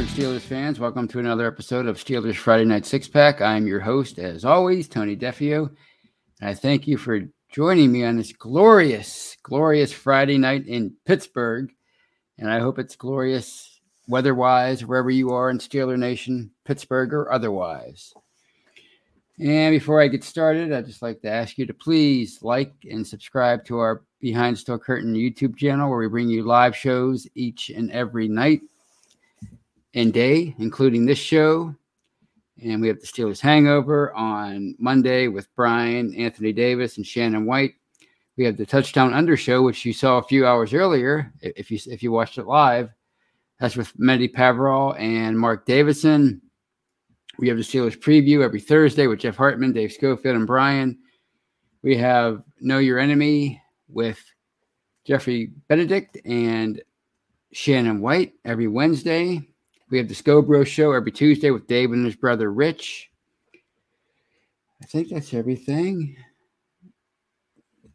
Pittsburgh 0.00 0.24
Steelers 0.24 0.40
fans. 0.40 0.80
Welcome 0.80 1.08
to 1.08 1.18
another 1.18 1.46
episode 1.46 1.84
of 1.84 1.98
Steelers 1.98 2.36
Friday 2.36 2.64
Night 2.64 2.86
Six 2.86 3.06
Pack. 3.06 3.42
I'm 3.42 3.66
your 3.66 3.80
host, 3.80 4.18
as 4.18 4.46
always, 4.46 4.88
Tony 4.88 5.14
Defeo. 5.14 5.68
And 6.40 6.48
I 6.48 6.54
thank 6.54 6.88
you 6.88 6.96
for 6.96 7.20
joining 7.52 7.92
me 7.92 8.02
on 8.04 8.16
this 8.16 8.32
glorious, 8.32 9.36
glorious 9.42 9.92
Friday 9.92 10.38
night 10.38 10.66
in 10.66 10.94
Pittsburgh. 11.04 11.70
And 12.38 12.50
I 12.50 12.60
hope 12.60 12.78
it's 12.78 12.96
glorious 12.96 13.78
weather 14.08 14.34
wise, 14.34 14.86
wherever 14.86 15.10
you 15.10 15.32
are 15.32 15.50
in 15.50 15.58
Steeler 15.58 15.98
Nation, 15.98 16.50
Pittsburgh 16.64 17.12
or 17.12 17.30
otherwise. 17.30 18.14
And 19.38 19.74
before 19.74 20.00
I 20.00 20.08
get 20.08 20.24
started, 20.24 20.72
I'd 20.72 20.86
just 20.86 21.02
like 21.02 21.20
to 21.20 21.30
ask 21.30 21.58
you 21.58 21.66
to 21.66 21.74
please 21.74 22.38
like 22.40 22.72
and 22.90 23.06
subscribe 23.06 23.66
to 23.66 23.78
our 23.80 24.02
Behind 24.18 24.56
Steel 24.56 24.78
Curtain 24.78 25.12
YouTube 25.12 25.58
channel, 25.58 25.90
where 25.90 25.98
we 25.98 26.08
bring 26.08 26.30
you 26.30 26.42
live 26.42 26.74
shows 26.74 27.28
each 27.34 27.68
and 27.68 27.90
every 27.90 28.28
night 28.28 28.62
and 29.94 30.12
day, 30.12 30.54
including 30.58 31.06
this 31.06 31.18
show. 31.18 31.74
And 32.62 32.80
we 32.80 32.88
have 32.88 33.00
the 33.00 33.06
Steelers 33.06 33.40
Hangover 33.40 34.12
on 34.14 34.74
Monday 34.78 35.28
with 35.28 35.48
Brian, 35.56 36.14
Anthony 36.14 36.52
Davis, 36.52 36.96
and 36.96 37.06
Shannon 37.06 37.46
White. 37.46 37.74
We 38.36 38.44
have 38.44 38.56
the 38.56 38.66
Touchdown 38.66 39.14
Under 39.14 39.36
Show, 39.36 39.62
which 39.62 39.84
you 39.84 39.92
saw 39.92 40.18
a 40.18 40.22
few 40.22 40.46
hours 40.46 40.72
earlier, 40.72 41.32
if 41.40 41.70
you 41.70 41.78
if 41.86 42.02
you 42.02 42.12
watched 42.12 42.38
it 42.38 42.46
live. 42.46 42.90
That's 43.58 43.76
with 43.76 43.98
Matty 43.98 44.28
Pepperell 44.28 44.98
and 44.98 45.38
Mark 45.38 45.66
Davidson. 45.66 46.40
We 47.38 47.48
have 47.48 47.56
the 47.56 47.62
Steelers 47.62 47.98
preview 47.98 48.42
every 48.42 48.60
Thursday 48.60 49.06
with 49.06 49.20
Jeff 49.20 49.36
Hartman, 49.36 49.72
Dave 49.72 49.92
Schofield, 49.92 50.36
and 50.36 50.46
Brian. 50.46 50.98
We 51.82 51.96
have 51.96 52.42
Know 52.60 52.78
Your 52.78 52.98
Enemy 52.98 53.60
with 53.88 54.22
Jeffrey 55.06 55.52
Benedict 55.68 56.18
and 56.24 56.82
Shannon 57.52 58.00
White 58.00 58.34
every 58.44 58.68
Wednesday. 58.68 59.49
We 59.90 59.98
have 59.98 60.08
the 60.08 60.14
Scobro 60.14 60.64
Show 60.64 60.92
every 60.92 61.10
Tuesday 61.10 61.50
with 61.50 61.66
Dave 61.66 61.90
and 61.90 62.04
his 62.04 62.14
brother 62.14 62.52
Rich. 62.52 63.10
I 64.80 64.86
think 64.86 65.08
that's 65.08 65.34
everything. 65.34 66.16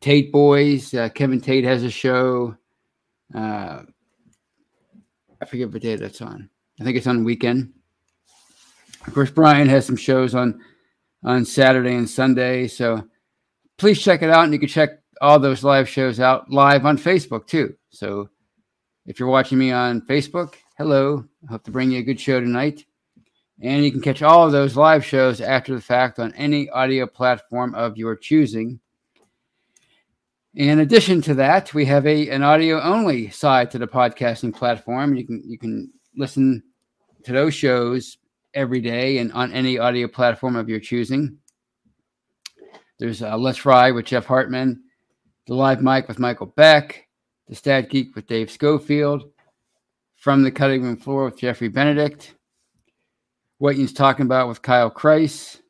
Tate 0.02 0.32
Boys, 0.32 0.94
uh, 0.94 1.08
Kevin 1.10 1.40
Tate 1.40 1.64
has 1.64 1.84
a 1.84 1.90
show. 1.90 2.56
Uh, 3.34 3.84
I 5.42 5.46
forget 5.48 5.72
what 5.72 5.82
day 5.82 5.96
that's 5.96 6.22
on. 6.22 6.50
I 6.80 6.84
think 6.84 6.98
it's 6.98 7.08
on 7.08 7.24
weekend. 7.24 7.74
Of 9.08 9.14
course, 9.14 9.32
Brian 9.32 9.70
has 9.70 9.86
some 9.86 9.96
shows 9.96 10.36
on 10.36 10.62
on 11.24 11.46
Saturday 11.46 11.96
and 11.96 12.10
Sunday, 12.10 12.68
so 12.68 13.08
please 13.78 14.02
check 14.02 14.22
it 14.22 14.30
out, 14.30 14.44
and 14.44 14.54
you 14.54 14.60
can 14.60 14.68
check 14.68 14.90
all 15.22 15.40
those 15.40 15.64
live 15.64 15.88
shows 15.88 16.20
out 16.20 16.52
live 16.52 16.86
on 16.86 16.98
Facebook 16.98 17.48
too. 17.48 17.76
So 17.90 18.30
if 19.06 19.20
you're 19.20 19.30
watching 19.30 19.58
me 19.58 19.72
on 19.72 20.02
Facebook, 20.02 20.56
hello. 20.78 21.24
I 21.48 21.52
hope 21.52 21.64
to 21.64 21.72
bring 21.72 21.92
you 21.92 22.00
a 22.00 22.04
good 22.04 22.20
show 22.20 22.40
tonight. 22.40 22.86
And 23.62 23.86
you 23.86 23.92
can 23.92 24.02
catch 24.02 24.22
all 24.22 24.46
of 24.46 24.52
those 24.52 24.76
live 24.76 25.06
shows 25.06 25.40
after 25.40 25.74
the 25.74 25.82
fact 25.82 26.20
on 26.20 26.34
any 26.34 26.70
audio 26.70 27.08
platform 27.08 27.74
of 27.76 27.98
your 27.98 28.16
choosing. 28.18 28.82
In 30.56 30.80
addition 30.80 31.22
to 31.24 31.34
that, 31.36 31.74
we 31.74 31.86
have 31.86 32.06
a 32.06 32.30
an 32.30 32.44
audio 32.44 32.82
only 32.82 33.30
side 33.30 33.72
to 33.72 33.78
the 33.78 33.88
podcasting 33.88 34.54
platform. 34.54 35.16
You 35.16 35.26
can 35.26 35.42
you 35.46 35.58
can 35.58 35.92
listen 36.16 36.64
to 37.24 37.32
those 37.32 37.54
shows 37.54 38.18
every 38.54 38.82
day 38.82 39.20
and 39.20 39.32
on 39.34 39.54
any 39.54 39.78
audio 39.78 40.08
platform 40.08 40.56
of 40.58 40.70
your 40.70 40.80
choosing. 40.80 41.38
There's 43.00 43.22
uh, 43.22 43.38
Let's 43.38 43.66
Ride 43.66 43.92
with 43.92 44.06
Jeff 44.06 44.26
Hartman, 44.26 44.84
the 45.48 45.56
Live 45.56 45.82
Mic 45.82 46.08
with 46.08 46.20
Michael 46.20 46.48
Beck, 46.48 47.08
the 47.48 47.56
Stat 47.56 47.90
Geek 47.90 48.16
with 48.16 48.28
Dave 48.28 48.50
Schofield, 48.50 49.32
from 50.26 50.42
the 50.42 50.50
cutting 50.50 50.82
room 50.82 50.98
floor 50.98 51.26
with 51.26 51.38
Jeffrey 51.38 51.68
Benedict. 51.68 52.34
What 53.60 53.76
he's 53.76 53.94
talking 53.94 54.26
about 54.26 54.48
with 54.48 54.60
Kyle 54.60 54.90
Kreis. 54.90 55.62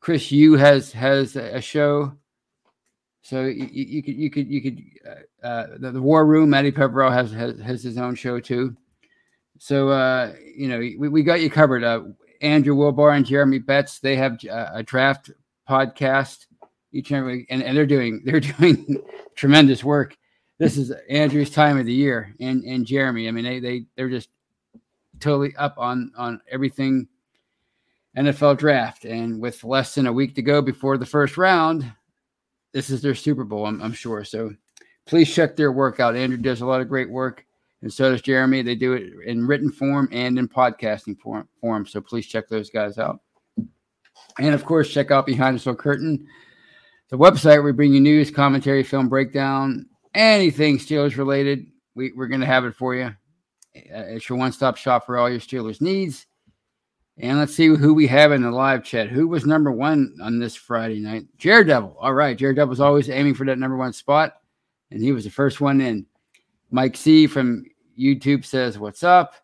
Chris 0.00 0.32
Yu 0.32 0.56
has 0.56 0.90
has 0.90 1.36
a 1.36 1.60
show. 1.60 2.14
So 3.22 3.44
you, 3.44 3.68
you 3.70 4.02
could 4.02 4.16
you 4.16 4.28
could 4.28 4.48
you 4.48 4.62
could 4.62 4.82
uh, 5.08 5.46
uh, 5.46 5.66
the, 5.78 5.92
the, 5.92 6.02
War 6.02 6.26
Room. 6.26 6.50
Matty 6.50 6.72
Pepperell 6.72 7.12
has, 7.12 7.30
has 7.30 7.60
has 7.60 7.84
his 7.84 7.98
own 7.98 8.16
show 8.16 8.40
too. 8.40 8.76
So 9.60 9.90
uh, 9.90 10.32
you 10.56 10.66
know 10.66 10.78
we, 10.78 10.96
we 10.96 11.22
got 11.22 11.40
you 11.40 11.48
covered. 11.48 11.84
Uh, 11.84 12.00
Andrew 12.40 12.74
Wilbar 12.74 13.14
and 13.14 13.24
Jeremy 13.24 13.60
Betts 13.60 14.00
they 14.00 14.16
have 14.16 14.40
uh, 14.50 14.70
a 14.74 14.82
draft 14.82 15.30
podcast 15.68 16.46
each 16.90 17.12
and 17.12 17.18
every 17.18 17.46
and, 17.48 17.62
and 17.62 17.76
they're 17.76 17.86
doing 17.86 18.22
they're 18.24 18.40
doing 18.58 19.00
tremendous 19.36 19.84
work 19.84 20.16
this 20.60 20.76
is 20.76 20.92
Andrew's 21.08 21.48
time 21.48 21.78
of 21.78 21.86
the 21.86 21.92
year 21.92 22.34
and 22.38 22.62
and 22.64 22.84
Jeremy. 22.84 23.26
I 23.26 23.30
mean, 23.30 23.44
they 23.44 23.60
they 23.60 23.86
they're 23.96 24.10
just 24.10 24.28
totally 25.18 25.56
up 25.56 25.74
on 25.78 26.12
on 26.18 26.38
everything 26.50 27.08
NFL 28.14 28.58
draft. 28.58 29.06
And 29.06 29.40
with 29.40 29.64
less 29.64 29.94
than 29.94 30.06
a 30.06 30.12
week 30.12 30.34
to 30.34 30.42
go 30.42 30.60
before 30.60 30.98
the 30.98 31.06
first 31.06 31.38
round, 31.38 31.90
this 32.72 32.90
is 32.90 33.00
their 33.00 33.14
Super 33.14 33.42
Bowl, 33.42 33.66
I'm, 33.66 33.80
I'm 33.82 33.94
sure. 33.94 34.22
So 34.22 34.52
please 35.06 35.32
check 35.32 35.56
their 35.56 35.72
work 35.72 35.98
out. 35.98 36.14
Andrew 36.14 36.36
does 36.36 36.60
a 36.60 36.66
lot 36.66 36.82
of 36.82 36.90
great 36.90 37.08
work, 37.08 37.46
and 37.80 37.90
so 37.90 38.10
does 38.10 38.20
Jeremy. 38.20 38.60
They 38.60 38.74
do 38.74 38.92
it 38.92 39.12
in 39.26 39.46
written 39.46 39.72
form 39.72 40.10
and 40.12 40.38
in 40.38 40.46
podcasting 40.46 41.18
form. 41.18 41.48
form 41.58 41.86
so 41.86 42.02
please 42.02 42.26
check 42.26 42.48
those 42.48 42.68
guys 42.68 42.98
out. 42.98 43.20
And 44.38 44.54
of 44.54 44.66
course, 44.66 44.92
check 44.92 45.10
out 45.10 45.24
Behind 45.24 45.56
the 45.56 45.58
Steel 45.58 45.74
Curtain, 45.74 46.26
the 47.08 47.16
website 47.16 47.56
where 47.56 47.62
we 47.62 47.72
bring 47.72 47.94
you 47.94 48.00
news, 48.00 48.30
commentary, 48.30 48.82
film 48.82 49.08
breakdown, 49.08 49.86
anything 50.14 50.78
Steelers 50.78 51.16
related, 51.16 51.66
we, 51.94 52.12
we're 52.12 52.28
going 52.28 52.40
to 52.40 52.46
have 52.46 52.64
it 52.64 52.74
for 52.74 52.94
you. 52.94 53.14
Uh, 53.76 54.06
it's 54.08 54.28
your 54.28 54.38
one 54.38 54.52
stop 54.52 54.76
shop 54.76 55.06
for 55.06 55.18
all 55.18 55.30
your 55.30 55.40
Steelers 55.40 55.80
needs. 55.80 56.26
And 57.18 57.38
let's 57.38 57.54
see 57.54 57.66
who 57.66 57.92
we 57.92 58.06
have 58.06 58.32
in 58.32 58.42
the 58.42 58.50
live 58.50 58.82
chat. 58.82 59.10
Who 59.10 59.28
was 59.28 59.44
number 59.44 59.70
one 59.70 60.16
on 60.22 60.38
this 60.38 60.56
Friday 60.56 61.00
night? 61.00 61.24
Daredevil. 61.38 61.96
All 62.00 62.14
right. 62.14 62.36
Daredevil 62.36 62.70
was 62.70 62.80
always 62.80 63.10
aiming 63.10 63.34
for 63.34 63.44
that 63.44 63.58
number 63.58 63.76
one 63.76 63.92
spot. 63.92 64.36
And 64.90 65.02
he 65.02 65.12
was 65.12 65.24
the 65.24 65.30
first 65.30 65.60
one 65.60 65.80
in. 65.80 66.06
Mike 66.70 66.96
C 66.96 67.26
from 67.26 67.64
YouTube 67.98 68.44
says, 68.44 68.78
What's 68.78 69.02
up? 69.02 69.34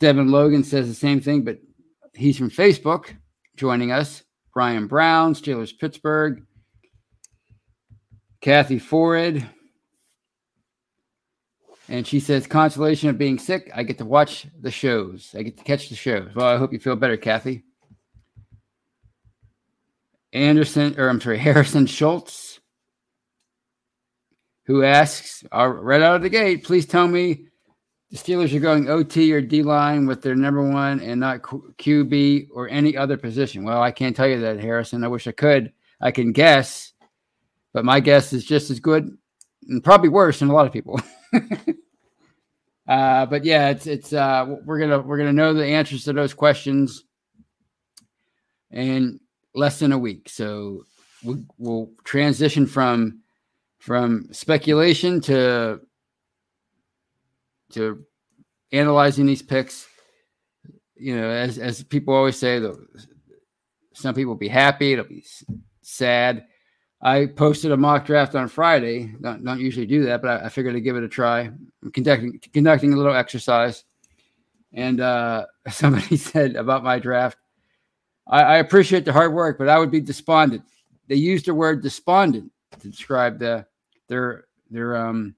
Devin 0.00 0.30
Logan 0.30 0.64
says 0.64 0.88
the 0.88 0.94
same 0.94 1.20
thing, 1.20 1.42
but 1.42 1.58
he's 2.14 2.36
from 2.36 2.50
Facebook 2.50 3.14
joining 3.56 3.92
us. 3.92 4.24
Brian 4.52 4.86
Brown, 4.86 5.34
Steelers 5.34 5.78
Pittsburgh. 5.78 6.45
Kathy 8.46 8.78
Ford. 8.78 9.44
And 11.88 12.06
she 12.06 12.20
says, 12.20 12.46
consolation 12.46 13.08
of 13.08 13.18
being 13.18 13.40
sick. 13.40 13.72
I 13.74 13.82
get 13.82 13.98
to 13.98 14.04
watch 14.04 14.46
the 14.60 14.70
shows. 14.70 15.34
I 15.36 15.42
get 15.42 15.56
to 15.56 15.64
catch 15.64 15.88
the 15.88 15.96
shows. 15.96 16.32
Well, 16.32 16.46
I 16.46 16.56
hope 16.56 16.72
you 16.72 16.78
feel 16.78 16.94
better, 16.94 17.16
Kathy. 17.16 17.64
Anderson, 20.32 20.94
or 20.96 21.08
I'm 21.08 21.20
sorry, 21.20 21.38
Harrison 21.40 21.86
Schultz, 21.86 22.60
who 24.66 24.84
asks, 24.84 25.42
right 25.52 26.00
out 26.00 26.14
of 26.14 26.22
the 26.22 26.30
gate, 26.30 26.62
please 26.62 26.86
tell 26.86 27.08
me 27.08 27.46
the 28.12 28.16
Steelers 28.16 28.54
are 28.54 28.60
going 28.60 28.88
OT 28.88 29.32
or 29.32 29.40
D 29.40 29.64
line 29.64 30.06
with 30.06 30.22
their 30.22 30.36
number 30.36 30.62
one 30.62 31.00
and 31.00 31.18
not 31.18 31.42
QB 31.42 32.50
or 32.54 32.68
any 32.68 32.96
other 32.96 33.16
position. 33.16 33.64
Well, 33.64 33.82
I 33.82 33.90
can't 33.90 34.14
tell 34.14 34.28
you 34.28 34.38
that, 34.42 34.60
Harrison. 34.60 35.02
I 35.02 35.08
wish 35.08 35.26
I 35.26 35.32
could. 35.32 35.72
I 36.00 36.12
can 36.12 36.30
guess 36.30 36.85
but 37.76 37.84
my 37.84 38.00
guess 38.00 38.32
is 38.32 38.42
just 38.42 38.70
as 38.70 38.80
good 38.80 39.18
and 39.68 39.84
probably 39.84 40.08
worse 40.08 40.38
than 40.38 40.48
a 40.48 40.54
lot 40.54 40.64
of 40.64 40.72
people. 40.72 40.98
uh, 42.88 43.26
but 43.26 43.44
yeah, 43.44 43.68
it's 43.68 43.86
it's 43.86 44.14
uh, 44.14 44.46
we're 44.64 44.78
gonna 44.78 44.98
we're 45.00 45.18
gonna 45.18 45.30
know 45.30 45.52
the 45.52 45.66
answers 45.66 46.04
to 46.04 46.14
those 46.14 46.32
questions 46.32 47.04
in 48.70 49.20
less 49.54 49.78
than 49.78 49.92
a 49.92 49.98
week. 49.98 50.30
So 50.30 50.84
we, 51.22 51.44
we'll 51.58 51.90
transition 52.02 52.66
from 52.66 53.20
from 53.78 54.32
speculation 54.32 55.20
to 55.20 55.82
to 57.72 58.06
analyzing 58.72 59.26
these 59.26 59.42
picks. 59.42 59.86
You 60.94 61.14
know, 61.14 61.28
as 61.28 61.58
as 61.58 61.84
people 61.84 62.14
always 62.14 62.38
say, 62.38 62.58
some 63.92 64.14
people 64.14 64.32
will 64.32 64.38
be 64.38 64.48
happy, 64.48 64.94
it'll 64.94 65.04
be 65.04 65.26
sad 65.82 66.46
I 67.06 67.26
posted 67.26 67.70
a 67.70 67.76
mock 67.76 68.04
draft 68.04 68.34
on 68.34 68.48
Friday. 68.48 69.14
Don't, 69.20 69.44
don't 69.44 69.60
usually 69.60 69.86
do 69.86 70.04
that, 70.06 70.20
but 70.20 70.42
I, 70.42 70.46
I, 70.46 70.48
figured 70.48 70.74
I'd 70.74 70.80
give 70.80 70.96
it 70.96 71.04
a 71.04 71.08
try. 71.08 71.42
I'm 71.42 71.92
conducting 71.92 72.40
conducting 72.52 72.92
a 72.92 72.96
little 72.96 73.14
exercise, 73.14 73.84
and 74.72 75.00
uh, 75.00 75.46
somebody 75.70 76.16
said 76.16 76.56
about 76.56 76.82
my 76.82 76.98
draft. 76.98 77.38
I, 78.26 78.42
I, 78.42 78.56
appreciate 78.56 79.04
the 79.04 79.12
hard 79.12 79.32
work, 79.32 79.56
but 79.56 79.68
I 79.68 79.78
would 79.78 79.92
be 79.92 80.00
despondent. 80.00 80.64
They 81.06 81.14
used 81.14 81.46
the 81.46 81.54
word 81.54 81.80
despondent 81.80 82.50
to 82.80 82.88
describe 82.88 83.38
the 83.38 83.64
their 84.08 84.46
their 84.68 84.96
um 84.96 85.36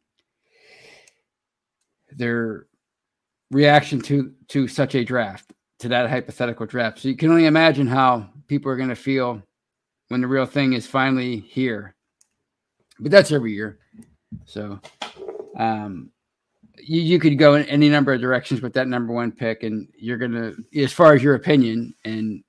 their 2.12 2.67
reaction 3.50 4.00
to 4.00 4.32
to 4.49 4.69
such 4.69 4.94
a 4.94 5.05
draft 5.05 5.53
to 5.81 5.88
that 5.88 6.09
hypothetical 6.09 6.65
draft. 6.65 7.00
So 7.00 7.09
you 7.09 7.17
can 7.17 7.29
only 7.29 7.44
imagine 7.44 7.87
how 7.87 8.31
people 8.47 8.73
are 8.73 8.76
going 8.76 8.88
to 8.88 8.97
feel 8.97 9.43
when 10.08 10.20
the 10.20 10.26
real 10.26 10.46
thing 10.46 10.72
is 10.72 10.87
finally 10.87 11.40
here. 11.40 11.94
But 12.99 13.10
that's 13.10 13.32
every 13.32 13.52
year. 13.52 13.78
So, 14.44 14.81
um, 15.56 16.10
you, 16.78 17.00
you 17.00 17.19
could 17.19 17.38
go 17.38 17.55
in 17.55 17.64
any 17.66 17.88
number 17.88 18.12
of 18.12 18.20
directions 18.20 18.60
with 18.60 18.72
that 18.75 18.88
number 18.88 19.12
one 19.12 19.32
pick, 19.32 19.62
and 19.62 19.88
you're 19.96 20.19
gonna, 20.19 20.52
as 20.76 20.93
far 20.93 21.14
as 21.14 21.22
your 21.22 21.34
opinion, 21.34 21.94
and 22.05 22.43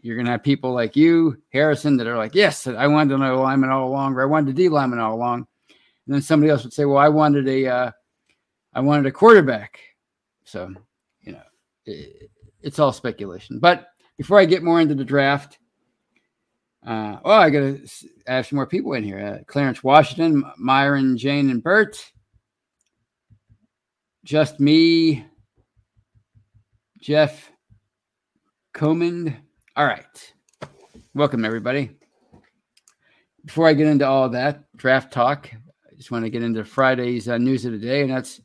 you're 0.00 0.16
gonna 0.16 0.30
have 0.30 0.42
people 0.42 0.72
like 0.72 0.96
you, 0.96 1.36
Harrison, 1.52 1.96
that 1.96 2.06
are 2.06 2.16
like, 2.16 2.34
yes, 2.34 2.66
I 2.66 2.86
wanted 2.86 3.14
an 3.14 3.22
O 3.22 3.40
lineman 3.40 3.70
all 3.70 3.88
along, 3.88 4.14
or 4.14 4.22
I 4.22 4.26
wanted 4.26 4.50
a 4.50 4.54
D 4.54 4.68
lineman 4.68 4.98
all 4.98 5.14
along, 5.14 5.46
and 5.68 6.14
then 6.14 6.22
somebody 6.22 6.50
else 6.50 6.64
would 6.64 6.72
say, 6.72 6.84
well, 6.84 6.98
I 6.98 7.08
wanted 7.08 7.48
a, 7.48 7.66
uh, 7.66 7.90
I 8.74 8.80
wanted 8.80 9.06
a 9.06 9.12
quarterback. 9.12 9.80
So, 10.44 10.72
you 11.22 11.32
know, 11.32 11.42
it, 11.86 12.30
it's 12.60 12.78
all 12.78 12.92
speculation. 12.92 13.58
But 13.58 13.88
before 14.16 14.38
I 14.38 14.44
get 14.44 14.62
more 14.62 14.80
into 14.80 14.94
the 14.94 15.04
draft, 15.04 15.58
uh, 16.86 17.18
oh, 17.24 17.32
I 17.32 17.50
got 17.50 17.60
to 17.60 17.86
add 18.28 18.46
some 18.46 18.56
more 18.56 18.66
people 18.66 18.92
in 18.92 19.02
here. 19.02 19.18
Uh, 19.18 19.44
Clarence 19.46 19.82
Washington, 19.82 20.44
Myron, 20.56 21.18
Jane, 21.18 21.50
and 21.50 21.62
Bert. 21.62 22.12
Just 24.24 24.60
me, 24.60 25.24
Jeff 27.00 27.50
Comand. 28.72 29.36
All 29.74 29.86
right. 29.86 30.32
Welcome, 31.14 31.44
everybody. 31.44 31.90
Before 33.44 33.66
I 33.68 33.74
get 33.74 33.88
into 33.88 34.06
all 34.06 34.28
that 34.28 34.64
draft 34.76 35.12
talk, 35.12 35.50
I 35.52 35.94
just 35.96 36.10
want 36.10 36.24
to 36.24 36.30
get 36.30 36.42
into 36.42 36.64
Friday's 36.64 37.28
uh, 37.28 37.38
news 37.38 37.64
of 37.64 37.72
the 37.72 37.78
day, 37.78 38.02
and 38.02 38.10
that's 38.10 38.40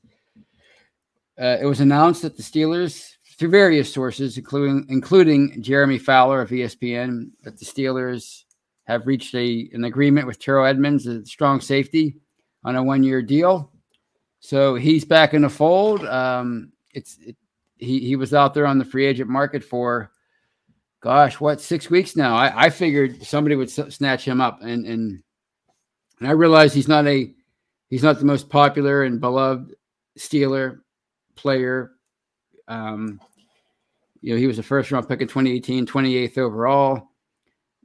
uh, 1.40 1.58
it 1.62 1.66
was 1.66 1.80
announced 1.80 2.22
that 2.24 2.38
the 2.38 2.44
Steelers 2.44 3.18
through 3.42 3.50
various 3.50 3.92
sources, 3.92 4.38
including 4.38 4.86
including 4.90 5.64
Jeremy 5.64 5.98
Fowler 5.98 6.44
of 6.44 6.52
ESPN, 6.52 7.32
that 7.42 7.58
the 7.58 7.66
Steelers 7.66 8.44
have 8.84 9.08
reached 9.08 9.34
a, 9.34 9.68
an 9.74 9.84
agreement 9.84 10.28
with 10.28 10.38
Terrell 10.38 10.68
Edmunds, 10.68 11.08
a 11.08 11.26
strong 11.26 11.60
safety, 11.60 12.18
on 12.64 12.76
a 12.76 12.84
one 12.84 13.02
year 13.02 13.24
deal. 13.24 13.72
So 14.42 14.76
he's 14.76 15.06
back 15.06 15.34
in 15.34 15.42
the 15.42 15.50
fold. 15.50 16.06
Um, 16.06 16.72
it's 16.94 17.18
it, 17.18 17.36
he 17.78 18.02
he 18.02 18.16
was 18.16 18.32
out 18.32 18.54
there 18.54 18.68
on 18.68 18.78
the 18.78 18.86
free 18.86 19.08
agent 19.08 19.28
market 19.28 19.64
for, 19.64 20.12
gosh, 21.02 21.40
what 21.40 21.60
six 21.60 21.90
weeks 21.90 22.16
now? 22.16 22.36
I, 22.36 22.66
I 22.66 22.70
figured 22.70 23.24
somebody 23.24 23.56
would 23.56 23.70
s- 23.76 23.96
snatch 23.96 24.24
him 24.24 24.40
up, 24.40 24.62
and 24.62 24.86
and 24.86 25.24
and 26.20 26.28
I 26.28 26.34
realize 26.34 26.76
he's 26.76 26.88
not 26.88 27.08
a 27.08 27.34
he's 27.90 28.04
not 28.04 28.20
the 28.20 28.26
most 28.26 28.52
popular 28.52 29.04
and 29.04 29.20
beloved 29.20 29.74
Steeler 30.16 30.82
player. 31.36 31.94
Um, 32.68 33.20
you 34.22 34.34
know, 34.34 34.40
he 34.40 34.48
was 34.48 34.60
a 34.60 34.64
first 34.64 34.92
round 34.92 35.08
pick 35.08 35.22
in 35.22 35.28
2018, 35.28 35.86
28th 35.86 36.38
overall. 36.38 37.10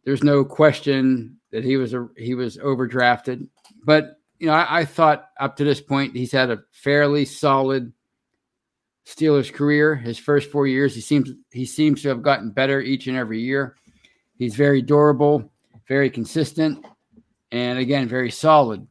There's 0.05 0.23
no 0.23 0.45
question 0.45 1.39
that 1.51 1.65
he 1.65 1.77
was 1.77 1.95
a 1.95 2.09
he 2.17 2.35
was 2.35 2.59
overdrafted. 2.59 3.49
But 3.85 4.21
you 4.39 4.47
know, 4.47 4.53
I, 4.53 4.81
I 4.81 4.85
thought 4.85 5.31
up 5.41 5.57
to 5.57 5.65
this 5.65 5.81
point 5.81 6.15
he's 6.15 6.33
had 6.33 6.51
a 6.51 6.63
fairly 6.73 7.25
solid 7.25 7.93
Steelers 9.07 9.53
career. 9.53 9.95
His 9.95 10.19
first 10.19 10.51
four 10.51 10.67
years, 10.67 10.95
he 10.95 11.01
seems 11.01 11.31
he 11.51 11.65
seems 11.65 12.03
to 12.03 12.09
have 12.09 12.23
gotten 12.23 12.51
better 12.51 12.81
each 12.81 13.07
and 13.07 13.17
every 13.17 13.41
year. 13.41 13.77
He's 14.37 14.55
very 14.55 14.83
durable, 14.83 15.51
very 15.89 16.11
consistent, 16.11 16.85
and 17.51 17.79
again, 17.79 18.09
very 18.09 18.31
solid. 18.31 18.87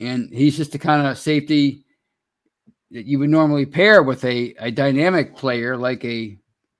And 0.00 0.32
he's 0.32 0.56
just 0.56 0.72
the 0.72 0.78
kind 0.78 1.06
of 1.06 1.18
safety 1.18 1.84
that 2.90 3.06
you 3.06 3.18
would 3.18 3.30
normally 3.30 3.66
pair 3.66 4.02
with 4.02 4.24
a, 4.24 4.54
a 4.58 4.70
dynamic 4.70 5.36
player 5.36 5.76
like 5.76 6.04
a 6.04 6.36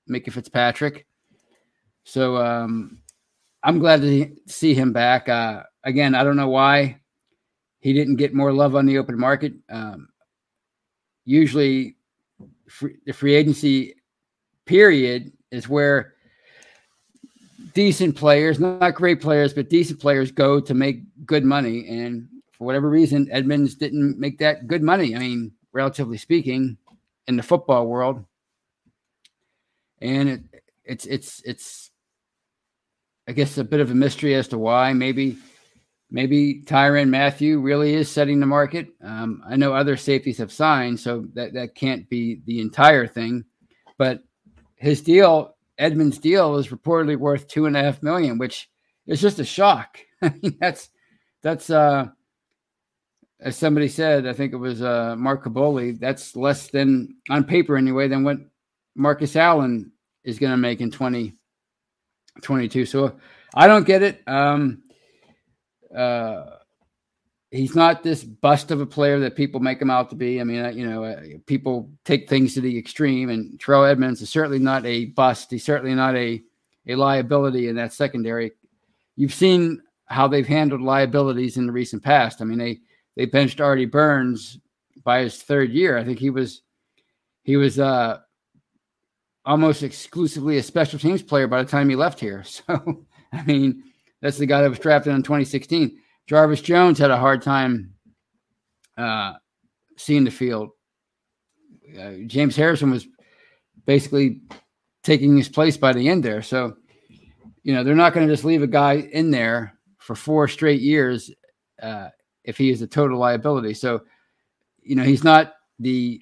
Minkah 0.09 0.31
Fitzpatrick. 0.31 1.07
So 2.03 2.37
um, 2.37 2.99
I'm 3.63 3.79
glad 3.79 4.01
to 4.01 4.35
see 4.47 4.73
him 4.73 4.91
back. 4.91 5.29
Uh, 5.29 5.63
again, 5.83 6.15
I 6.15 6.23
don't 6.23 6.35
know 6.35 6.49
why 6.49 6.99
he 7.79 7.93
didn't 7.93 8.17
get 8.17 8.33
more 8.33 8.51
love 8.51 8.75
on 8.75 8.85
the 8.85 8.97
open 8.97 9.17
market. 9.17 9.53
Um, 9.69 10.09
usually, 11.25 11.95
free, 12.67 12.95
the 13.05 13.13
free 13.13 13.35
agency 13.35 13.95
period 14.65 15.31
is 15.51 15.69
where 15.69 16.13
decent 17.73 18.15
players, 18.15 18.59
not 18.59 18.95
great 18.95 19.21
players, 19.21 19.53
but 19.53 19.69
decent 19.69 19.99
players 19.99 20.31
go 20.31 20.59
to 20.59 20.73
make 20.73 21.01
good 21.25 21.43
money. 21.43 21.87
And 21.87 22.27
for 22.51 22.65
whatever 22.65 22.89
reason, 22.89 23.29
Edmunds 23.31 23.75
didn't 23.75 24.19
make 24.19 24.37
that 24.39 24.67
good 24.67 24.83
money. 24.83 25.15
I 25.15 25.19
mean, 25.19 25.51
relatively 25.73 26.17
speaking, 26.17 26.77
in 27.27 27.37
the 27.37 27.43
football 27.43 27.87
world. 27.87 28.23
And 30.01 30.29
it, 30.29 30.41
it's 30.83 31.05
it's 31.05 31.41
it's 31.45 31.91
I 33.27 33.33
guess 33.33 33.57
a 33.57 33.63
bit 33.63 33.79
of 33.79 33.91
a 33.91 33.95
mystery 33.95 34.35
as 34.35 34.47
to 34.49 34.57
why. 34.57 34.93
Maybe 34.93 35.37
maybe 36.09 36.61
Tyrann 36.65 37.09
Mathieu 37.09 37.59
really 37.59 37.93
is 37.93 38.09
setting 38.09 38.39
the 38.39 38.45
market. 38.45 38.89
Um, 39.03 39.43
I 39.47 39.55
know 39.55 39.73
other 39.73 39.95
safeties 39.95 40.39
have 40.39 40.51
signed, 40.51 40.99
so 40.99 41.25
that 41.33 41.53
that 41.53 41.75
can't 41.75 42.09
be 42.09 42.41
the 42.45 42.59
entire 42.59 43.07
thing. 43.07 43.45
But 43.97 44.23
his 44.75 45.01
deal, 45.01 45.55
Edmunds' 45.77 46.17
deal, 46.17 46.57
is 46.57 46.69
reportedly 46.69 47.15
worth 47.15 47.47
two 47.47 47.67
and 47.67 47.77
a 47.77 47.83
half 47.83 48.01
million, 48.01 48.37
which 48.37 48.69
is 49.05 49.21
just 49.21 49.39
a 49.39 49.45
shock. 49.45 49.99
I 50.21 50.33
mean, 50.41 50.57
that's 50.59 50.89
that's 51.41 51.69
uh 51.69 52.07
as 53.41 53.57
somebody 53.57 53.87
said, 53.87 54.27
I 54.27 54.33
think 54.33 54.53
it 54.53 54.57
was 54.57 54.83
uh, 54.83 55.15
Mark 55.17 55.43
Kaboly, 55.43 55.99
that's 55.99 56.35
less 56.35 56.67
than 56.67 57.15
on 57.29 57.43
paper 57.43 57.75
anyway 57.75 58.07
than 58.07 58.23
what 58.23 58.37
Marcus 58.95 59.35
Allen 59.35 59.91
is 60.23 60.37
going 60.37 60.51
to 60.51 60.57
make 60.57 60.79
in 60.79 60.91
2022. 60.91 62.85
so 62.85 63.15
I 63.55 63.67
don't 63.67 63.85
get 63.85 64.03
it. 64.03 64.21
Um, 64.27 64.83
uh, 65.95 66.57
he's 67.49 67.75
not 67.75 68.03
this 68.03 68.23
bust 68.23 68.69
of 68.69 68.79
a 68.79 68.85
player 68.85 69.19
that 69.19 69.35
people 69.35 69.59
make 69.59 69.81
him 69.81 69.89
out 69.89 70.11
to 70.11 70.15
be. 70.15 70.39
I 70.39 70.43
mean, 70.43 70.77
you 70.77 70.87
know, 70.87 71.03
uh, 71.03 71.21
people 71.47 71.89
take 72.05 72.29
things 72.29 72.53
to 72.53 72.61
the 72.61 72.77
extreme, 72.77 73.29
and 73.29 73.59
Terrell 73.59 73.85
Edmunds 73.85 74.21
is 74.21 74.29
certainly 74.29 74.59
not 74.59 74.85
a 74.85 75.05
bust. 75.05 75.49
He's 75.51 75.65
certainly 75.65 75.95
not 75.95 76.15
a 76.15 76.43
a 76.87 76.95
liability 76.95 77.67
in 77.67 77.75
that 77.75 77.93
secondary. 77.93 78.53
You've 79.15 79.33
seen 79.33 79.83
how 80.05 80.27
they've 80.27 80.47
handled 80.47 80.81
liabilities 80.81 81.57
in 81.57 81.67
the 81.67 81.71
recent 81.71 82.01
past. 82.01 82.41
I 82.41 82.45
mean, 82.45 82.57
they 82.57 82.79
they 83.15 83.25
benched 83.25 83.61
Artie 83.61 83.85
Burns 83.85 84.59
by 85.03 85.21
his 85.21 85.41
third 85.41 85.71
year. 85.71 85.97
I 85.97 86.03
think 86.03 86.19
he 86.19 86.29
was 86.29 86.61
he 87.43 87.57
was 87.57 87.79
uh, 87.79 88.19
almost 89.45 89.83
exclusively 89.83 90.57
a 90.57 90.63
special 90.63 90.99
teams 90.99 91.23
player 91.23 91.47
by 91.47 91.63
the 91.63 91.69
time 91.69 91.89
he 91.89 91.95
left 91.95 92.19
here. 92.19 92.43
So 92.67 93.05
I 93.33 93.43
mean, 93.43 93.83
that's 94.21 94.37
the 94.37 94.45
guy 94.45 94.61
that 94.61 94.69
was 94.69 94.79
drafted 94.79 95.13
in 95.13 95.23
2016. 95.23 95.97
Jarvis 96.27 96.61
Jones 96.61 96.99
had 96.99 97.11
a 97.11 97.17
hard 97.17 97.41
time 97.41 97.93
uh, 98.97 99.33
seeing 99.97 100.25
the 100.25 100.31
field. 100.31 100.71
Uh, 101.97 102.11
James 102.27 102.57
Harrison 102.57 102.91
was 102.91 103.07
basically 103.85 104.41
taking 105.03 105.37
his 105.37 105.47
place 105.47 105.77
by 105.77 105.93
the 105.93 106.09
end 106.09 106.23
there. 106.23 106.41
So, 106.41 106.75
you 107.63 107.73
know, 107.73 107.85
they're 107.85 107.95
not 107.95 108.13
going 108.13 108.27
to 108.27 108.33
just 108.33 108.43
leave 108.43 108.63
a 108.63 108.67
guy 108.67 108.95
in 108.95 109.31
there 109.31 109.77
for 109.97 110.13
four 110.13 110.47
straight 110.49 110.81
years 110.81 111.31
uh, 111.81 112.09
if 112.43 112.57
he 112.57 112.69
is 112.69 112.81
a 112.81 112.87
total 112.87 113.19
liability. 113.19 113.73
So, 113.73 114.01
you 114.81 114.95
know, 114.95 115.03
he's 115.03 115.23
not 115.23 115.53
the 115.79 116.21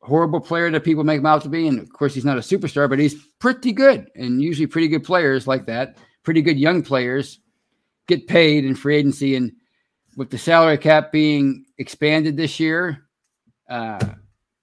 horrible 0.00 0.40
player 0.40 0.70
that 0.70 0.84
people 0.84 1.04
make 1.04 1.18
him 1.18 1.26
out 1.26 1.42
to 1.42 1.48
be. 1.48 1.66
And 1.68 1.78
of 1.80 1.92
course, 1.92 2.14
he's 2.14 2.24
not 2.24 2.38
a 2.38 2.40
superstar, 2.40 2.88
but 2.88 2.98
he's 2.98 3.14
pretty 3.38 3.72
good. 3.72 4.08
And 4.14 4.40
usually, 4.40 4.66
pretty 4.66 4.88
good 4.88 5.04
players 5.04 5.46
like 5.46 5.66
that, 5.66 5.98
pretty 6.22 6.42
good 6.42 6.58
young 6.58 6.82
players, 6.82 7.40
get 8.06 8.26
paid 8.26 8.64
in 8.64 8.74
free 8.74 8.96
agency. 8.96 9.36
And 9.36 9.52
with 10.16 10.30
the 10.30 10.38
salary 10.38 10.78
cap 10.78 11.12
being 11.12 11.66
expanded 11.78 12.36
this 12.36 12.58
year, 12.58 13.06
uh, 13.68 14.04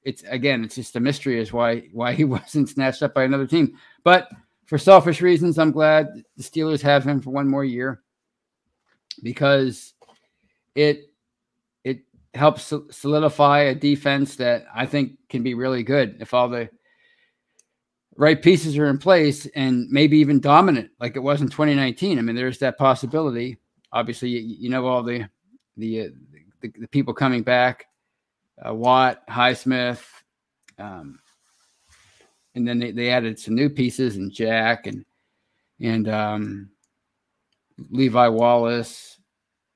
it's 0.03 0.23
again, 0.23 0.63
it's 0.63 0.75
just 0.75 0.95
a 0.95 0.99
mystery 0.99 1.39
as 1.39 1.53
why 1.53 1.87
why 1.91 2.13
he 2.13 2.23
wasn't 2.25 2.69
snatched 2.69 3.03
up 3.03 3.13
by 3.13 3.23
another 3.23 3.47
team. 3.47 3.77
But 4.03 4.29
for 4.65 4.77
selfish 4.77 5.21
reasons, 5.21 5.59
I'm 5.59 5.71
glad 5.71 6.07
the 6.37 6.43
Steelers 6.43 6.81
have 6.81 7.03
him 7.03 7.21
for 7.21 7.29
one 7.29 7.47
more 7.47 7.65
year 7.65 8.01
because 9.21 9.92
it 10.75 11.09
it 11.83 12.01
helps 12.33 12.73
solidify 12.91 13.59
a 13.61 13.75
defense 13.75 14.35
that 14.37 14.65
I 14.73 14.85
think 14.85 15.17
can 15.29 15.43
be 15.43 15.53
really 15.53 15.83
good 15.83 16.17
if 16.19 16.33
all 16.33 16.49
the 16.49 16.69
right 18.15 18.41
pieces 18.41 18.77
are 18.77 18.87
in 18.87 18.97
place 18.97 19.47
and 19.55 19.89
maybe 19.89 20.17
even 20.17 20.39
dominant 20.39 20.91
like 20.99 21.15
it 21.15 21.19
was 21.19 21.41
in 21.41 21.49
2019. 21.49 22.17
I 22.17 22.21
mean, 22.21 22.35
there's 22.35 22.59
that 22.59 22.77
possibility. 22.77 23.57
Obviously, 23.91 24.29
you, 24.29 24.39
you 24.39 24.69
know 24.69 24.85
all 24.85 25.03
the 25.03 25.27
the, 25.77 26.01
uh, 26.01 26.07
the, 26.61 26.71
the 26.79 26.87
people 26.87 27.13
coming 27.13 27.41
back, 27.41 27.87
uh, 28.63 28.73
Watt, 28.73 29.27
Highsmith, 29.27 30.03
um, 30.77 31.19
and 32.55 32.67
then 32.67 32.79
they, 32.79 32.91
they 32.91 33.09
added 33.09 33.39
some 33.39 33.55
new 33.55 33.69
pieces 33.69 34.15
and 34.17 34.31
Jack 34.31 34.87
and 34.87 35.05
and 35.79 36.07
um, 36.07 36.69
Levi 37.89 38.27
Wallace, 38.27 39.12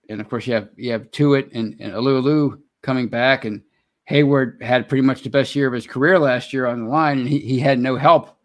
and 0.10 0.22
of 0.22 0.30
course 0.30 0.48
you 0.48 0.54
have 0.54 0.70
you 0.76 0.92
have 0.92 1.12
Tuitt 1.12 1.52
and, 1.54 1.76
and 1.80 1.94
Alu 1.94 2.62
coming 2.82 3.08
back, 3.08 3.46
and 3.46 3.62
Heyward 4.10 4.62
had 4.62 4.88
pretty 4.88 5.02
much 5.02 5.22
the 5.22 5.30
best 5.30 5.56
year 5.56 5.68
of 5.68 5.74
his 5.74 5.88
career 5.88 6.20
last 6.20 6.54
year 6.54 6.66
on 6.66 6.86
the 6.86 6.90
line, 6.90 7.20
and 7.20 7.28
he, 7.28 7.40
he 7.40 7.60
had 7.60 7.80
no 7.80 7.96
help 7.96 8.38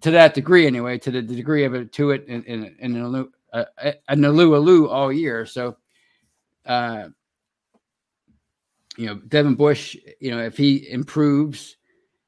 to 0.00 0.10
that 0.12 0.34
degree 0.34 0.66
anyway, 0.66 0.98
to 0.98 1.10
the, 1.10 1.20
the 1.20 1.34
degree 1.34 1.64
of 1.64 1.74
it 1.74 1.92
Tuitt 1.92 2.24
and 2.28 2.44
and, 2.46 2.74
and 2.80 2.96
an 2.96 3.28
uh, 3.52 3.64
Alu 4.08 4.88
all 4.88 5.12
year. 5.12 5.46
So, 5.46 5.76
uh, 6.66 7.08
you 8.96 9.06
know, 9.06 9.16
Devin 9.16 9.54
Bush, 9.54 9.96
you 10.20 10.30
know, 10.30 10.40
if 10.40 10.56
he 10.56 10.90
improves 10.90 11.76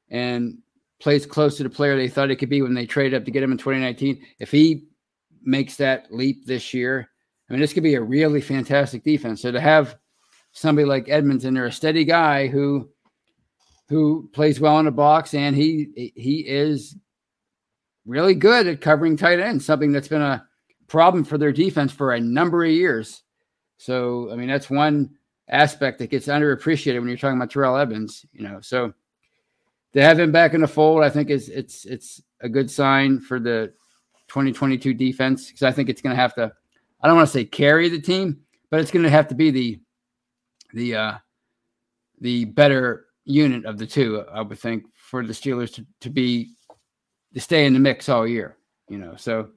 and 0.09 0.57
plays 0.99 1.25
close 1.25 1.57
to 1.57 1.63
the 1.63 1.69
player 1.69 1.97
they 1.97 2.07
thought 2.07 2.29
he 2.29 2.35
could 2.35 2.49
be 2.49 2.61
when 2.61 2.73
they 2.73 2.85
traded 2.85 3.19
up 3.19 3.25
to 3.25 3.31
get 3.31 3.43
him 3.43 3.51
in 3.51 3.57
2019, 3.57 4.23
if 4.39 4.51
he 4.51 4.85
makes 5.43 5.75
that 5.77 6.07
leap 6.11 6.45
this 6.45 6.73
year, 6.73 7.10
I 7.51 7.53
mean, 7.53 7.59
this 7.59 7.73
could 7.73 7.83
be 7.83 7.95
a 7.95 8.01
really 8.01 8.39
fantastic 8.39 9.03
defense. 9.03 9.41
So 9.41 9.51
to 9.51 9.59
have 9.59 9.97
somebody 10.53 10.85
like 10.85 11.09
Edmunds 11.09 11.43
in 11.43 11.53
there, 11.53 11.65
a 11.65 11.71
steady 11.71 12.05
guy 12.05 12.47
who 12.47 12.89
who 13.89 14.29
plays 14.31 14.61
well 14.61 14.79
in 14.79 14.85
the 14.85 14.91
box, 14.91 15.33
and 15.33 15.53
he 15.53 16.13
he 16.15 16.45
is 16.47 16.95
really 18.05 18.35
good 18.35 18.67
at 18.67 18.79
covering 18.79 19.17
tight 19.17 19.41
ends, 19.41 19.65
something 19.65 19.91
that's 19.91 20.07
been 20.07 20.21
a 20.21 20.47
problem 20.87 21.25
for 21.25 21.37
their 21.37 21.51
defense 21.51 21.91
for 21.91 22.13
a 22.13 22.21
number 22.21 22.63
of 22.63 22.71
years. 22.71 23.23
So, 23.75 24.31
I 24.31 24.37
mean, 24.37 24.47
that's 24.47 24.69
one 24.69 25.09
aspect 25.49 25.99
that 25.99 26.09
gets 26.09 26.27
underappreciated 26.27 26.99
when 26.99 27.09
you're 27.09 27.17
talking 27.17 27.35
about 27.35 27.51
Terrell 27.51 27.75
Edmunds, 27.75 28.25
you 28.31 28.43
know. 28.43 28.61
So 28.61 28.93
to 29.91 30.01
have 30.01 30.17
him 30.17 30.31
back 30.31 30.53
in 30.53 30.61
the 30.61 30.69
fold, 30.69 31.03
I 31.03 31.09
think 31.09 31.29
is 31.29 31.49
it's 31.49 31.83
it's 31.83 32.21
a 32.39 32.47
good 32.47 32.71
sign 32.71 33.19
for 33.19 33.41
the 33.41 33.73
2022 34.29 34.93
defense 34.93 35.47
because 35.47 35.63
I 35.63 35.73
think 35.73 35.89
it's 35.89 36.01
going 36.01 36.15
to 36.15 36.21
have 36.21 36.33
to. 36.35 36.53
I 37.01 37.07
don't 37.07 37.17
want 37.17 37.27
to 37.27 37.33
say 37.33 37.45
carry 37.45 37.89
the 37.89 37.99
team, 37.99 38.41
but 38.69 38.79
it's 38.79 38.91
going 38.91 39.03
to 39.03 39.09
have 39.09 39.27
to 39.29 39.35
be 39.35 39.51
the 39.51 39.79
the 40.73 40.95
uh 40.95 41.13
the 42.19 42.45
better 42.45 43.07
unit 43.25 43.65
of 43.65 43.77
the 43.77 43.87
two. 43.87 44.23
I 44.31 44.41
would 44.41 44.59
think 44.59 44.85
for 44.93 45.25
the 45.25 45.33
Steelers 45.33 45.73
to 45.75 45.85
to 46.01 46.09
be 46.09 46.53
to 47.33 47.39
stay 47.39 47.65
in 47.65 47.73
the 47.73 47.79
mix 47.79 48.09
all 48.09 48.27
year. 48.27 48.57
You 48.87 48.97
know, 48.97 49.15
so 49.15 49.49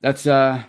that's 0.00 0.26
uh 0.26 0.62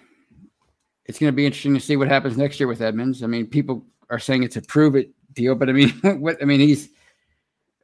it's 1.05 1.19
going 1.19 1.31
to 1.31 1.35
be 1.35 1.45
interesting 1.45 1.73
to 1.75 1.79
see 1.79 1.97
what 1.97 2.07
happens 2.07 2.37
next 2.37 2.59
year 2.59 2.67
with 2.67 2.81
Edmunds. 2.81 3.21
I 3.21 3.27
mean, 3.27 3.45
people 3.45 3.85
are 4.09 4.19
saying 4.19 4.43
it's 4.43 4.55
a 4.55 4.61
prove 4.61 4.95
it 4.95 5.11
deal, 5.33 5.55
but 5.55 5.69
I 5.69 5.71
mean, 5.71 5.89
what 6.19 6.41
I 6.41 6.45
mean, 6.45 6.59
he's 6.59 6.89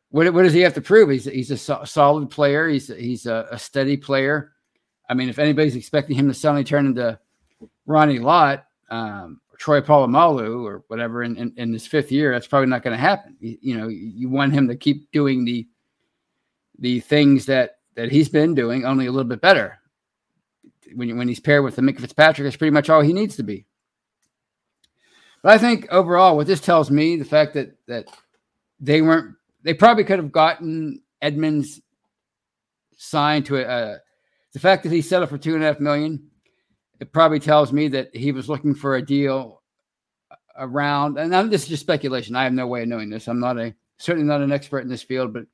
what, 0.09 0.31
what 0.33 0.43
does 0.43 0.53
he 0.53 0.61
have 0.61 0.73
to 0.73 0.81
prove? 0.81 1.09
He's 1.09 1.25
he's 1.25 1.51
a 1.51 1.57
so, 1.57 1.83
solid 1.85 2.29
player. 2.29 2.67
He's 2.67 2.87
he's 2.87 3.25
a, 3.25 3.47
a, 3.51 3.59
steady 3.59 3.95
player. 3.95 4.51
I 5.09 5.13
mean, 5.13 5.29
if 5.29 5.39
anybody's 5.39 5.75
expecting 5.75 6.17
him 6.17 6.27
to 6.27 6.33
suddenly 6.33 6.63
turn 6.63 6.85
into 6.85 7.17
Ronnie 7.91 8.19
Lott, 8.19 8.65
um, 8.89 9.41
or 9.51 9.57
Troy 9.57 9.81
Polamalu, 9.81 10.63
or 10.63 10.83
whatever 10.87 11.23
in, 11.23 11.35
in, 11.37 11.53
in 11.57 11.73
his 11.73 11.85
fifth 11.85 12.11
year, 12.11 12.31
that's 12.31 12.47
probably 12.47 12.69
not 12.69 12.83
going 12.83 12.95
to 12.95 13.01
happen. 13.01 13.35
You, 13.39 13.57
you 13.61 13.77
know, 13.77 13.87
you 13.87 14.29
want 14.29 14.53
him 14.53 14.67
to 14.67 14.75
keep 14.75 15.11
doing 15.11 15.45
the 15.45 15.67
the 16.79 16.99
things 16.99 17.45
that 17.45 17.77
that 17.95 18.11
he's 18.11 18.29
been 18.29 18.55
doing, 18.55 18.85
only 18.85 19.05
a 19.05 19.11
little 19.11 19.29
bit 19.29 19.41
better 19.41 19.79
when, 20.95 21.17
when 21.17 21.27
he's 21.27 21.39
paired 21.39 21.63
with 21.63 21.75
the 21.75 21.81
Minkah 21.81 22.01
Fitzpatrick, 22.01 22.47
is 22.47 22.57
pretty 22.57 22.71
much 22.71 22.89
all 22.89 23.01
he 23.01 23.13
needs 23.13 23.35
to 23.35 23.43
be. 23.43 23.65
But 25.43 25.53
I 25.53 25.57
think 25.57 25.87
overall, 25.91 26.37
what 26.37 26.47
this 26.47 26.61
tells 26.61 26.91
me, 26.91 27.17
the 27.17 27.25
fact 27.25 27.53
that 27.53 27.75
that 27.87 28.07
they 28.79 29.01
weren't, 29.01 29.35
they 29.63 29.73
probably 29.73 30.03
could 30.03 30.19
have 30.19 30.31
gotten 30.31 31.01
Edmunds 31.21 31.81
signed 32.97 33.45
to 33.47 33.57
a, 33.57 33.63
uh, 33.63 33.97
the 34.53 34.59
fact 34.59 34.83
that 34.83 34.91
he 34.91 35.01
settled 35.01 35.29
for 35.29 35.37
two 35.37 35.55
and 35.55 35.63
a 35.63 35.67
half 35.67 35.79
million. 35.79 36.30
It 37.01 37.11
probably 37.11 37.39
tells 37.39 37.73
me 37.73 37.87
that 37.89 38.15
he 38.15 38.31
was 38.31 38.47
looking 38.47 38.75
for 38.75 38.95
a 38.95 39.05
deal 39.05 39.63
around, 40.55 41.17
and 41.17 41.51
this 41.51 41.63
is 41.63 41.69
just 41.69 41.81
speculation. 41.81 42.35
I 42.35 42.43
have 42.43 42.53
no 42.53 42.67
way 42.67 42.83
of 42.83 42.87
knowing 42.87 43.09
this. 43.09 43.27
I'm 43.27 43.39
not 43.39 43.57
a 43.57 43.73
certainly 43.97 44.27
not 44.27 44.41
an 44.41 44.51
expert 44.51 44.79
in 44.79 44.87
this 44.87 45.01
field, 45.01 45.33
but 45.33 45.45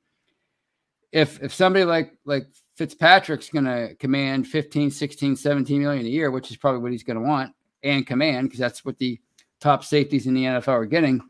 if 1.10 1.42
if 1.42 1.54
somebody 1.54 1.86
like 1.86 2.12
like 2.26 2.48
Fitzpatrick's 2.76 3.48
going 3.48 3.64
to 3.64 3.96
command 3.96 4.46
15, 4.46 4.90
16, 4.90 5.36
17 5.36 5.82
million 5.82 6.06
a 6.06 6.08
year, 6.08 6.30
which 6.30 6.50
is 6.50 6.56
probably 6.56 6.80
what 6.80 6.92
he's 6.92 7.02
going 7.02 7.18
to 7.18 7.26
want 7.26 7.52
and 7.82 8.06
command 8.06 8.46
because 8.46 8.60
that's 8.60 8.84
what 8.84 8.98
the 8.98 9.18
top 9.58 9.82
safeties 9.82 10.26
in 10.26 10.34
the 10.34 10.44
NFL 10.44 10.68
are 10.68 10.86
getting. 10.86 11.20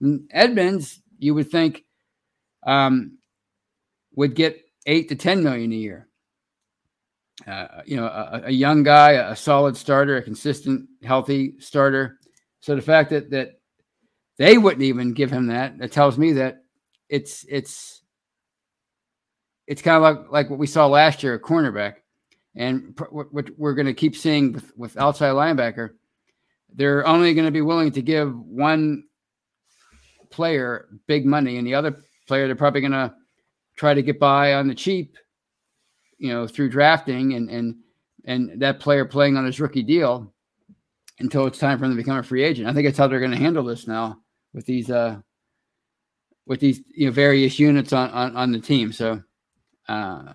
And 0.00 0.28
Edmunds, 0.32 1.00
you 1.18 1.34
would 1.34 1.50
think, 1.50 1.84
um, 2.66 3.18
would 4.16 4.34
get 4.34 4.60
eight 4.86 5.08
to 5.10 5.14
10 5.14 5.44
million 5.44 5.70
a 5.70 5.76
year. 5.76 6.07
Uh, 7.46 7.82
you 7.86 7.96
know, 7.96 8.06
a, 8.06 8.42
a, 8.46 8.50
young 8.50 8.82
guy, 8.82 9.12
a 9.12 9.36
solid 9.36 9.76
starter, 9.76 10.16
a 10.16 10.22
consistent, 10.22 10.88
healthy 11.04 11.54
starter. 11.60 12.18
So 12.60 12.74
the 12.74 12.82
fact 12.82 13.10
that 13.10 13.30
that 13.30 13.60
they 14.38 14.58
wouldn't 14.58 14.82
even 14.82 15.12
give 15.12 15.30
him 15.30 15.46
that, 15.46 15.78
that 15.78 15.92
tells 15.92 16.18
me 16.18 16.32
that 16.32 16.64
it's 17.08 17.44
it's 17.48 18.02
it's 19.68 19.82
kind 19.82 19.96
of 19.96 20.02
like, 20.02 20.32
like 20.32 20.50
what 20.50 20.58
we 20.58 20.66
saw 20.66 20.86
last 20.86 21.22
year 21.22 21.34
at 21.34 21.42
cornerback. 21.42 21.96
And 22.56 22.98
what 23.10 23.28
we're 23.56 23.74
going 23.74 23.86
to 23.86 23.94
keep 23.94 24.16
seeing 24.16 24.52
with, 24.52 24.76
with 24.76 24.96
outside 24.96 25.30
linebacker, 25.30 25.90
they're 26.74 27.06
only 27.06 27.32
going 27.34 27.46
to 27.46 27.52
be 27.52 27.60
willing 27.60 27.92
to 27.92 28.02
give 28.02 28.34
one 28.36 29.04
player 30.30 30.88
big 31.06 31.24
money, 31.24 31.58
and 31.58 31.66
the 31.66 31.74
other 31.74 32.02
player 32.26 32.46
they're 32.46 32.56
probably 32.56 32.80
going 32.80 32.92
to 32.92 33.14
try 33.76 33.94
to 33.94 34.02
get 34.02 34.18
by 34.18 34.54
on 34.54 34.66
the 34.66 34.74
cheap, 34.74 35.16
you 36.18 36.32
know, 36.32 36.46
through 36.46 36.70
drafting 36.70 37.34
and 37.34 37.50
and 37.50 37.76
and 38.24 38.60
that 38.60 38.80
player 38.80 39.04
playing 39.04 39.36
on 39.36 39.46
his 39.46 39.60
rookie 39.60 39.82
deal 39.82 40.32
until 41.20 41.46
it's 41.46 41.58
time 41.58 41.78
for 41.78 41.84
him 41.84 41.92
to 41.92 41.96
become 41.96 42.18
a 42.18 42.22
free 42.22 42.44
agent. 42.44 42.68
I 42.68 42.72
think 42.72 42.86
that's 42.86 42.98
how 42.98 43.08
they're 43.08 43.18
going 43.18 43.32
to 43.32 43.36
handle 43.36 43.64
this 43.64 43.86
now 43.86 44.18
with 44.52 44.66
these 44.66 44.90
uh 44.90 45.18
with 46.46 46.60
these 46.60 46.82
you 46.94 47.06
know 47.06 47.12
various 47.12 47.58
units 47.58 47.92
on 47.92 48.10
on, 48.10 48.36
on 48.36 48.52
the 48.52 48.58
team. 48.58 48.92
So 48.92 49.22
uh, 49.88 50.32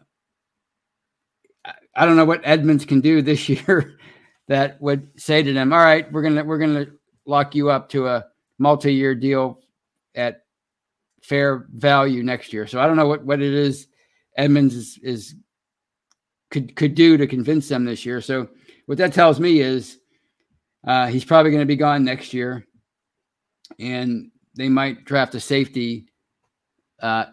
I 1.95 2.05
don't 2.05 2.15
know 2.15 2.25
what 2.25 2.41
Edmunds 2.43 2.85
can 2.85 3.01
do 3.01 3.21
this 3.21 3.49
year 3.49 3.97
that 4.47 4.81
would 4.81 5.09
say 5.19 5.43
to 5.43 5.53
them, 5.53 5.73
"All 5.73 5.79
right, 5.79 6.09
we're 6.11 6.21
gonna 6.21 6.43
we're 6.43 6.59
gonna 6.59 6.87
lock 7.25 7.55
you 7.55 7.69
up 7.69 7.89
to 7.89 8.07
a 8.07 8.25
multi-year 8.59 9.15
deal 9.15 9.59
at 10.15 10.43
fair 11.21 11.67
value 11.71 12.23
next 12.23 12.53
year." 12.53 12.67
So 12.67 12.79
I 12.79 12.87
don't 12.87 12.97
know 12.97 13.07
what 13.07 13.25
what 13.25 13.41
it 13.41 13.53
is 13.53 13.87
Edmunds 14.37 14.75
is, 14.75 14.99
is 15.03 15.35
could 16.53 16.75
could 16.75 16.93
do 16.93 17.17
to 17.17 17.27
convince 17.27 17.67
them 17.67 17.83
this 17.83 18.05
year. 18.05 18.21
So 18.21 18.47
what 18.85 18.99
that 18.99 19.11
tells 19.11 19.39
me 19.39 19.59
is 19.59 19.97
uh, 20.85 21.07
he's 21.07 21.25
probably 21.25 21.51
going 21.51 21.63
to 21.63 21.65
be 21.65 21.75
gone 21.75 22.05
next 22.05 22.33
year, 22.33 22.65
and 23.79 24.29
they 24.55 24.69
might 24.69 25.03
draft 25.03 25.35
a 25.35 25.39
safety 25.39 26.05
uh, 27.01 27.25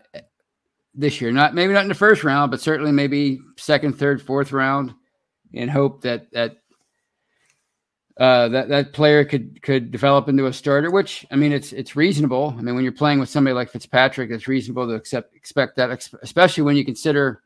this 0.95 1.21
year. 1.21 1.31
Not 1.31 1.55
maybe 1.55 1.75
not 1.75 1.83
in 1.83 1.89
the 1.89 1.95
first 1.95 2.25
round, 2.25 2.51
but 2.51 2.63
certainly 2.63 2.93
maybe 2.93 3.41
second, 3.57 3.99
third, 3.99 4.23
fourth 4.23 4.53
round, 4.53 4.95
and 5.55 5.71
hope 5.71 6.01
that 6.03 6.33
that 6.33 6.57
uh, 8.19 8.49
that 8.49 8.71
that 8.71 8.93
player 8.95 9.23
could 9.23 9.61
could 9.63 9.91
develop 9.91 10.31
into 10.31 10.47
a 10.47 10.53
starter. 10.53 10.91
Which 10.91 11.27
I 11.31 11.37
mean, 11.37 11.53
it's 11.53 11.75
it's 11.75 11.95
reasonable. 11.95 12.55
I 12.57 12.63
mean, 12.63 12.75
when 12.75 12.85
you're 12.85 12.93
playing 12.93 13.21
with 13.21 13.29
somebody 13.29 13.53
like 13.53 13.71
Fitzpatrick, 13.71 14.31
it's 14.31 14.49
reasonable 14.49 14.87
to 14.87 14.95
accept 14.95 15.35
expect 15.37 15.77
that, 15.77 15.91
especially 16.23 16.63
when 16.63 16.77
you 16.77 16.87
consider 16.87 17.43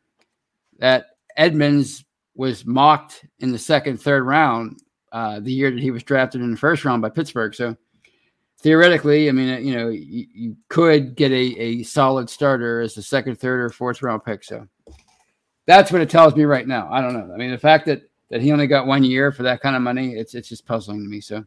that 0.78 1.06
Edmunds 1.36 2.04
was 2.34 2.66
mocked 2.66 3.24
in 3.38 3.52
the 3.52 3.58
second, 3.58 3.98
third 4.00 4.24
round 4.24 4.80
uh, 5.12 5.40
the 5.40 5.52
year 5.52 5.70
that 5.70 5.80
he 5.80 5.90
was 5.90 6.02
drafted 6.02 6.40
in 6.40 6.50
the 6.50 6.56
first 6.56 6.84
round 6.84 7.00
by 7.00 7.08
Pittsburgh. 7.08 7.54
So 7.54 7.76
theoretically, 8.58 9.28
I 9.28 9.32
mean, 9.32 9.64
you 9.64 9.74
know, 9.74 9.88
you, 9.88 10.26
you 10.32 10.56
could 10.68 11.14
get 11.14 11.30
a, 11.30 11.60
a 11.60 11.82
solid 11.84 12.28
starter 12.28 12.80
as 12.80 12.96
a 12.96 13.02
second, 13.02 13.36
third, 13.36 13.60
or 13.60 13.70
fourth 13.70 14.02
round 14.02 14.24
pick. 14.24 14.42
So 14.42 14.66
that's 15.66 15.92
what 15.92 16.02
it 16.02 16.10
tells 16.10 16.34
me 16.34 16.44
right 16.44 16.66
now. 16.66 16.88
I 16.90 17.00
don't 17.00 17.14
know. 17.14 17.32
I 17.32 17.36
mean, 17.36 17.50
the 17.50 17.58
fact 17.58 17.86
that 17.86 18.02
that 18.30 18.40
he 18.42 18.50
only 18.50 18.66
got 18.66 18.86
one 18.86 19.04
year 19.04 19.30
for 19.30 19.44
that 19.44 19.60
kind 19.60 19.76
of 19.76 19.82
money, 19.82 20.14
it's 20.14 20.34
it's 20.34 20.48
just 20.48 20.66
puzzling 20.66 21.04
to 21.04 21.08
me. 21.08 21.20
So 21.20 21.44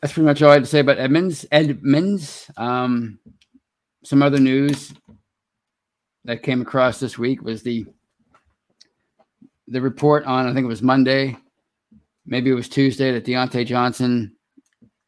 that's 0.00 0.12
pretty 0.12 0.26
much 0.26 0.42
all 0.42 0.50
I 0.50 0.54
had 0.54 0.62
to 0.62 0.68
say 0.68 0.80
about 0.80 0.98
Edmunds. 0.98 1.46
Edmunds. 1.50 2.50
Um, 2.56 3.18
some 4.04 4.22
other 4.22 4.38
news 4.38 4.92
that 6.24 6.42
came 6.42 6.60
across 6.62 7.00
this 7.00 7.18
week 7.18 7.42
was 7.42 7.62
the 7.62 7.86
the 9.68 9.80
report 9.80 10.24
on 10.24 10.46
I 10.46 10.52
think 10.52 10.64
it 10.64 10.68
was 10.68 10.82
Monday, 10.82 11.36
maybe 12.26 12.50
it 12.50 12.54
was 12.54 12.68
Tuesday 12.68 13.12
that 13.12 13.24
Diontae 13.24 13.66
Johnson 13.66 14.34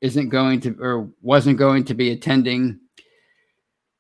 isn't 0.00 0.28
going 0.28 0.60
to 0.60 0.76
or 0.80 1.08
wasn't 1.22 1.58
going 1.58 1.84
to 1.84 1.94
be 1.94 2.10
attending 2.10 2.78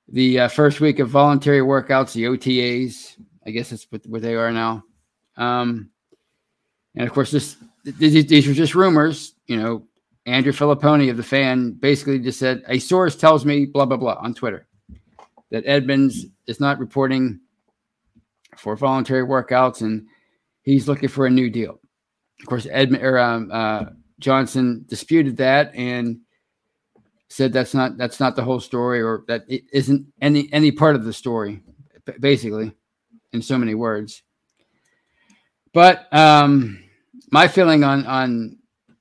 the 0.08 0.40
uh, 0.40 0.48
first 0.48 0.80
week 0.80 0.98
of 0.98 1.08
voluntary 1.08 1.60
workouts, 1.60 2.12
the 2.12 2.24
OTAs. 2.24 3.16
I 3.46 3.50
guess 3.50 3.70
that's 3.70 3.86
what, 3.90 4.06
what 4.06 4.22
they 4.22 4.34
are 4.34 4.52
now. 4.52 4.84
Um, 5.36 5.90
and 6.94 7.06
of 7.06 7.12
course, 7.12 7.30
this 7.30 7.56
these, 7.84 8.26
these 8.26 8.48
are 8.48 8.54
just 8.54 8.74
rumors. 8.74 9.34
You 9.46 9.56
know, 9.56 9.86
Andrew 10.26 10.52
Fillipponi 10.52 11.10
of 11.10 11.16
the 11.16 11.22
fan 11.22 11.72
basically 11.72 12.18
just 12.18 12.38
said 12.38 12.62
a 12.68 12.78
source 12.78 13.16
tells 13.16 13.44
me 13.44 13.66
blah 13.66 13.86
blah 13.86 13.96
blah 13.96 14.18
on 14.20 14.34
Twitter 14.34 14.66
that 15.50 15.64
Edmunds 15.66 16.26
is 16.46 16.60
not 16.60 16.78
reporting 16.78 17.40
for 18.56 18.76
voluntary 18.76 19.24
workouts 19.24 19.82
and 19.82 20.06
he's 20.62 20.88
looking 20.88 21.08
for 21.08 21.26
a 21.26 21.30
new 21.30 21.50
deal. 21.50 21.80
Of 22.40 22.46
course, 22.46 22.66
Edmund 22.70 23.04
or 23.04 23.18
um, 23.18 23.50
uh, 23.52 23.84
Johnson 24.18 24.84
disputed 24.88 25.36
that 25.38 25.74
and 25.74 26.20
said 27.28 27.52
that's 27.52 27.74
not 27.74 27.96
that's 27.96 28.20
not 28.20 28.36
the 28.36 28.44
whole 28.44 28.60
story 28.60 29.02
or 29.02 29.24
that 29.26 29.44
it 29.48 29.64
isn't 29.72 30.06
any 30.20 30.48
any 30.52 30.70
part 30.70 30.94
of 30.94 31.04
the 31.04 31.12
story 31.12 31.60
basically 32.20 32.72
in 33.32 33.42
so 33.42 33.58
many 33.58 33.74
words 33.74 34.22
but 35.74 36.06
um 36.14 36.80
my 37.32 37.48
feeling 37.48 37.82
on 37.82 38.06
on 38.06 38.56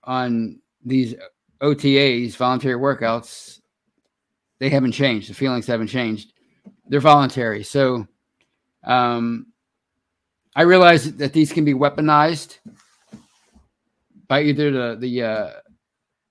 on 0.05 0.59
these 0.83 1.15
OTAs, 1.61 2.35
voluntary 2.35 2.79
workouts, 2.79 3.59
they 4.59 4.69
haven't 4.69 4.91
changed. 4.91 5.29
The 5.29 5.33
feelings 5.33 5.67
haven't 5.67 5.87
changed. 5.87 6.33
They're 6.87 6.99
voluntary. 6.99 7.63
So 7.63 8.07
um, 8.83 9.47
I 10.55 10.63
realize 10.63 11.11
that 11.15 11.33
these 11.33 11.51
can 11.51 11.65
be 11.65 11.73
weaponized 11.73 12.59
by 14.27 14.43
either 14.43 14.71
the 14.71 14.95
the 14.99 15.23
uh, 15.23 15.51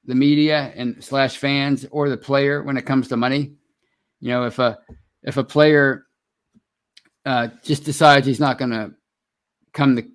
the 0.05 0.15
media 0.15 0.73
and 0.77 1.03
slash 1.03 1.37
fans 1.37 1.87
or 1.91 2.09
the 2.09 2.17
player 2.17 2.63
when 2.63 2.77
it 2.77 2.87
comes 2.87 3.09
to 3.09 3.17
money. 3.17 3.55
You 4.21 4.31
know, 4.31 4.45
if 4.45 4.59
a 4.59 4.79
if 5.23 5.37
a 5.37 5.45
player 5.45 6.07
uh, 7.25 7.49
just 7.63 7.85
decides 7.85 8.27
he's 8.27 8.41
not 8.41 8.59
going 8.59 8.71
to 8.71 8.93
come 9.73 9.97
to 9.97 10.07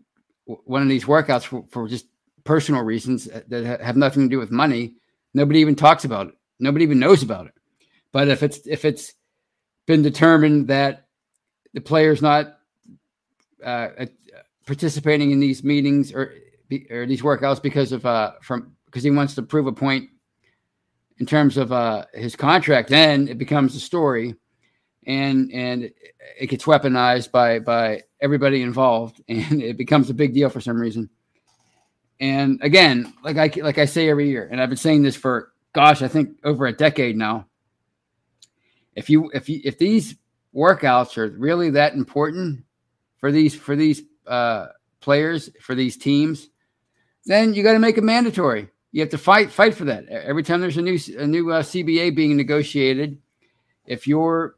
one 0.65 0.81
of 0.81 0.88
these 0.89 1.05
workouts 1.05 1.43
for, 1.43 1.65
for 1.69 1.88
just 1.88 2.05
personal 2.43 2.81
reasons 2.81 3.25
that 3.25 3.81
have 3.81 3.98
nothing 3.98 4.24
to 4.24 4.29
do 4.29 4.39
with 4.39 4.51
money, 4.51 4.96
nobody 5.34 5.60
even 5.60 5.75
talks 5.75 6.05
about 6.05 6.27
it. 6.27 6.34
Nobody 6.60 6.84
even 6.84 7.00
knows 7.00 7.24
about 7.24 7.48
it. 7.48 7.53
But 8.12 8.27
if 8.27 8.41
it's 8.41 8.65
if 8.65 8.86
it's 8.86 9.13
been 9.89 10.03
determined 10.03 10.67
that 10.67 11.08
the 11.74 11.81
player's 11.81 12.22
not 12.22 12.60
uh, 13.65 13.88
participating 14.67 15.31
in 15.31 15.39
these 15.39 15.63
meetings 15.63 16.13
or 16.13 16.31
or 16.91 17.08
these 17.08 17.24
workouts 17.24 17.60
because 17.60 17.91
of 17.91 18.05
uh 18.05 18.34
from 18.43 18.72
because 18.86 19.01
he 19.01 19.10
wants 19.10 19.34
to 19.34 19.41
prove 19.41 19.65
a 19.65 19.72
point 19.72 20.08
in 21.17 21.25
terms 21.25 21.58
of 21.58 21.72
uh 21.72 22.05
his 22.13 22.36
contract, 22.36 22.88
then 22.89 23.27
it 23.27 23.39
becomes 23.39 23.75
a 23.75 23.79
story 23.79 24.36
and 25.08 25.51
and 25.51 25.91
it 26.39 26.48
gets 26.51 26.65
weaponized 26.65 27.31
by 27.31 27.58
by 27.58 28.03
everybody 28.22 28.62
involved 28.62 29.24
and 29.27 29.63
it 29.63 29.75
becomes 29.75 30.12
a 30.12 30.13
big 30.13 30.36
deal 30.36 30.51
for 30.51 30.62
some 30.62 30.79
reason. 30.79 31.10
And 32.19 32.60
again, 32.62 33.12
like 33.24 33.38
I 33.38 33.51
like 33.60 33.79
I 33.79 33.86
say 33.86 34.08
every 34.08 34.29
year, 34.29 34.48
and 34.51 34.62
I've 34.62 34.69
been 34.69 34.77
saying 34.77 35.01
this 35.01 35.15
for 35.15 35.51
gosh, 35.74 36.03
I 36.03 36.08
think 36.08 36.38
over 36.43 36.67
a 36.67 36.72
decade 36.72 37.17
now. 37.17 37.49
If 39.00 39.10
you 39.10 39.32
if 39.34 39.48
you 39.48 39.62
if 39.63 39.77
these 39.77 40.15
workouts 40.53 41.18
are 41.18 41.29
really 41.29 41.70
that 41.70 41.94
important 41.94 42.65
for 43.18 43.32
these 43.32 43.56
for 43.56 43.77
these 43.77 44.03
uh, 44.27 44.68
players 45.00 45.50
for 45.62 45.74
these 45.74 45.96
teams, 45.96 46.50
then 47.25 47.53
you 47.53 47.63
got 47.63 47.74
to 47.74 47.79
make 47.79 47.98
it 47.98 48.03
mandatory. 48.03 48.70
You 48.91 49.00
have 49.00 49.10
to 49.12 49.18
fight 49.18 49.51
fight 49.51 49.74
for 49.74 49.86
that 49.86 50.06
every 50.10 50.44
time 50.44 50.60
there's 50.60 50.75
a 50.75 50.82
new 50.82 51.00
a 51.18 51.25
new 51.25 51.50
uh, 51.50 51.63
CBA 51.63 52.13
being 52.13 52.36
negotiated. 52.36 53.18
If 53.86 54.06
you're 54.06 54.58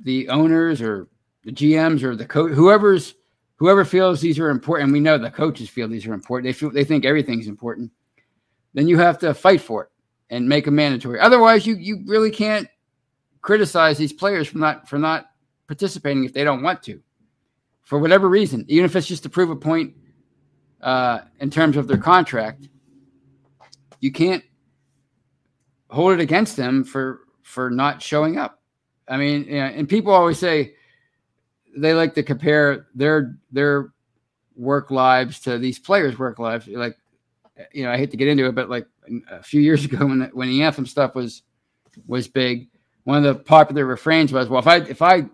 the 0.00 0.28
owners 0.28 0.82
or 0.82 1.06
the 1.44 1.52
GMs 1.52 2.02
or 2.02 2.16
the 2.16 2.26
coach, 2.26 2.50
whoever's 2.50 3.14
whoever 3.56 3.84
feels 3.84 4.20
these 4.20 4.40
are 4.40 4.50
important, 4.50 4.90
we 4.90 4.98
know 4.98 5.18
the 5.18 5.30
coaches 5.30 5.70
feel 5.70 5.86
these 5.86 6.06
are 6.08 6.14
important. 6.14 6.48
They 6.48 6.52
feel 6.52 6.70
they 6.72 6.84
think 6.84 7.04
everything's 7.04 7.46
important. 7.46 7.92
Then 8.74 8.88
you 8.88 8.98
have 8.98 9.18
to 9.18 9.32
fight 9.34 9.60
for 9.60 9.84
it 9.84 9.90
and 10.30 10.48
make 10.48 10.64
them 10.64 10.74
mandatory. 10.74 11.20
Otherwise, 11.20 11.64
you 11.64 11.76
you 11.76 12.02
really 12.06 12.32
can't 12.32 12.66
criticize 13.42 13.98
these 13.98 14.12
players 14.12 14.48
for 14.48 14.58
not 14.58 14.88
for 14.88 14.98
not 14.98 15.26
participating 15.66 16.24
if 16.24 16.32
they 16.32 16.44
don't 16.44 16.62
want 16.62 16.82
to, 16.84 17.00
for 17.82 17.98
whatever 17.98 18.28
reason, 18.28 18.64
even 18.68 18.84
if 18.84 18.96
it's 18.96 19.06
just 19.06 19.24
to 19.24 19.28
prove 19.28 19.50
a 19.50 19.56
point 19.56 19.94
uh, 20.80 21.20
in 21.40 21.50
terms 21.50 21.76
of 21.76 21.86
their 21.86 21.98
contract. 21.98 22.68
You 24.00 24.10
can't 24.10 24.42
hold 25.90 26.12
it 26.12 26.20
against 26.20 26.56
them 26.56 26.84
for 26.84 27.20
for 27.42 27.70
not 27.70 28.02
showing 28.02 28.38
up. 28.38 28.60
I 29.08 29.16
mean, 29.16 29.44
you 29.44 29.58
know, 29.58 29.66
and 29.66 29.88
people 29.88 30.12
always 30.12 30.38
say 30.38 30.74
they 31.76 31.94
like 31.94 32.14
to 32.14 32.22
compare 32.22 32.86
their 32.94 33.38
their 33.50 33.92
work 34.56 34.90
lives 34.90 35.40
to 35.40 35.58
these 35.58 35.78
players' 35.78 36.18
work 36.18 36.38
lives. 36.38 36.66
Like, 36.68 36.96
you 37.72 37.84
know, 37.84 37.92
I 37.92 37.96
hate 37.96 38.10
to 38.10 38.16
get 38.16 38.28
into 38.28 38.46
it, 38.46 38.54
but 38.54 38.68
like 38.68 38.86
a 39.30 39.42
few 39.42 39.60
years 39.60 39.84
ago 39.86 40.06
when 40.06 40.20
the, 40.20 40.26
when 40.26 40.48
the 40.48 40.62
anthem 40.62 40.86
stuff 40.86 41.14
was 41.14 41.42
was 42.06 42.26
big, 42.26 42.68
one 43.04 43.18
of 43.18 43.24
the 43.24 43.34
popular 43.34 43.84
refrains 43.84 44.32
was, 44.32 44.48
"Well, 44.48 44.60
if 44.60 44.66
I 44.66 44.76
if 44.76 45.02
I 45.02 45.24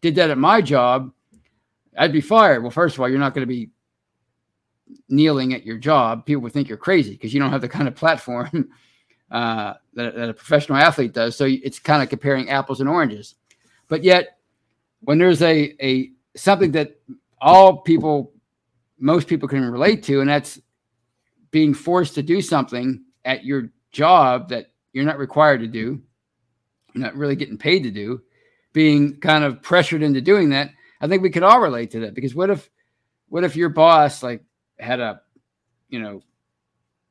did 0.00 0.14
that 0.16 0.30
at 0.30 0.38
my 0.38 0.60
job, 0.60 1.12
I'd 1.96 2.12
be 2.12 2.20
fired." 2.20 2.62
Well, 2.62 2.70
first 2.70 2.96
of 2.96 3.00
all, 3.00 3.08
you're 3.08 3.18
not 3.18 3.34
going 3.34 3.46
to 3.46 3.52
be 3.52 3.70
kneeling 5.08 5.54
at 5.54 5.64
your 5.64 5.78
job. 5.78 6.24
People 6.26 6.42
would 6.42 6.52
think 6.52 6.68
you're 6.68 6.78
crazy 6.78 7.12
because 7.12 7.34
you 7.34 7.40
don't 7.40 7.50
have 7.50 7.60
the 7.60 7.68
kind 7.68 7.88
of 7.88 7.94
platform 7.94 8.70
uh, 9.30 9.74
that, 9.94 10.14
that 10.14 10.28
a 10.30 10.34
professional 10.34 10.78
athlete 10.78 11.12
does. 11.12 11.36
So 11.36 11.44
it's 11.46 11.78
kind 11.78 12.02
of 12.02 12.08
comparing 12.08 12.50
apples 12.50 12.80
and 12.80 12.88
oranges. 12.88 13.34
But 13.88 14.02
yet, 14.04 14.38
when 15.00 15.18
there's 15.18 15.42
a 15.42 15.74
a 15.84 16.12
something 16.34 16.72
that 16.72 17.00
all 17.40 17.78
people, 17.78 18.32
most 18.98 19.28
people 19.28 19.48
can 19.48 19.64
relate 19.70 20.02
to, 20.04 20.20
and 20.20 20.28
that's 20.28 20.60
being 21.50 21.74
forced 21.74 22.14
to 22.14 22.22
do 22.22 22.40
something 22.40 23.04
at 23.24 23.44
your 23.44 23.70
job 23.92 24.48
that 24.48 24.72
you're 24.92 25.04
not 25.04 25.18
required 25.18 25.60
to 25.60 25.66
do, 25.66 26.02
not 26.96 27.16
really 27.16 27.36
getting 27.36 27.58
paid 27.58 27.82
to 27.84 27.90
do, 27.90 28.22
being 28.72 29.18
kind 29.20 29.44
of 29.44 29.62
pressured 29.62 30.02
into 30.02 30.20
doing 30.20 30.50
that. 30.50 30.70
I 31.00 31.08
think 31.08 31.22
we 31.22 31.30
could 31.30 31.42
all 31.42 31.60
relate 31.60 31.90
to 31.92 32.00
that 32.00 32.14
because 32.14 32.34
what 32.34 32.50
if, 32.50 32.68
what 33.28 33.44
if 33.44 33.56
your 33.56 33.68
boss 33.68 34.22
like 34.22 34.42
had 34.78 35.00
a, 35.00 35.20
you 35.88 36.00
know, 36.00 36.22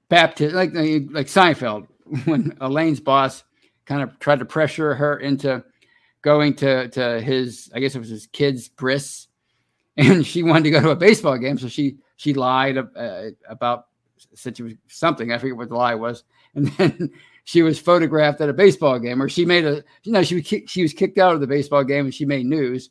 Baptist 0.10 0.56
like 0.56 0.74
like 0.74 1.28
Seinfeld 1.28 1.88
when 2.26 2.56
Elaine's 2.62 3.00
boss 3.00 3.44
kind 3.86 4.02
of 4.02 4.20
tried 4.20 4.40
to 4.40 4.46
pressure 4.46 4.96
her 4.96 5.18
into 5.18 5.64
going 6.22 6.56
to 6.56 6.90
to 6.90 7.22
his 7.22 7.72
I 7.74 7.80
guess 7.80 7.96
it 7.96 8.00
was 8.00 8.10
his 8.10 8.28
kid's 8.28 8.68
bris, 8.68 9.28
and 9.98 10.26
she 10.26 10.44
wanted 10.44 10.64
to 10.64 10.72
go 10.72 10.82
to 10.82 10.90
a 10.92 10.96
baseball 10.96 11.38
game, 11.38 11.58
so 11.58 11.68
she 11.68 11.98
she 12.18 12.34
lied 12.34 12.78
uh, 12.78 13.30
about 13.50 13.88
said 14.34 14.58
she 14.58 14.64
was 14.64 14.74
something 14.88 15.32
I 15.32 15.38
forget 15.38 15.58
what 15.58 15.70
the 15.70 15.76
lie 15.76 15.96
was, 15.96 16.24
and 16.54 16.68
then 16.68 17.12
she 17.46 17.62
was 17.62 17.80
photographed 17.80 18.42
at 18.42 18.50
a 18.50 18.54
baseball 18.54 19.00
game, 19.00 19.22
or 19.22 19.30
she 19.30 19.46
made 19.46 19.66
a 19.66 19.84
you 20.04 20.12
know 20.12 20.24
she 20.24 20.36
was 20.36 20.70
she 20.70 20.82
was 20.82 20.94
kicked 20.94 21.18
out 21.18 21.34
of 21.34 21.42
the 21.42 21.48
baseball 21.48 21.84
game 21.84 22.06
and 22.06 22.14
she 22.14 22.26
made 22.26 22.46
news, 22.46 22.90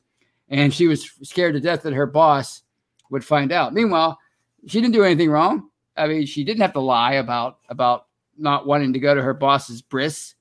and 0.49 0.73
she 0.73 0.87
was 0.87 1.11
scared 1.23 1.55
to 1.55 1.61
death 1.61 1.83
that 1.83 1.93
her 1.93 2.07
boss 2.07 2.62
would 3.11 3.25
find 3.25 3.53
out. 3.53 3.75
Meanwhile, 3.75 4.19
she 4.67 4.81
didn't 4.81 4.95
do 4.95 5.05
anything 5.05 5.31
wrong. 5.31 5.69
I 5.97 6.07
mean, 6.07 6.25
she 6.25 6.45
didn't 6.45 6.62
have 6.62 6.73
to 6.75 6.81
lie 6.81 7.14
about 7.14 7.59
about 7.69 8.07
not 8.38 8.67
wanting 8.67 8.93
to 8.93 8.99
go 8.99 9.14
to 9.14 9.23
her 9.23 9.35
boss's 9.35 9.83
bris, 9.83 10.35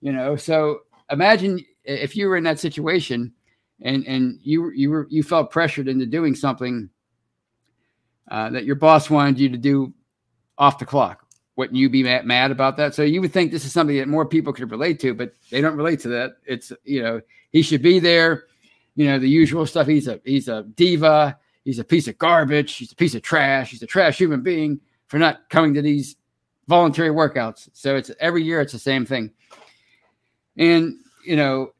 you 0.00 0.12
know. 0.12 0.36
So 0.36 0.80
imagine 1.10 1.64
if 1.84 2.16
you 2.16 2.28
were 2.28 2.36
in 2.36 2.44
that 2.44 2.58
situation 2.58 3.32
and 3.80 4.04
and 4.06 4.40
you 4.42 4.70
you 4.72 4.90
were 4.90 5.06
you 5.08 5.22
felt 5.22 5.52
pressured 5.52 5.86
into 5.86 6.06
doing 6.06 6.34
something 6.34 6.90
uh, 8.28 8.50
that 8.50 8.64
your 8.64 8.76
boss 8.76 9.08
wanted 9.08 9.38
you 9.38 9.48
to 9.50 9.58
do 9.58 9.94
off 10.58 10.78
the 10.78 10.86
clock. 10.86 11.21
Wouldn't 11.56 11.76
you 11.76 11.90
be 11.90 12.02
mad, 12.02 12.24
mad 12.24 12.50
about 12.50 12.76
that? 12.78 12.94
So 12.94 13.02
you 13.02 13.20
would 13.20 13.32
think 13.32 13.52
this 13.52 13.64
is 13.64 13.72
something 13.72 13.96
that 13.96 14.08
more 14.08 14.24
people 14.24 14.52
could 14.52 14.70
relate 14.70 14.98
to, 15.00 15.12
but 15.12 15.34
they 15.50 15.60
don't 15.60 15.76
relate 15.76 16.00
to 16.00 16.08
that. 16.08 16.36
It's 16.46 16.72
you 16.84 17.02
know 17.02 17.20
he 17.50 17.62
should 17.62 17.82
be 17.82 17.98
there. 17.98 18.44
You 18.94 19.06
know 19.06 19.18
the 19.18 19.28
usual 19.28 19.66
stuff. 19.66 19.86
He's 19.86 20.08
a 20.08 20.20
he's 20.24 20.48
a 20.48 20.62
diva. 20.62 21.38
He's 21.64 21.78
a 21.78 21.84
piece 21.84 22.08
of 22.08 22.18
garbage. 22.18 22.74
He's 22.74 22.92
a 22.92 22.96
piece 22.96 23.14
of 23.14 23.22
trash. 23.22 23.70
He's 23.70 23.82
a 23.82 23.86
trash 23.86 24.18
human 24.18 24.42
being 24.42 24.80
for 25.06 25.18
not 25.18 25.48
coming 25.50 25.74
to 25.74 25.82
these 25.82 26.16
voluntary 26.68 27.10
workouts. 27.10 27.68
So 27.74 27.96
it's 27.96 28.10
every 28.18 28.42
year 28.42 28.60
it's 28.60 28.72
the 28.72 28.78
same 28.78 29.04
thing. 29.04 29.30
And 30.56 30.96
you 31.24 31.36
know, 31.36 31.72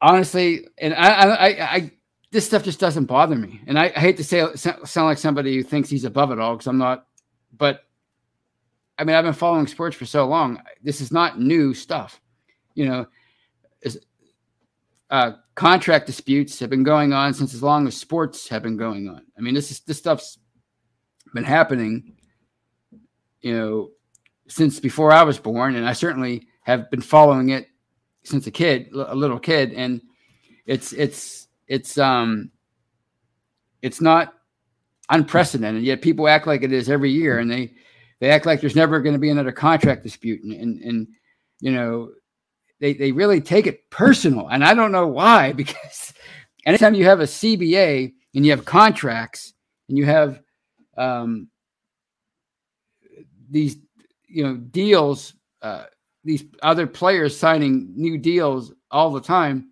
honestly, 0.00 0.68
and 0.78 0.94
I, 0.94 1.08
I, 1.08 1.46
I, 1.46 1.90
this 2.30 2.46
stuff 2.46 2.62
just 2.62 2.80
doesn't 2.80 3.04
bother 3.04 3.36
me. 3.36 3.60
And 3.66 3.78
I, 3.78 3.92
I 3.94 4.00
hate 4.00 4.16
to 4.18 4.24
say 4.24 4.46
sound 4.54 5.06
like 5.06 5.18
somebody 5.18 5.56
who 5.56 5.62
thinks 5.62 5.90
he's 5.90 6.04
above 6.04 6.32
it 6.32 6.38
all 6.38 6.54
because 6.54 6.66
I'm 6.66 6.78
not. 6.78 7.06
But 7.56 7.84
I 8.98 9.04
mean, 9.04 9.16
I've 9.16 9.24
been 9.24 9.32
following 9.32 9.66
sports 9.66 9.96
for 9.96 10.06
so 10.06 10.26
long. 10.26 10.60
This 10.82 11.00
is 11.00 11.12
not 11.12 11.40
new 11.40 11.74
stuff. 11.74 12.20
You 12.74 12.86
know, 12.86 13.06
uh, 15.12 15.32
contract 15.54 16.06
disputes 16.06 16.58
have 16.58 16.70
been 16.70 16.82
going 16.82 17.12
on 17.12 17.34
since 17.34 17.52
as 17.52 17.62
long 17.62 17.86
as 17.86 17.94
sports 17.94 18.48
have 18.48 18.62
been 18.62 18.78
going 18.78 19.08
on. 19.08 19.22
I 19.36 19.42
mean, 19.42 19.52
this 19.52 19.70
is 19.70 19.80
this 19.80 19.98
stuff's 19.98 20.38
been 21.34 21.44
happening. 21.44 22.14
You 23.42 23.58
know, 23.58 23.90
since 24.48 24.80
before 24.80 25.12
I 25.12 25.22
was 25.22 25.38
born, 25.38 25.76
and 25.76 25.86
I 25.86 25.92
certainly 25.92 26.46
have 26.62 26.90
been 26.90 27.02
following 27.02 27.50
it 27.50 27.66
since 28.24 28.46
a 28.46 28.50
kid, 28.50 28.88
a 28.94 29.14
little 29.14 29.38
kid, 29.38 29.74
and 29.74 30.00
it's 30.64 30.94
it's 30.94 31.48
it's 31.68 31.98
um 31.98 32.50
it's 33.82 34.00
not 34.00 34.32
unprecedented. 35.10 35.82
Yet 35.82 36.00
people 36.00 36.26
act 36.26 36.46
like 36.46 36.62
it 36.62 36.72
is 36.72 36.88
every 36.88 37.10
year, 37.10 37.38
and 37.38 37.50
they 37.50 37.74
they 38.22 38.30
act 38.30 38.46
like 38.46 38.60
there's 38.60 38.76
never 38.76 39.00
going 39.00 39.14
to 39.14 39.18
be 39.18 39.30
another 39.30 39.50
contract 39.50 40.04
dispute, 40.04 40.44
and, 40.44 40.52
and 40.52 40.80
and 40.80 41.08
you 41.58 41.72
know 41.72 42.12
they 42.78 42.94
they 42.94 43.10
really 43.10 43.40
take 43.40 43.66
it 43.66 43.90
personal, 43.90 44.46
and 44.46 44.62
I 44.62 44.74
don't 44.74 44.92
know 44.92 45.08
why 45.08 45.50
because 45.62 46.14
anytime 46.64 46.94
you 46.94 47.04
have 47.04 47.18
a 47.18 47.24
CBA 47.24 48.12
and 48.36 48.46
you 48.46 48.52
have 48.52 48.64
contracts 48.64 49.54
and 49.88 49.98
you 49.98 50.04
have 50.04 50.40
um, 50.96 51.48
these 53.50 53.78
you 54.28 54.44
know 54.44 54.54
deals 54.54 55.34
uh, 55.60 55.86
these 56.22 56.44
other 56.62 56.86
players 56.86 57.36
signing 57.36 57.92
new 57.96 58.18
deals 58.18 58.72
all 58.92 59.10
the 59.10 59.20
time 59.20 59.68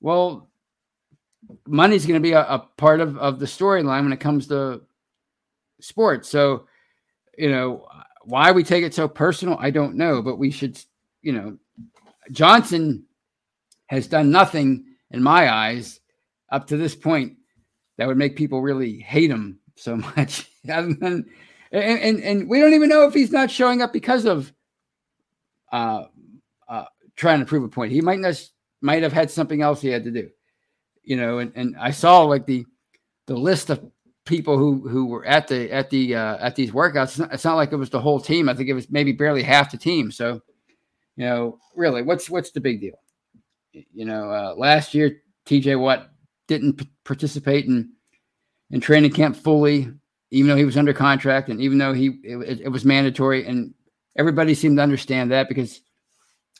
well 0.00 0.48
money's 1.66 2.06
going 2.06 2.14
to 2.14 2.26
be 2.26 2.32
a, 2.32 2.40
a, 2.40 2.58
part 2.78 3.02
of, 3.02 3.18
of 3.18 3.38
the 3.38 3.44
storyline 3.44 4.04
when 4.04 4.12
it 4.12 4.20
comes 4.20 4.46
to 4.46 4.80
sports. 5.80 6.30
So 6.30 6.66
you 7.38 7.50
know 7.50 7.86
why 8.26 8.52
we 8.52 8.64
take 8.64 8.84
it 8.84 8.94
so 8.94 9.06
personal, 9.06 9.56
I 9.60 9.70
don't 9.70 9.96
know, 9.96 10.22
but 10.22 10.36
we 10.36 10.50
should, 10.50 10.78
you 11.22 11.32
know, 11.32 11.58
Johnson 12.30 13.04
has 13.86 14.06
done 14.06 14.30
nothing 14.30 14.84
in 15.10 15.22
my 15.22 15.52
eyes 15.52 16.00
up 16.50 16.66
to 16.68 16.76
this 16.76 16.94
point 16.94 17.36
that 17.98 18.08
would 18.08 18.16
make 18.16 18.36
people 18.36 18.62
really 18.62 18.98
hate 18.98 19.30
him 19.30 19.58
so 19.76 19.96
much. 20.16 20.48
and, 20.66 21.26
and, 21.70 22.20
and, 22.22 22.48
we 22.48 22.60
don't 22.60 22.74
even 22.74 22.88
know 22.88 23.06
if 23.06 23.14
he's 23.14 23.32
not 23.32 23.50
showing 23.50 23.82
up 23.82 23.92
because 23.92 24.24
of 24.24 24.52
uh, 25.72 26.04
uh, 26.68 26.84
trying 27.16 27.40
to 27.40 27.46
prove 27.46 27.64
a 27.64 27.68
point. 27.68 27.92
He 27.92 28.00
might 28.00 28.20
not 28.20 28.42
might 28.80 29.02
have 29.02 29.12
had 29.12 29.30
something 29.30 29.62
else 29.62 29.80
he 29.80 29.88
had 29.88 30.04
to 30.04 30.10
do, 30.10 30.30
you 31.02 31.16
know. 31.16 31.38
And, 31.38 31.52
and 31.54 31.76
I 31.78 31.90
saw 31.90 32.22
like 32.22 32.46
the 32.46 32.64
the 33.26 33.36
list 33.36 33.70
of 33.70 33.84
people 34.24 34.56
who 34.56 34.88
who 34.88 35.06
were 35.06 35.24
at 35.24 35.48
the 35.48 35.70
at 35.70 35.90
the 35.90 36.14
uh, 36.14 36.36
at 36.38 36.56
these 36.56 36.70
workouts. 36.70 37.04
It's 37.04 37.18
not, 37.18 37.32
it's 37.32 37.44
not 37.44 37.56
like 37.56 37.72
it 37.72 37.76
was 37.76 37.90
the 37.90 38.00
whole 38.00 38.20
team. 38.20 38.48
I 38.48 38.54
think 38.54 38.68
it 38.68 38.74
was 38.74 38.90
maybe 38.90 39.12
barely 39.12 39.42
half 39.42 39.70
the 39.70 39.76
team. 39.76 40.10
So, 40.10 40.40
you 41.16 41.26
know, 41.26 41.58
really, 41.74 42.02
what's 42.02 42.30
what's 42.30 42.50
the 42.50 42.60
big 42.60 42.80
deal? 42.80 42.98
You 43.72 44.04
know, 44.04 44.30
uh, 44.30 44.54
last 44.56 44.94
year 44.94 45.22
T.J. 45.46 45.76
Watt 45.76 46.10
didn't 46.46 46.74
p- 46.74 46.90
participate 47.04 47.66
in 47.66 47.90
in 48.70 48.80
training 48.80 49.12
camp 49.12 49.36
fully, 49.36 49.92
even 50.30 50.48
though 50.48 50.56
he 50.56 50.64
was 50.64 50.76
under 50.76 50.92
contract 50.92 51.48
and 51.48 51.60
even 51.60 51.78
though 51.78 51.92
he 51.92 52.18
it, 52.22 52.60
it 52.62 52.68
was 52.68 52.84
mandatory, 52.84 53.46
and 53.46 53.74
everybody 54.16 54.54
seemed 54.54 54.78
to 54.78 54.82
understand 54.82 55.30
that 55.32 55.48
because 55.48 55.80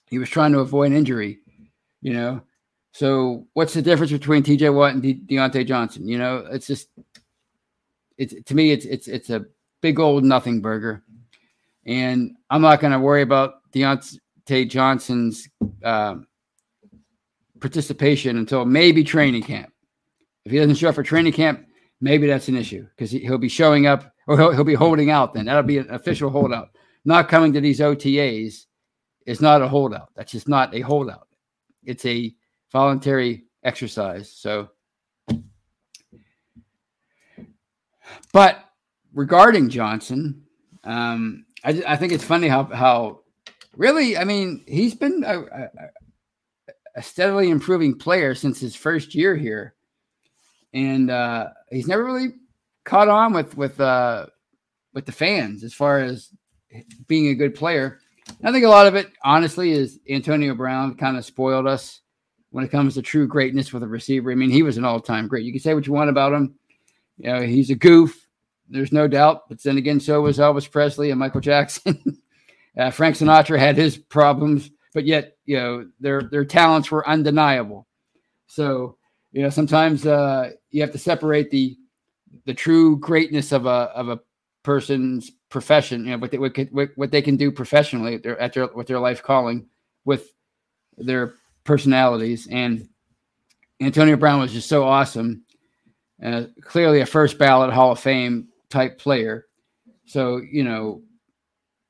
he 0.07 0.19
was 0.19 0.29
trying 0.29 0.53
to 0.53 0.61
avoid 0.61 0.93
injury. 0.93 1.39
You 2.03 2.13
know, 2.13 2.43
so 2.93 3.47
what's 3.55 3.73
the 3.73 3.81
difference 3.81 4.13
between 4.13 4.43
T.J. 4.43 4.69
Watt 4.71 4.93
and 4.93 5.03
De- 5.03 5.15
Diontae 5.15 5.67
Johnson? 5.67 6.07
You 6.07 6.19
know, 6.19 6.47
it's 6.51 6.67
just 6.67 6.89
it's 8.19 8.35
to 8.45 8.55
me 8.55 8.71
it's 8.71 8.85
it's 8.85 9.09
it's 9.09 9.31
a 9.31 9.45
big 9.81 9.99
old 9.99 10.25
nothing 10.25 10.61
burger, 10.61 11.03
and 11.87 12.33
I'm 12.51 12.63
not 12.63 12.81
going 12.81 12.93
to 12.93 12.99
worry 12.99 13.23
about 13.23 13.55
Diontae 13.73 14.69
Johnson's 14.69 15.49
uh, 15.83 16.17
participation 17.61 18.39
until 18.39 18.65
maybe 18.65 19.05
training 19.05 19.43
camp. 19.43 19.73
If 20.45 20.53
he 20.53 20.59
doesn't 20.59 20.77
show 20.77 20.91
up 20.91 20.95
for 20.95 21.03
training 21.03 21.33
camp, 21.33 21.67
maybe 22.01 22.27
that's 22.27 22.49
an 22.49 22.57
issue 22.57 22.87
because 22.91 23.11
he, 23.11 23.29
will 23.29 23.39
be 23.39 23.49
showing 23.49 23.87
up 23.87 24.13
or 24.27 24.37
he'll, 24.37 24.53
he'll 24.53 24.65
be 24.65 24.75
holding 24.75 25.11
out. 25.11 25.35
Then 25.35 25.47
that'll 25.47 25.63
be 25.63 25.79
an 25.79 25.91
official 25.91 26.31
holdout. 26.31 26.69
Not 27.05 27.29
coming 27.29 27.53
to 27.53 27.61
these 27.61 27.81
OTAs 27.81 28.67
is 29.27 29.41
not 29.41 29.63
a 29.63 29.69
holdout. 29.69 30.11
That's 30.15 30.33
just 30.33 30.49
not 30.49 30.75
a 30.75 30.81
holdout. 30.81 31.29
It's 31.85 32.05
a 32.07 32.35
voluntary 32.71 33.45
exercise. 33.63 34.31
So 34.31 34.69
But 38.35 38.59
regarding 39.15 39.69
Johnson, 39.69 40.43
um, 40.83 41.47
I, 41.63 41.85
I 41.87 41.97
think 41.97 42.13
it's 42.13 42.25
funny 42.25 42.49
how 42.49 42.65
how 42.65 43.21
really, 43.77 44.19
I 44.19 44.25
mean, 44.25 44.65
he's 44.67 44.93
been 44.93 45.23
a, 45.25 45.41
a, 45.41 45.69
a 46.97 47.03
steadily 47.03 47.49
improving 47.49 47.97
player 47.97 48.35
since 48.35 48.59
his 48.59 48.75
first 48.75 49.15
year 49.15 49.37
here, 49.37 49.75
and 50.73 51.13
uh, 51.13 51.51
he's 51.71 51.87
never 51.87 52.05
really 52.05 52.35
caught 52.83 53.07
on 53.07 53.33
with 53.33 53.57
with 53.57 53.81
uh, 53.81 54.27
with 54.95 55.07
the 55.07 55.13
fans 55.13 55.63
as 55.63 55.73
far 55.73 56.01
as 56.01 56.31
being 57.07 57.29
a 57.29 57.37
good 57.37 57.55
player. 57.55 58.01
I 58.43 58.51
think 58.51 58.65
a 58.65 58.69
lot 58.69 58.89
of 58.89 58.97
it, 58.97 59.13
honestly, 59.23 59.71
is 59.71 60.01
Antonio 60.11 60.57
Brown 60.57 60.97
kind 60.97 61.17
of 61.17 61.25
spoiled 61.25 61.69
us 61.69 62.01
when 62.51 62.65
it 62.65 62.73
comes 62.73 62.95
to 62.95 63.03
true 63.03 63.29
greatness 63.29 63.73
with 63.73 63.85
a 63.85 63.87
receiver. 63.87 64.33
I 64.33 64.35
mean, 64.35 64.51
he 64.51 64.65
was 64.65 64.77
an 64.77 64.85
all-time 64.85 65.29
great. 65.29 65.45
You 65.45 65.53
can 65.53 65.61
say 65.61 65.75
what 65.75 65.87
you 65.87 65.93
want 65.93 66.11
about 66.11 66.33
him. 66.33 66.57
You 67.19 67.33
know, 67.33 67.43
he's 67.43 67.71
a 67.71 67.77
goof. 67.77 68.24
There's 68.75 68.93
no 68.93 69.07
doubt. 69.07 69.49
But 69.49 69.63
then 69.63 69.79
again, 69.79 70.01
so 70.01 70.21
was 70.21 70.39
Elvis 70.39 70.69
Presley 70.69 71.11
and 71.11 71.19
Michael 71.21 71.41
Jackson. 71.41 72.19
uh, 72.79 72.91
Frank 72.91 73.17
Sinatra 73.17 73.57
had 73.57 73.77
his 73.77 73.97
problems, 73.97 74.69
but 74.93 75.07
yet, 75.07 75.37
you 75.47 75.57
know, 75.57 75.89
their 76.01 76.23
their 76.23 76.45
talents 76.45 76.91
were 76.91 77.09
undeniable. 77.09 77.87
So, 78.49 78.97
you 79.31 79.43
know, 79.43 79.51
sometimes 79.51 80.05
uh, 80.05 80.51
you 80.73 80.81
have 80.81 80.91
to 80.91 80.99
separate 80.99 81.53
the 81.53 81.77
the 82.47 82.55
true 82.55 82.99
greatness 82.99 83.53
of 83.53 83.67
a 83.67 83.93
of 83.95 84.09
a 84.09 84.19
person's 84.65 85.31
profession, 85.51 86.05
you 86.05 86.11
know, 86.11 86.19
what 86.19 86.33
they, 86.33 86.39
what, 86.39 86.89
what 86.97 87.11
they 87.13 87.23
can 87.23 87.37
do 87.37 87.53
professionally 87.53 88.17
at 88.17 88.25
their, 88.25 88.41
at 88.41 88.55
their 88.55 88.67
with 88.67 88.89
their 88.89 88.99
life 88.99 89.23
calling, 89.23 89.69
with 90.05 90.33
their 90.97 91.35
personalities. 91.63 92.49
And 92.51 92.89
Antonio 93.81 94.17
Brown 94.17 94.41
was 94.41 94.53
just 94.53 94.69
so 94.69 94.83
awesome. 94.83 95.45
Uh, 96.21 96.45
clearly 96.63 97.01
a 97.01 97.07
first 97.07 97.39
ballot 97.39 97.73
Hall 97.73 97.93
of 97.93 98.01
Fame 98.01 98.49
type 98.75 98.99
player. 98.99 99.47
So, 100.05 100.39
you 100.39 100.65
know, 100.65 101.01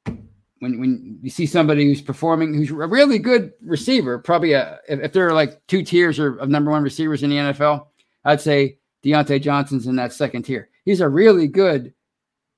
when, 0.04 0.78
when 0.78 1.18
you 1.22 1.30
see 1.30 1.46
somebody 1.46 1.86
who's 1.86 2.02
performing, 2.02 2.52
who's 2.52 2.70
a 2.70 2.74
really 2.74 3.18
good 3.18 3.54
receiver, 3.62 4.18
probably 4.18 4.52
a, 4.52 4.78
if, 4.86 5.00
if 5.00 5.12
there 5.14 5.26
are 5.26 5.32
like 5.32 5.66
two 5.66 5.82
tiers 5.82 6.18
of 6.18 6.48
number 6.48 6.70
one 6.70 6.82
receivers 6.82 7.22
in 7.22 7.30
the 7.30 7.36
NFL, 7.36 7.86
I'd 8.26 8.40
say 8.40 8.78
Diontae 9.02 9.40
Johnson's 9.40 9.86
in 9.86 9.96
that 9.96 10.12
second 10.12 10.42
tier. 10.42 10.68
He's 10.84 11.00
a 11.00 11.08
really 11.08 11.48
good 11.48 11.94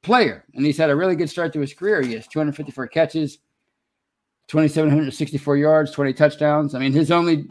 player, 0.03 0.45
and 0.55 0.67
he's 0.67 0.77
had 0.77 0.91
a 0.91 0.97
really 0.97 1.15
good 1.15 1.31
start 1.31 1.53
to 1.53 1.61
his 1.61 1.73
career. 1.73 2.03
He 2.03 2.15
has 2.15 2.27
254 2.27 2.89
catches, 2.89 3.39
2,764 4.49 5.57
yards, 5.57 5.93
20 5.93 6.12
touchdowns. 6.15 6.75
I 6.75 6.81
mean, 6.81 6.93
his 6.93 7.12
only, 7.12 7.47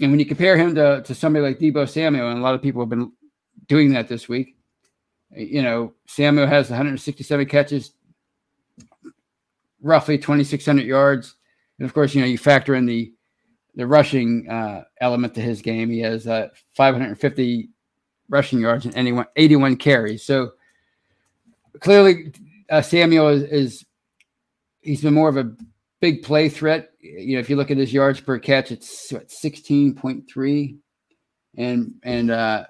and 0.00 0.10
when 0.10 0.20
you 0.20 0.26
compare 0.26 0.58
him 0.58 0.74
to, 0.74 1.02
to 1.02 1.14
somebody 1.14 1.46
like 1.46 1.58
Deebo 1.58 1.88
Samuel, 1.88 2.28
and 2.28 2.38
a 2.38 2.42
lot 2.42 2.54
of 2.54 2.60
people 2.60 2.82
have 2.82 2.90
been 2.90 3.10
doing 3.68 3.92
that 3.94 4.08
this 4.08 4.28
week, 4.28 4.57
you 5.36 5.62
know, 5.62 5.94
Samuel 6.06 6.46
has 6.46 6.70
167 6.70 7.46
catches, 7.46 7.92
roughly 9.82 10.18
2,600 10.18 10.84
yards. 10.84 11.34
And 11.78 11.86
of 11.86 11.94
course, 11.94 12.14
you 12.14 12.20
know, 12.20 12.26
you 12.26 12.38
factor 12.38 12.74
in 12.74 12.86
the 12.86 13.12
the 13.74 13.86
rushing 13.86 14.48
uh, 14.50 14.82
element 15.00 15.34
to 15.34 15.40
his 15.40 15.62
game. 15.62 15.88
He 15.88 16.00
has 16.00 16.26
uh, 16.26 16.48
550 16.74 17.68
rushing 18.28 18.58
yards 18.58 18.84
and 18.86 18.94
81, 18.96 19.26
81 19.36 19.76
carries. 19.76 20.24
So 20.24 20.52
clearly, 21.78 22.32
uh, 22.70 22.82
Samuel 22.82 23.28
is, 23.28 23.42
is 23.44 23.86
he's 24.80 25.02
been 25.02 25.14
more 25.14 25.28
of 25.28 25.36
a 25.36 25.54
big 26.00 26.24
play 26.24 26.48
threat. 26.48 26.90
You 27.00 27.34
know, 27.34 27.40
if 27.40 27.48
you 27.48 27.54
look 27.56 27.70
at 27.70 27.76
his 27.76 27.92
yards 27.92 28.20
per 28.20 28.38
catch, 28.38 28.72
it's 28.72 29.12
16.3, 29.12 30.76
and 31.56 31.94
and 32.02 32.30
uh, 32.30 32.64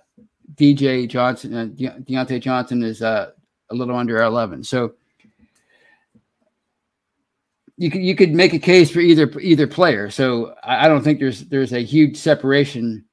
DJ 0.55 1.09
Johnson, 1.09 1.55
uh, 1.55 1.65
De- 1.67 2.01
Diontae 2.01 2.41
Johnson 2.41 2.83
is 2.83 3.03
uh, 3.03 3.31
a 3.71 3.75
little 3.75 3.97
under 3.97 4.23
11. 4.23 4.65
So 4.65 4.95
you 7.77 7.91
could 7.91 8.03
you 8.03 8.17
could 8.17 8.35
make 8.35 8.55
a 8.55 8.59
case 8.59 8.91
for 8.91 9.01
either 9.01 9.31
either 9.39 9.67
player. 9.67 10.11
So 10.11 10.55
I, 10.65 10.85
I 10.85 10.89
don't 10.89 11.03
think 11.03 11.21
there's 11.21 11.43
there's 11.45 11.73
a 11.73 11.85
huge 11.85 12.17
separation 12.17 13.05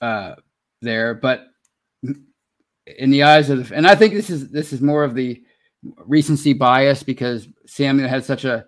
uh, 0.00 0.36
there, 0.80 1.14
but 1.14 1.48
in 2.86 3.10
the 3.10 3.24
eyes 3.24 3.50
of 3.50 3.68
the, 3.68 3.74
and 3.74 3.86
I 3.86 3.96
think 3.96 4.14
this 4.14 4.30
is 4.30 4.50
this 4.50 4.72
is 4.72 4.80
more 4.80 5.02
of 5.02 5.14
the 5.14 5.42
recency 5.98 6.52
bias 6.52 7.02
because 7.02 7.48
Samuel 7.66 8.08
had 8.08 8.24
such 8.24 8.44
a 8.44 8.66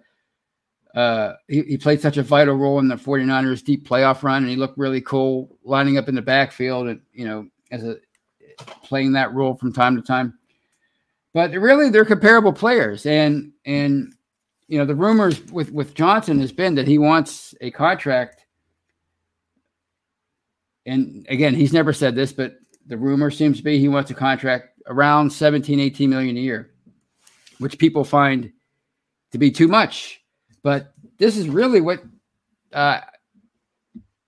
uh, 0.94 1.34
he, 1.48 1.62
he, 1.62 1.78
played 1.78 2.00
such 2.02 2.18
a 2.18 2.22
vital 2.22 2.54
role 2.54 2.78
in 2.78 2.88
the 2.88 2.96
49ers 2.96 3.64
deep 3.64 3.88
playoff 3.88 4.22
run 4.22 4.42
and 4.42 4.50
he 4.50 4.56
looked 4.56 4.76
really 4.76 5.00
cool 5.00 5.56
lining 5.64 5.96
up 5.96 6.08
in 6.08 6.14
the 6.14 6.20
backfield 6.20 6.86
and 6.88 7.00
you 7.14 7.26
know 7.26 7.48
as 7.70 7.82
a 7.82 7.96
playing 8.82 9.12
that 9.12 9.32
role 9.32 9.54
from 9.54 9.72
time 9.72 9.96
to 9.96 10.02
time. 10.02 10.38
But 11.32 11.52
really 11.52 11.88
they're 11.88 12.04
comparable 12.04 12.52
players. 12.52 13.06
And 13.06 13.52
and 13.64 14.14
you 14.68 14.78
know 14.78 14.84
the 14.84 14.94
rumors 14.94 15.42
with 15.46 15.72
with 15.72 15.94
Johnson 15.94 16.38
has 16.40 16.52
been 16.52 16.74
that 16.74 16.86
he 16.86 16.98
wants 16.98 17.54
a 17.62 17.70
contract. 17.70 18.44
And 20.84 21.26
again 21.30 21.54
he's 21.54 21.72
never 21.72 21.92
said 21.92 22.14
this 22.14 22.32
but 22.32 22.56
the 22.86 22.96
rumor 22.96 23.30
seems 23.30 23.58
to 23.58 23.62
be 23.62 23.78
he 23.78 23.88
wants 23.88 24.10
a 24.10 24.14
contract 24.14 24.80
around 24.88 25.30
17 25.30 25.78
18 25.78 26.10
million 26.10 26.36
a 26.36 26.40
year 26.40 26.72
which 27.58 27.78
people 27.78 28.02
find 28.02 28.52
to 29.30 29.38
be 29.38 29.50
too 29.50 29.68
much 29.68 30.21
but 30.62 30.94
this 31.18 31.36
is 31.36 31.48
really 31.48 31.80
what 31.80 32.02
uh, 32.72 33.00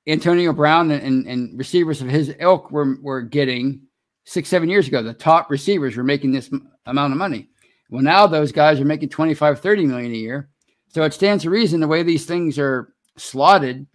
Antonio 0.07 0.53
Brown 0.53 0.90
and, 0.90 1.27
and, 1.27 1.59
receivers 1.59 2.03
of 2.03 2.09
his 2.09 2.35
ilk 2.38 2.70
were, 2.70 2.97
were 3.01 3.23
getting 3.23 3.81
six, 4.25 4.49
seven 4.49 4.68
years 4.68 4.87
ago. 4.87 5.03
The 5.03 5.14
top 5.14 5.51
receivers 5.51 5.97
were 5.97 6.05
making 6.05 6.33
this 6.33 6.51
amount 6.87 7.12
of 7.12 7.18
money. 7.18 7.49
Well, 7.88 8.03
now 8.03 8.27
those 8.27 8.53
guys 8.53 8.81
are 8.81 8.85
making 8.85 9.09
25, 9.09 9.61
30 9.61 9.87
million 9.87 10.12
a 10.12 10.16
year. 10.16 10.51
So 10.88 11.03
it 11.05 11.14
stands 11.14 11.42
to 11.44 11.51
reason 11.51 11.81
the 11.81 11.88
way 11.88 12.03
these 12.03 12.27
things 12.27 12.59
are 12.59 12.94
slotted 13.16 13.87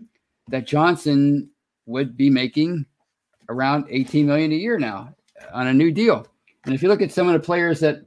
that 0.50 0.68
Johnson 0.68 1.50
would 1.86 2.18
be 2.18 2.30
making 2.30 2.86
around 3.50 3.86
18 3.90 4.26
million 4.26 4.52
a 4.52 4.56
year 4.56 4.78
now 4.80 5.14
on 5.54 5.68
a 5.68 5.74
new 5.74 5.92
deal. 5.92 6.28
And 6.66 6.74
if 6.74 6.84
you 6.84 6.90
look 6.90 7.02
at 7.02 7.12
some 7.12 7.28
of 7.28 7.34
the 7.34 7.40
players 7.40 7.80
that 7.80 8.04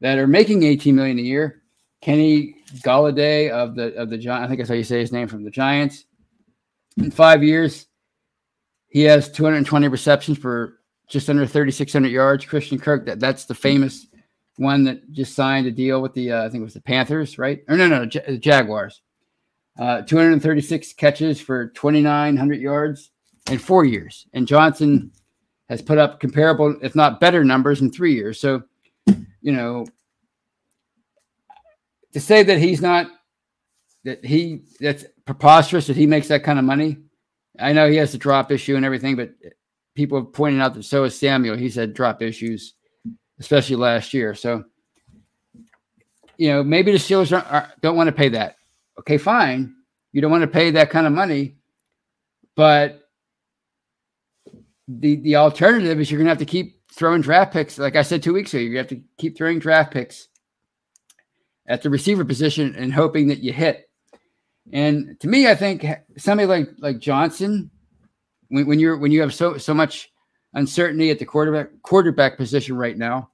that 0.00 0.18
are 0.18 0.26
making 0.26 0.62
18 0.62 0.94
million 0.94 1.18
a 1.18 1.22
year, 1.22 1.59
Kenny 2.00 2.56
Golladay 2.78 3.50
of 3.50 3.74
the 3.74 3.94
of 3.94 4.10
the 4.10 4.18
Giants. 4.18 4.44
I 4.44 4.48
think 4.48 4.58
that's 4.58 4.70
how 4.70 4.76
you 4.76 4.84
say 4.84 5.00
his 5.00 5.12
name 5.12 5.28
from 5.28 5.44
the 5.44 5.50
Giants. 5.50 6.04
In 6.96 7.10
five 7.10 7.42
years, 7.42 7.86
he 8.88 9.02
has 9.02 9.30
220 9.30 9.88
receptions 9.88 10.38
for 10.38 10.78
just 11.08 11.28
under 11.28 11.46
3,600 11.46 12.08
yards. 12.08 12.44
Christian 12.44 12.78
Kirk, 12.78 13.06
that, 13.06 13.20
that's 13.20 13.44
the 13.44 13.54
famous 13.54 14.06
one 14.56 14.84
that 14.84 15.10
just 15.12 15.34
signed 15.34 15.66
a 15.66 15.70
deal 15.70 16.02
with 16.02 16.14
the 16.14 16.32
uh, 16.32 16.44
I 16.44 16.48
think 16.48 16.62
it 16.62 16.64
was 16.64 16.74
the 16.74 16.80
Panthers, 16.80 17.38
right? 17.38 17.60
Or 17.68 17.76
no, 17.76 17.88
no, 17.88 18.06
J- 18.06 18.38
Jaguars. 18.38 19.02
Uh, 19.78 20.02
236 20.02 20.92
catches 20.94 21.40
for 21.40 21.68
2,900 21.68 22.60
yards 22.60 23.10
in 23.50 23.58
four 23.58 23.84
years, 23.84 24.26
and 24.34 24.46
Johnson 24.46 25.10
has 25.70 25.80
put 25.80 25.96
up 25.96 26.20
comparable, 26.20 26.76
if 26.82 26.94
not 26.94 27.20
better, 27.20 27.44
numbers 27.44 27.80
in 27.80 27.90
three 27.90 28.14
years. 28.14 28.38
So, 28.40 28.62
you 29.40 29.52
know, 29.52 29.86
to 32.12 32.20
say 32.20 32.42
that 32.42 32.58
he's 32.58 32.80
not 32.80 33.06
that 34.04 34.24
he 34.24 34.62
that's 34.80 35.04
preposterous 35.26 35.86
that 35.86 35.96
he 35.96 36.06
makes 36.06 36.28
that 36.28 36.44
kind 36.44 36.58
of 36.58 36.64
money. 36.64 36.98
I 37.58 37.72
know 37.72 37.88
he 37.88 37.96
has 37.96 38.14
a 38.14 38.18
drop 38.18 38.50
issue 38.50 38.76
and 38.76 38.84
everything, 38.84 39.16
but 39.16 39.30
people 39.94 40.18
have 40.18 40.32
pointed 40.32 40.60
out 40.60 40.74
that 40.74 40.84
so 40.84 41.04
is 41.04 41.18
Samuel. 41.18 41.56
He's 41.56 41.74
had 41.74 41.94
drop 41.94 42.22
issues, 42.22 42.74
especially 43.38 43.76
last 43.76 44.14
year. 44.14 44.34
So, 44.34 44.64
you 46.38 46.48
know, 46.48 46.62
maybe 46.62 46.92
the 46.92 46.98
Steelers 46.98 47.36
are, 47.36 47.44
are, 47.46 47.72
don't 47.82 47.96
want 47.96 48.08
to 48.08 48.12
pay 48.12 48.30
that. 48.30 48.56
Okay, 48.98 49.18
fine. 49.18 49.74
You 50.12 50.20
don't 50.20 50.30
want 50.30 50.42
to 50.42 50.48
pay 50.48 50.70
that 50.72 50.90
kind 50.90 51.06
of 51.06 51.12
money, 51.12 51.56
but 52.56 53.02
the 54.88 55.16
the 55.16 55.36
alternative 55.36 56.00
is 56.00 56.10
you're 56.10 56.18
going 56.18 56.26
to 56.26 56.30
have 56.30 56.38
to 56.38 56.44
keep 56.44 56.80
throwing 56.92 57.20
draft 57.20 57.52
picks. 57.52 57.78
Like 57.78 57.96
I 57.96 58.02
said 58.02 58.22
two 58.22 58.32
weeks 58.32 58.54
ago, 58.54 58.62
you 58.62 58.78
have 58.78 58.88
to 58.88 59.00
keep 59.18 59.36
throwing 59.36 59.58
draft 59.58 59.92
picks 59.92 60.28
at 61.70 61.82
the 61.82 61.88
receiver 61.88 62.24
position 62.24 62.74
and 62.76 62.92
hoping 62.92 63.28
that 63.28 63.38
you 63.38 63.52
hit. 63.52 63.88
And 64.72 65.18
to 65.20 65.28
me, 65.28 65.48
I 65.48 65.54
think 65.54 65.86
somebody 66.18 66.46
like 66.46 66.68
like 66.78 66.98
Johnson, 66.98 67.70
when, 68.48 68.66
when 68.66 68.78
you're 68.78 68.98
when 68.98 69.12
you 69.12 69.20
have 69.20 69.32
so 69.32 69.56
so 69.56 69.72
much 69.72 70.12
uncertainty 70.52 71.10
at 71.10 71.20
the 71.20 71.24
quarterback 71.24 71.68
quarterback 71.82 72.36
position 72.36 72.76
right 72.76 72.98
now, 72.98 73.30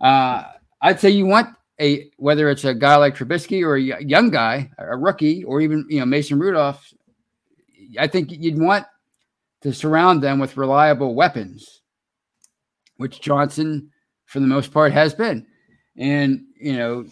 uh, 0.00 0.44
I'd 0.80 1.00
say 1.00 1.10
you 1.10 1.26
want 1.26 1.48
a 1.80 2.10
whether 2.16 2.48
it's 2.48 2.64
a 2.64 2.72
guy 2.72 2.96
like 2.96 3.16
Trubisky 3.16 3.64
or 3.64 3.74
a 3.74 4.02
young 4.02 4.30
guy, 4.30 4.70
a 4.78 4.96
rookie, 4.96 5.44
or 5.44 5.60
even 5.60 5.84
you 5.90 5.98
know 5.98 6.06
Mason 6.06 6.38
Rudolph. 6.38 6.92
I 7.98 8.06
think 8.06 8.30
you'd 8.30 8.60
want 8.60 8.86
to 9.62 9.74
surround 9.74 10.22
them 10.22 10.38
with 10.38 10.56
reliable 10.56 11.16
weapons, 11.16 11.82
which 12.96 13.20
Johnson, 13.20 13.90
for 14.26 14.38
the 14.38 14.46
most 14.46 14.72
part, 14.72 14.92
has 14.92 15.14
been. 15.14 15.46
And 15.96 16.44
you 16.56 16.76
know, 16.76 17.06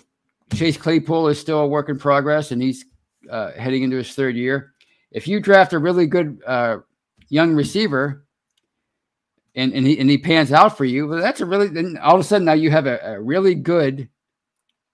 Chase 0.54 0.76
Claypool 0.76 1.28
is 1.28 1.38
still 1.38 1.60
a 1.60 1.66
work 1.66 1.88
in 1.88 1.98
progress, 1.98 2.50
and 2.52 2.62
he's 2.62 2.84
uh, 3.30 3.52
heading 3.52 3.82
into 3.82 3.96
his 3.96 4.14
third 4.14 4.36
year. 4.36 4.72
If 5.10 5.28
you 5.28 5.40
draft 5.40 5.72
a 5.72 5.78
really 5.78 6.06
good 6.06 6.40
uh, 6.46 6.78
young 7.28 7.54
receiver, 7.54 8.26
and 9.54 9.72
and 9.72 9.86
he 9.86 9.98
and 9.98 10.08
he 10.08 10.18
pans 10.18 10.52
out 10.52 10.76
for 10.76 10.84
you, 10.84 11.08
well, 11.08 11.20
that's 11.20 11.40
a 11.40 11.46
really 11.46 11.68
then 11.68 11.98
all 12.02 12.14
of 12.14 12.20
a 12.20 12.24
sudden 12.24 12.44
now 12.44 12.52
you 12.52 12.70
have 12.70 12.86
a, 12.86 12.98
a 13.02 13.20
really 13.20 13.54
good 13.54 14.08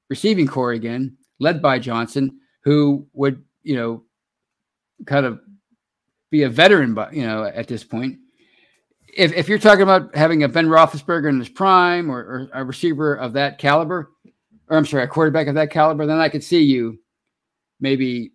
receiving 0.08 0.46
corps 0.46 0.72
again, 0.72 1.16
led 1.38 1.60
by 1.60 1.78
Johnson, 1.78 2.40
who 2.62 3.06
would 3.12 3.42
you 3.62 3.76
know 3.76 4.04
kind 5.06 5.26
of 5.26 5.40
be 6.30 6.42
a 6.42 6.48
veteran, 6.48 6.94
but 6.94 7.12
you 7.12 7.26
know 7.26 7.44
at 7.44 7.68
this 7.68 7.84
point. 7.84 8.18
If, 9.16 9.32
if 9.32 9.48
you're 9.48 9.58
talking 9.58 9.82
about 9.82 10.16
having 10.16 10.42
a 10.42 10.48
Ben 10.48 10.66
Roethlisberger 10.66 11.28
in 11.28 11.38
his 11.38 11.48
prime 11.48 12.10
or, 12.10 12.18
or 12.18 12.48
a 12.52 12.64
receiver 12.64 13.14
of 13.14 13.34
that 13.34 13.58
caliber, 13.58 14.10
or 14.68 14.76
I'm 14.76 14.86
sorry, 14.86 15.04
a 15.04 15.08
quarterback 15.08 15.46
of 15.46 15.54
that 15.56 15.70
caliber, 15.70 16.06
then 16.06 16.20
I 16.20 16.28
could 16.28 16.44
see 16.44 16.62
you 16.62 16.98
maybe 17.80 18.32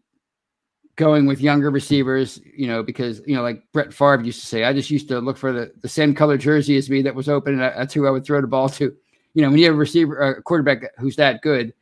going 0.96 1.26
with 1.26 1.39
younger 1.42 1.72
receivers, 1.72 2.42
you 2.54 2.68
know, 2.68 2.84
because, 2.84 3.22
you 3.26 3.36
know, 3.36 3.42
like 3.42 3.63
Brett 3.72 3.94
Favre 3.94 4.22
used 4.22 4.42
to 4.42 4.46
say, 4.46 4.65
I 4.65 4.74
just 4.74 4.92
used 4.92 5.08
to 5.08 5.20
look 5.20 5.38
for 5.38 5.54
the, 5.54 5.72
the 5.82 5.88
same 5.88 6.13
color 6.13 6.38
jersey 6.38 6.76
as 6.76 6.89
me 6.89 7.02
that 7.04 7.15
was 7.15 7.30
open. 7.30 7.54
And 7.54 7.62
that's 7.62 7.94
who 7.94 8.06
I 8.06 8.12
would 8.12 8.26
throw 8.26 8.42
the 8.42 8.48
ball 8.48 8.68
to. 8.70 8.94
You 9.34 9.42
know, 9.42 9.50
when 9.50 9.60
you 9.60 9.65
have 9.65 9.76
a 9.76 9.78
receiver, 9.78 10.20
a 10.20 10.42
quarterback 10.42 10.84
who's 10.98 11.15
that 11.15 11.42
good, 11.42 11.74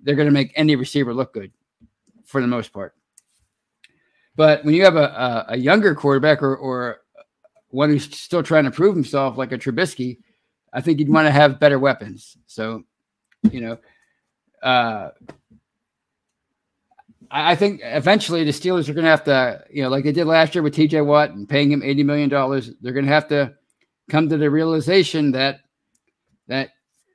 they're 0.00 0.16
going 0.16 0.26
to 0.26 0.32
make 0.32 0.52
any 0.56 0.74
receiver 0.74 1.14
look 1.14 1.32
good 1.32 1.52
for 2.24 2.40
the 2.40 2.46
most 2.46 2.72
part. 2.72 2.94
But 4.36 4.64
when 4.64 4.74
you 4.74 4.82
have 4.84 4.96
a, 4.96 5.04
a, 5.04 5.44
a 5.50 5.56
younger 5.56 5.94
quarterback 5.94 6.42
or, 6.42 6.56
or 6.56 7.02
one 7.68 7.90
who's 7.90 8.12
still 8.12 8.42
trying 8.42 8.64
to 8.64 8.70
prove 8.72 8.96
himself, 8.96 9.38
like 9.38 9.52
a 9.52 9.58
Trubisky, 9.58 10.18
I 10.72 10.80
think 10.80 10.98
you'd 10.98 11.08
want 11.08 11.26
to 11.26 11.32
have 11.32 11.60
better 11.60 11.78
weapons. 11.78 12.36
So, 12.46 12.82
you 13.52 13.60
know, 13.60 13.78
uh, 14.64 15.10
I 17.30 17.54
think 17.54 17.80
eventually 17.82 18.44
the 18.44 18.50
Steelers 18.50 18.88
are 18.88 18.94
going 18.94 19.04
to 19.04 19.10
have 19.10 19.24
to, 19.24 19.64
you 19.70 19.82
know, 19.82 19.88
like 19.88 20.04
they 20.04 20.12
did 20.12 20.26
last 20.26 20.54
year 20.54 20.62
with 20.62 20.74
TJ 20.74 21.04
Watt 21.04 21.30
and 21.30 21.48
paying 21.48 21.70
him 21.70 21.80
$80 21.80 22.04
million, 22.04 22.30
they're 22.80 22.92
going 22.92 23.06
to 23.06 23.12
have 23.12 23.28
to 23.28 23.54
come 24.08 24.28
to 24.28 24.36
the 24.36 24.50
realization 24.50 25.32
that 25.32 25.60
that 26.46 26.70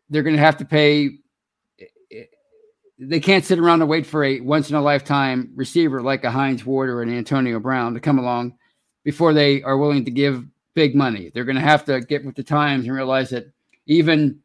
they're 0.09 0.23
going 0.23 0.35
to 0.35 0.41
have 0.41 0.57
to 0.57 0.65
pay 0.65 1.19
they 2.99 3.19
can't 3.19 3.45
sit 3.45 3.59
around 3.59 3.81
and 3.81 3.89
wait 3.89 4.05
for 4.05 4.23
a 4.25 4.41
once 4.41 4.69
in 4.69 4.75
a 4.75 4.81
lifetime 4.81 5.51
receiver 5.55 6.01
like 6.01 6.25
a 6.25 6.31
Hines 6.31 6.65
Ward 6.65 6.89
or 6.89 7.01
an 7.01 7.15
Antonio 7.15 7.59
Brown 7.59 7.93
to 7.93 7.99
come 7.99 8.19
along 8.19 8.57
before 9.03 9.33
they 9.33 9.63
are 9.63 9.77
willing 9.77 10.03
to 10.03 10.12
give 10.12 10.45
big 10.73 10.95
money. 10.95 11.31
They're 11.33 11.45
going 11.45 11.55
to 11.55 11.62
have 11.62 11.85
to 11.85 12.01
get 12.01 12.25
with 12.25 12.35
the 12.35 12.43
times 12.43 12.85
and 12.85 12.93
realize 12.93 13.29
that 13.29 13.45
even 13.85 14.41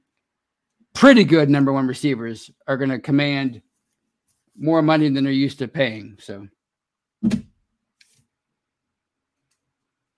pretty 0.94 1.24
good 1.24 1.50
number 1.50 1.72
one 1.72 1.87
receivers 1.87 2.50
are 2.66 2.76
going 2.76 2.90
to 2.90 2.98
command 2.98 3.61
more 4.57 4.83
money 4.83 5.09
than 5.09 5.24
they're 5.24 5.33
used 5.33 5.59
to 5.59 5.68
paying. 5.68 6.16
So 6.20 6.48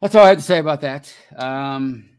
that's 0.00 0.14
all 0.14 0.24
I 0.24 0.28
had 0.28 0.38
to 0.38 0.44
say 0.44 0.58
about 0.58 0.82
that. 0.82 1.12
Um, 1.36 2.10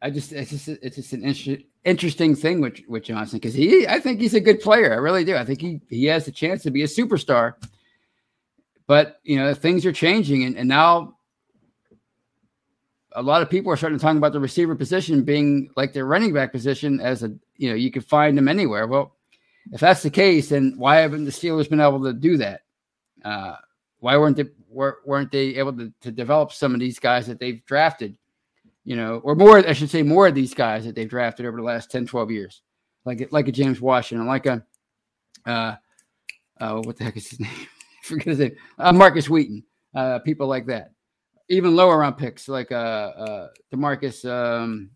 I 0.00 0.10
just 0.10 0.32
it's 0.32 0.50
just 0.50 0.68
it's 0.68 0.96
just 0.96 1.12
an 1.12 1.24
inter- 1.24 1.62
interesting 1.84 2.34
thing 2.36 2.60
with 2.60 2.80
with 2.88 3.04
Johnson 3.04 3.38
because 3.38 3.54
he 3.54 3.86
I 3.86 4.00
think 4.00 4.20
he's 4.20 4.34
a 4.34 4.40
good 4.40 4.60
player. 4.60 4.92
I 4.92 4.96
really 4.96 5.24
do. 5.24 5.36
I 5.36 5.44
think 5.44 5.60
he 5.60 5.80
he 5.88 6.04
has 6.06 6.24
the 6.24 6.32
chance 6.32 6.62
to 6.62 6.70
be 6.70 6.82
a 6.82 6.86
superstar. 6.86 7.54
But 8.86 9.20
you 9.24 9.38
know 9.38 9.54
things 9.54 9.86
are 9.86 9.92
changing, 9.92 10.44
and, 10.44 10.56
and 10.56 10.68
now 10.68 11.16
a 13.12 13.22
lot 13.22 13.42
of 13.42 13.48
people 13.48 13.72
are 13.72 13.76
starting 13.76 13.98
to 13.98 14.02
talk 14.02 14.16
about 14.16 14.32
the 14.32 14.40
receiver 14.40 14.74
position 14.74 15.22
being 15.22 15.70
like 15.76 15.92
their 15.92 16.04
running 16.04 16.34
back 16.34 16.52
position 16.52 17.00
as 17.00 17.22
a 17.22 17.34
you 17.56 17.68
know 17.68 17.74
you 17.74 17.90
can 17.90 18.02
find 18.02 18.36
them 18.36 18.48
anywhere. 18.48 18.86
Well, 18.86 19.14
if 19.72 19.80
that's 19.80 20.02
the 20.02 20.10
case, 20.10 20.50
then 20.50 20.74
why 20.76 20.96
haven't 20.96 21.24
the 21.24 21.30
Steelers 21.30 21.68
been 21.68 21.80
able 21.80 22.02
to 22.04 22.12
do 22.12 22.36
that? 22.38 22.62
Uh, 23.24 23.56
why 23.98 24.16
weren't 24.16 24.36
they 24.36 24.46
weren't 24.68 25.30
they 25.30 25.56
able 25.56 25.72
to, 25.74 25.92
to 26.00 26.10
develop 26.10 26.52
some 26.52 26.74
of 26.74 26.80
these 26.80 26.98
guys 26.98 27.26
that 27.26 27.38
they've 27.38 27.64
drafted? 27.66 28.16
You 28.84 28.96
know, 28.96 29.18
or 29.24 29.34
more, 29.34 29.66
I 29.66 29.72
should 29.72 29.88
say, 29.88 30.02
more 30.02 30.26
of 30.26 30.34
these 30.34 30.52
guys 30.52 30.84
that 30.84 30.94
they've 30.94 31.08
drafted 31.08 31.46
over 31.46 31.56
the 31.56 31.62
last 31.62 31.90
10, 31.90 32.06
12 32.06 32.30
years, 32.30 32.62
like 33.04 33.28
like 33.32 33.48
a 33.48 33.52
James 33.52 33.80
Washington, 33.80 34.26
like 34.26 34.46
a 34.46 34.64
uh, 35.46 35.76
uh, 36.60 36.80
what 36.82 36.98
the 36.98 37.04
heck 37.04 37.16
is 37.16 37.30
his 37.30 37.40
name? 37.40 37.66
forget 38.02 38.26
his 38.26 38.38
name. 38.38 38.56
Uh, 38.78 38.92
Markus 38.92 39.30
Wheaton, 39.30 39.64
uh, 39.94 40.18
people 40.18 40.46
like 40.46 40.66
that 40.66 40.90
even 41.48 41.76
lower 41.76 41.98
round 41.98 42.16
picks 42.16 42.48
like 42.48 42.72
uh, 42.72 42.74
uh 42.74 43.48
Demarcus 43.72 44.28
um 44.28 44.90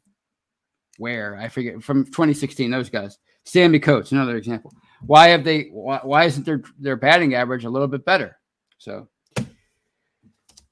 where 0.99 1.37
I 1.37 1.49
forget 1.49 1.83
from 1.83 2.05
2016 2.05 2.71
those 2.71 2.91
guys. 2.91 3.19
Sammy 3.45 3.79
Coates, 3.79 4.13
another 4.13 4.37
example. 4.37 4.73
Why 5.07 5.29
have 5.29 5.43
they 5.43 5.69
why, 5.73 6.01
why 6.03 6.25
isn't 6.25 6.45
their 6.45 6.63
their 6.79 6.97
batting 6.97 7.35
average 7.35 7.65
a 7.65 7.71
little 7.71 7.89
bit 7.89 8.05
better? 8.05 8.39
So 8.77 9.09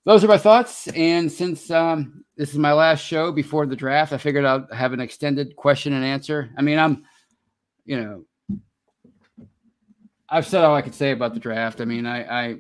those 0.04 0.22
are 0.22 0.28
my 0.28 0.38
thoughts. 0.38 0.86
And 0.88 1.30
since 1.32 1.70
um, 1.70 2.24
this 2.36 2.50
is 2.50 2.58
my 2.58 2.72
last 2.72 3.00
show 3.00 3.32
before 3.32 3.66
the 3.66 3.76
draft, 3.76 4.12
I 4.12 4.18
figured 4.18 4.44
I'd 4.44 4.72
have 4.72 4.92
an 4.92 5.00
extended 5.00 5.56
question 5.56 5.94
and 5.94 6.04
answer. 6.04 6.50
I 6.56 6.62
mean, 6.62 6.78
I'm, 6.78 7.04
you 7.84 8.00
know, 8.00 8.24
I've 10.28 10.46
said 10.46 10.64
all 10.64 10.76
I 10.76 10.82
could 10.82 10.94
say 10.94 11.12
about 11.12 11.34
the 11.34 11.40
draft. 11.40 11.80
I 11.80 11.86
mean, 11.86 12.06
I, 12.06 12.24
I 12.24 12.56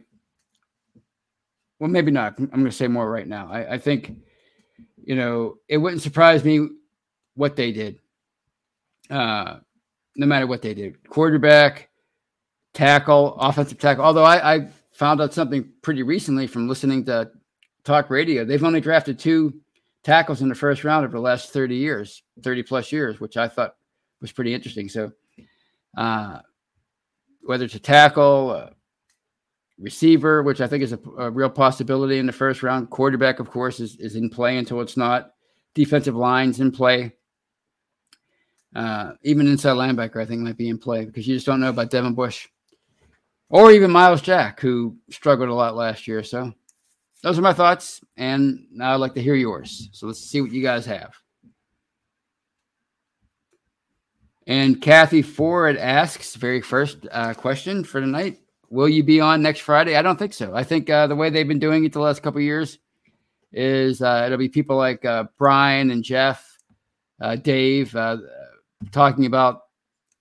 well, 1.78 1.90
maybe 1.90 2.10
not. 2.10 2.38
I'm 2.38 2.46
going 2.46 2.64
to 2.64 2.72
say 2.72 2.88
more 2.88 3.10
right 3.10 3.26
now. 3.26 3.48
I, 3.50 3.74
I 3.74 3.78
think, 3.78 4.16
you 5.04 5.14
know, 5.14 5.56
it 5.68 5.76
wouldn't 5.76 6.02
surprise 6.02 6.42
me 6.42 6.68
what 7.36 7.56
they 7.56 7.72
did. 7.72 8.00
Uh, 9.08 9.58
no 10.16 10.26
matter 10.26 10.46
what 10.46 10.62
they 10.62 10.74
did, 10.74 11.08
quarterback, 11.08 11.88
tackle, 12.74 13.36
offensive 13.36 13.78
tackle. 13.78 14.04
Although 14.04 14.24
I, 14.24 14.54
I 14.54 14.68
found 14.90 15.20
out 15.20 15.32
something 15.32 15.70
pretty 15.82 16.02
recently 16.02 16.46
from 16.46 16.68
listening 16.68 17.04
to 17.04 17.30
talk 17.84 18.10
radio. 18.10 18.44
They've 18.44 18.64
only 18.64 18.80
drafted 18.80 19.18
two 19.18 19.60
tackles 20.02 20.42
in 20.42 20.48
the 20.48 20.54
first 20.54 20.82
round 20.82 21.04
over 21.04 21.16
the 21.16 21.22
last 21.22 21.52
30 21.52 21.76
years, 21.76 22.22
30 22.42 22.62
plus 22.64 22.90
years, 22.90 23.20
which 23.20 23.36
I 23.36 23.46
thought 23.46 23.76
was 24.20 24.32
pretty 24.32 24.54
interesting. 24.54 24.88
So, 24.88 25.12
uh, 25.96 26.40
whether 27.42 27.64
it's 27.64 27.74
a 27.74 27.80
tackle, 27.80 28.70
receiver, 29.78 30.42
which 30.42 30.60
I 30.60 30.66
think 30.66 30.82
is 30.82 30.92
a, 30.92 31.00
a, 31.18 31.30
real 31.30 31.50
possibility 31.50 32.18
in 32.18 32.26
the 32.26 32.32
first 32.32 32.62
round. 32.62 32.90
Quarterback, 32.90 33.40
of 33.40 33.50
course, 33.50 33.80
is, 33.80 33.96
is 33.96 34.16
in 34.16 34.30
play 34.30 34.58
until 34.58 34.80
it's 34.80 34.96
not. 34.96 35.32
Defensive 35.74 36.16
lines 36.16 36.60
in 36.60 36.72
play. 36.72 37.12
Uh, 38.76 39.14
even 39.22 39.46
inside 39.46 39.72
linebacker, 39.72 40.20
I 40.20 40.26
think 40.26 40.42
might 40.42 40.58
be 40.58 40.68
in 40.68 40.76
play 40.76 41.06
because 41.06 41.26
you 41.26 41.34
just 41.34 41.46
don't 41.46 41.60
know 41.60 41.70
about 41.70 41.90
Devin 41.90 42.12
Bush 42.12 42.46
or 43.48 43.72
even 43.72 43.90
Myles 43.90 44.20
Jack, 44.20 44.60
who 44.60 44.96
struggled 45.10 45.48
a 45.48 45.54
lot 45.54 45.74
last 45.74 46.06
year. 46.06 46.22
So 46.22 46.52
those 47.22 47.38
are 47.38 47.42
my 47.42 47.54
thoughts, 47.54 48.02
and 48.18 48.66
now 48.70 48.92
I'd 48.92 49.00
like 49.00 49.14
to 49.14 49.22
hear 49.22 49.34
yours. 49.34 49.88
So 49.92 50.06
let's 50.06 50.20
see 50.20 50.42
what 50.42 50.52
you 50.52 50.62
guys 50.62 50.84
have. 50.84 51.14
And 54.46 54.82
Kathy 54.82 55.22
Ford 55.22 55.78
asks, 55.78 56.36
very 56.36 56.60
first 56.60 56.98
uh, 57.10 57.32
question 57.32 57.82
for 57.82 58.02
tonight: 58.02 58.40
Will 58.68 58.90
you 58.90 59.02
be 59.02 59.22
on 59.22 59.40
next 59.40 59.60
Friday? 59.60 59.96
I 59.96 60.02
don't 60.02 60.18
think 60.18 60.34
so. 60.34 60.54
I 60.54 60.64
think 60.64 60.90
uh, 60.90 61.06
the 61.06 61.16
way 61.16 61.30
they've 61.30 61.48
been 61.48 61.58
doing 61.58 61.86
it 61.86 61.94
the 61.94 62.00
last 62.00 62.22
couple 62.22 62.42
years 62.42 62.78
is 63.52 64.02
uh, 64.02 64.24
it'll 64.26 64.36
be 64.36 64.50
people 64.50 64.76
like 64.76 65.02
uh, 65.06 65.24
Brian 65.38 65.90
and 65.90 66.04
Jeff, 66.04 66.58
uh, 67.22 67.36
Dave, 67.36 67.96
uh, 67.96 68.18
talking 68.92 69.26
about 69.26 69.62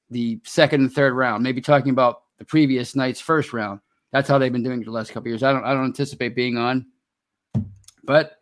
the 0.10 0.40
second 0.44 0.82
and 0.82 0.94
third 0.94 1.14
round, 1.14 1.44
maybe 1.44 1.62
talking 1.62 1.92
about 1.92 2.24
the 2.38 2.46
previous 2.46 2.96
night's 2.96 3.22
first 3.22 3.54
round. 3.54 3.80
That's 4.12 4.30
how 4.30 4.38
they've 4.38 4.52
been 4.52 4.64
doing 4.64 4.82
it 4.82 4.86
the 4.86 4.92
last 4.92 5.12
couple 5.12 5.30
years. 5.30 5.44
I 5.44 5.52
don't 5.52 5.64
I 5.64 5.74
don't 5.74 5.86
anticipate 5.86 6.36
being 6.36 6.58
on, 6.58 6.86
but 8.04 8.38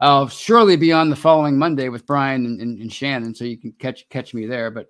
I'll 0.00 0.28
surely 0.28 0.76
be 0.76 0.92
on 0.92 1.10
the 1.10 1.16
following 1.16 1.58
Monday 1.58 1.88
with 1.88 2.06
Brian 2.06 2.44
and, 2.46 2.60
and, 2.60 2.80
and 2.80 2.92
Shannon, 2.92 3.34
so 3.34 3.44
you 3.44 3.56
can 3.56 3.72
catch 3.78 4.08
catch 4.08 4.34
me 4.34 4.46
there. 4.46 4.70
But 4.70 4.88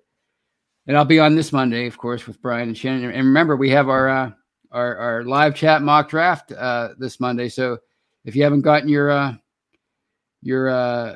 and 0.87 0.97
I'll 0.97 1.05
be 1.05 1.19
on 1.19 1.35
this 1.35 1.53
Monday, 1.53 1.87
of 1.87 1.97
course, 1.97 2.27
with 2.27 2.41
Brian 2.41 2.67
and 2.67 2.77
Shannon. 2.77 3.05
And 3.05 3.27
remember, 3.27 3.55
we 3.55 3.69
have 3.69 3.89
our 3.89 4.09
uh, 4.09 4.31
our, 4.71 4.97
our 4.97 5.23
live 5.23 5.55
chat 5.55 5.81
mock 5.81 6.09
draft 6.09 6.51
uh, 6.51 6.89
this 6.97 7.19
Monday. 7.19 7.47
So 7.47 7.77
if 8.25 8.35
you 8.35 8.43
haven't 8.43 8.61
gotten 8.61 8.89
your 8.89 9.11
uh, 9.11 9.33
your 10.41 10.69
uh, 10.69 11.15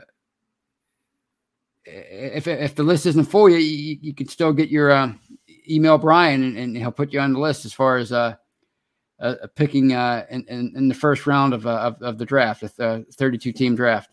if 1.87 2.47
if 2.47 2.75
the 2.75 2.83
list 2.83 3.05
isn't 3.05 3.25
full, 3.25 3.49
you 3.49 3.57
you, 3.57 3.97
you 4.01 4.13
can 4.13 4.27
still 4.27 4.53
get 4.53 4.69
your 4.69 4.91
uh, 4.91 5.13
email 5.69 5.97
Brian 5.97 6.43
and, 6.43 6.57
and, 6.57 6.77
he'll 6.77 6.91
put 6.91 7.13
you 7.13 7.19
on 7.19 7.33
the 7.33 7.39
list 7.39 7.65
as 7.65 7.73
far 7.73 7.97
as 7.97 8.11
uh, 8.11 8.35
uh 9.19 9.35
picking 9.55 9.93
uh, 9.93 10.25
in, 10.29 10.45
in, 10.47 10.73
in 10.75 10.87
the 10.87 10.93
first 10.93 11.27
round 11.27 11.53
of, 11.53 11.65
uh, 11.65 11.69
of, 11.69 12.01
of 12.01 12.17
the 12.17 12.25
draft, 12.25 12.61
the 12.61 13.05
32 13.13 13.51
team 13.51 13.75
draft. 13.75 14.09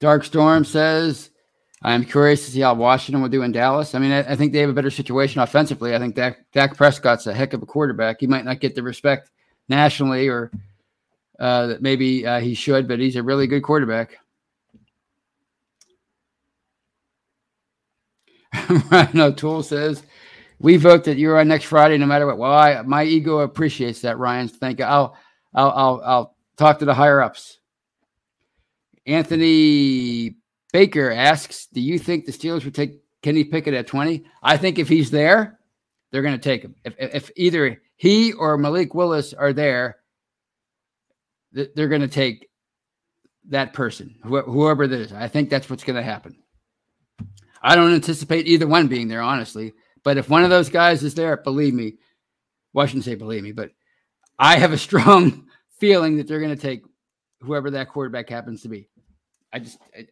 Dark 0.00 0.24
Storm 0.24 0.64
says, 0.64 1.30
I'm 1.82 2.04
curious 2.04 2.46
to 2.46 2.50
see 2.50 2.60
how 2.60 2.74
Washington 2.74 3.20
will 3.20 3.28
do 3.28 3.42
in 3.42 3.52
Dallas. 3.52 3.94
I 3.94 3.98
mean, 3.98 4.12
I, 4.12 4.20
I, 4.20 4.36
think 4.36 4.52
they 4.52 4.60
have 4.60 4.70
a 4.70 4.74
better 4.74 4.90
situation 4.90 5.42
offensively. 5.42 5.94
I 5.94 5.98
think 5.98 6.14
Dak, 6.14 6.50
Dak 6.52 6.74
Prescott's 6.74 7.26
a 7.26 7.34
heck 7.34 7.52
of 7.52 7.62
a 7.62 7.66
quarterback. 7.66 8.16
He 8.20 8.26
might 8.26 8.46
not 8.46 8.60
get 8.60 8.74
the 8.74 8.82
respect 8.82 9.30
nationally 9.68 10.28
or 10.28 10.50
uh, 11.40 11.66
that 11.68 11.82
maybe 11.82 12.26
uh, 12.26 12.38
he 12.38 12.54
should, 12.54 12.86
but 12.86 13.00
he's 13.00 13.16
a 13.16 13.22
really 13.22 13.46
good 13.46 13.62
quarterback. 13.62 14.18
Ryan 18.90 19.20
O'Toole 19.20 19.62
says, 19.62 20.02
"We 20.58 20.76
vote 20.76 21.04
that 21.04 21.16
you're 21.16 21.40
on 21.40 21.48
next 21.48 21.64
Friday, 21.64 21.96
no 21.96 22.06
matter 22.06 22.26
what." 22.26 22.38
Well, 22.38 22.52
I, 22.52 22.82
my 22.82 23.04
ego 23.04 23.38
appreciates 23.38 24.02
that, 24.02 24.18
Ryan. 24.18 24.48
Thank 24.48 24.80
you. 24.80 24.84
I'll, 24.84 25.16
I'll, 25.54 25.70
I'll, 25.70 26.02
I'll 26.04 26.36
talk 26.56 26.78
to 26.80 26.84
the 26.84 26.94
higher 26.94 27.20
ups. 27.20 27.58
Anthony 29.06 30.36
Baker 30.72 31.10
asks, 31.10 31.66
"Do 31.72 31.80
you 31.80 31.98
think 31.98 32.26
the 32.26 32.32
Steelers 32.32 32.64
would 32.64 32.74
take 32.74 33.00
Kenny 33.22 33.44
Pickett 33.44 33.74
at 33.74 33.86
20?" 33.86 34.24
I 34.42 34.58
think 34.58 34.78
if 34.78 34.88
he's 34.88 35.10
there, 35.10 35.58
they're 36.10 36.22
going 36.22 36.38
to 36.38 36.42
take 36.42 36.62
him. 36.62 36.74
If, 36.84 36.94
if 36.98 37.30
either 37.36 37.80
he 37.96 38.34
or 38.34 38.58
Malik 38.58 38.94
Willis 38.94 39.32
are 39.32 39.54
there, 39.54 39.99
they're 41.52 41.88
going 41.88 42.00
to 42.00 42.08
take 42.08 42.48
that 43.48 43.72
person, 43.72 44.16
whoever 44.22 44.84
it 44.84 44.92
is. 44.92 45.12
I 45.12 45.28
think 45.28 45.50
that's 45.50 45.68
what's 45.68 45.84
going 45.84 45.96
to 45.96 46.02
happen. 46.02 46.36
I 47.62 47.74
don't 47.74 47.92
anticipate 47.92 48.46
either 48.46 48.66
one 48.66 48.88
being 48.88 49.08
there, 49.08 49.22
honestly. 49.22 49.72
But 50.02 50.16
if 50.16 50.30
one 50.30 50.44
of 50.44 50.50
those 50.50 50.70
guys 50.70 51.02
is 51.02 51.14
there, 51.14 51.36
believe 51.36 51.74
me, 51.74 51.94
well, 52.72 52.84
I 52.84 52.86
shouldn't 52.86 53.04
say 53.04 53.14
believe 53.14 53.42
me, 53.42 53.52
but 53.52 53.70
I 54.38 54.56
have 54.56 54.72
a 54.72 54.78
strong 54.78 55.46
feeling 55.78 56.16
that 56.16 56.26
they're 56.26 56.40
going 56.40 56.54
to 56.54 56.60
take 56.60 56.82
whoever 57.40 57.70
that 57.72 57.88
quarterback 57.88 58.28
happens 58.28 58.62
to 58.62 58.68
be. 58.68 58.88
I 59.52 59.58
just 59.58 59.78
I, 59.96 60.06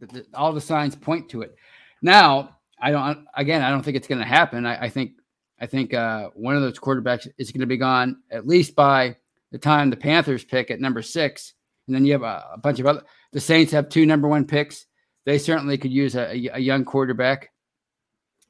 the, 0.00 0.26
all 0.34 0.52
the 0.52 0.60
signs 0.60 0.96
point 0.96 1.30
to 1.30 1.42
it. 1.42 1.54
Now, 2.02 2.56
I 2.80 2.90
don't. 2.90 3.26
Again, 3.36 3.62
I 3.62 3.70
don't 3.70 3.82
think 3.82 3.96
it's 3.96 4.08
going 4.08 4.20
to 4.20 4.26
happen. 4.26 4.66
I, 4.66 4.84
I, 4.84 4.88
think 4.88 5.12
I 5.60 5.66
think 5.66 5.94
uh, 5.94 6.30
one 6.34 6.56
of 6.56 6.62
those 6.62 6.78
quarterbacks 6.78 7.28
is 7.38 7.52
going 7.52 7.60
to 7.60 7.66
be 7.66 7.76
gone 7.76 8.22
at 8.30 8.46
least 8.46 8.74
by 8.74 9.16
the 9.52 9.58
time 9.58 9.90
the 9.90 9.96
Panthers 9.96 10.44
pick 10.44 10.70
at 10.70 10.80
number 10.80 11.02
six, 11.02 11.52
and 11.86 11.94
then 11.94 12.04
you 12.04 12.12
have 12.12 12.22
a, 12.22 12.44
a 12.54 12.58
bunch 12.58 12.80
of 12.80 12.86
other. 12.86 13.02
The 13.32 13.40
Saints 13.40 13.70
have 13.72 13.88
two 13.88 14.06
number 14.06 14.26
one 14.26 14.46
picks. 14.46 14.86
They 15.24 15.38
certainly 15.38 15.78
could 15.78 15.92
use 15.92 16.16
a, 16.16 16.32
a, 16.32 16.58
young 16.58 16.84
quarterback, 16.84 17.50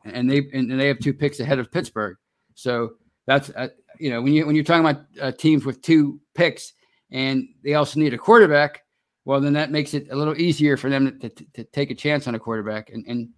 and 0.04 0.30
they 0.30 0.48
and 0.54 0.80
they 0.80 0.86
have 0.86 1.00
two 1.00 1.12
picks 1.12 1.40
ahead 1.40 1.58
of 1.58 1.70
Pittsburgh. 1.70 2.16
So 2.54 2.94
that's 3.26 3.50
uh, 3.50 3.68
you 3.98 4.10
know 4.10 4.22
when 4.22 4.32
you 4.32 4.46
when 4.46 4.54
you're 4.54 4.64
talking 4.64 4.86
about 4.86 5.04
uh, 5.20 5.32
teams 5.32 5.66
with 5.66 5.82
two 5.82 6.20
picks 6.34 6.72
and 7.10 7.46
they 7.62 7.74
also 7.74 8.00
need 8.00 8.14
a 8.14 8.18
quarterback, 8.18 8.84
well 9.24 9.40
then 9.40 9.52
that 9.52 9.70
makes 9.70 9.92
it 9.92 10.06
a 10.10 10.16
little 10.16 10.38
easier 10.38 10.76
for 10.76 10.88
them 10.88 11.18
to, 11.20 11.28
to, 11.28 11.44
to 11.52 11.64
take 11.64 11.90
a 11.90 11.94
chance 11.94 12.26
on 12.26 12.34
a 12.34 12.38
quarterback 12.38 12.90
and 12.90 13.04
and, 13.06 13.28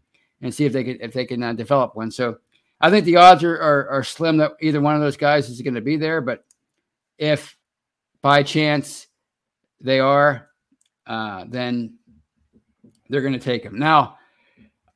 and 0.43 0.55
see 0.55 0.65
if 0.65 0.73
they 0.73 0.85
can 0.85 0.99
if 1.01 1.13
they 1.13 1.25
can 1.25 1.43
uh, 1.43 1.55
develop 1.55 1.97
one. 1.97 2.11
So 2.11 2.37
I 2.81 2.91
think 2.91 3.05
the 3.05 3.17
odds 3.17 3.43
are, 3.43 3.57
are, 3.57 3.89
are 3.89 4.05
slim 4.05 4.37
that 4.37 4.53
either 4.61 4.81
one 4.81 4.95
of 4.95 5.01
those 5.01 5.17
guys 5.17 5.49
is 5.49 5.63
going 5.63 5.75
to 5.75 5.81
be 5.81 5.97
there, 5.97 6.21
but 6.21 6.45
if 7.19 7.57
by 8.23 8.43
chance 8.43 9.07
they 9.81 10.01
are, 10.01 10.49
uh, 11.07 11.45
then 11.49 11.99
they're 13.09 13.21
going 13.21 13.35
to 13.35 13.39
take 13.39 13.63
him. 13.63 13.79
Now, 13.79 14.19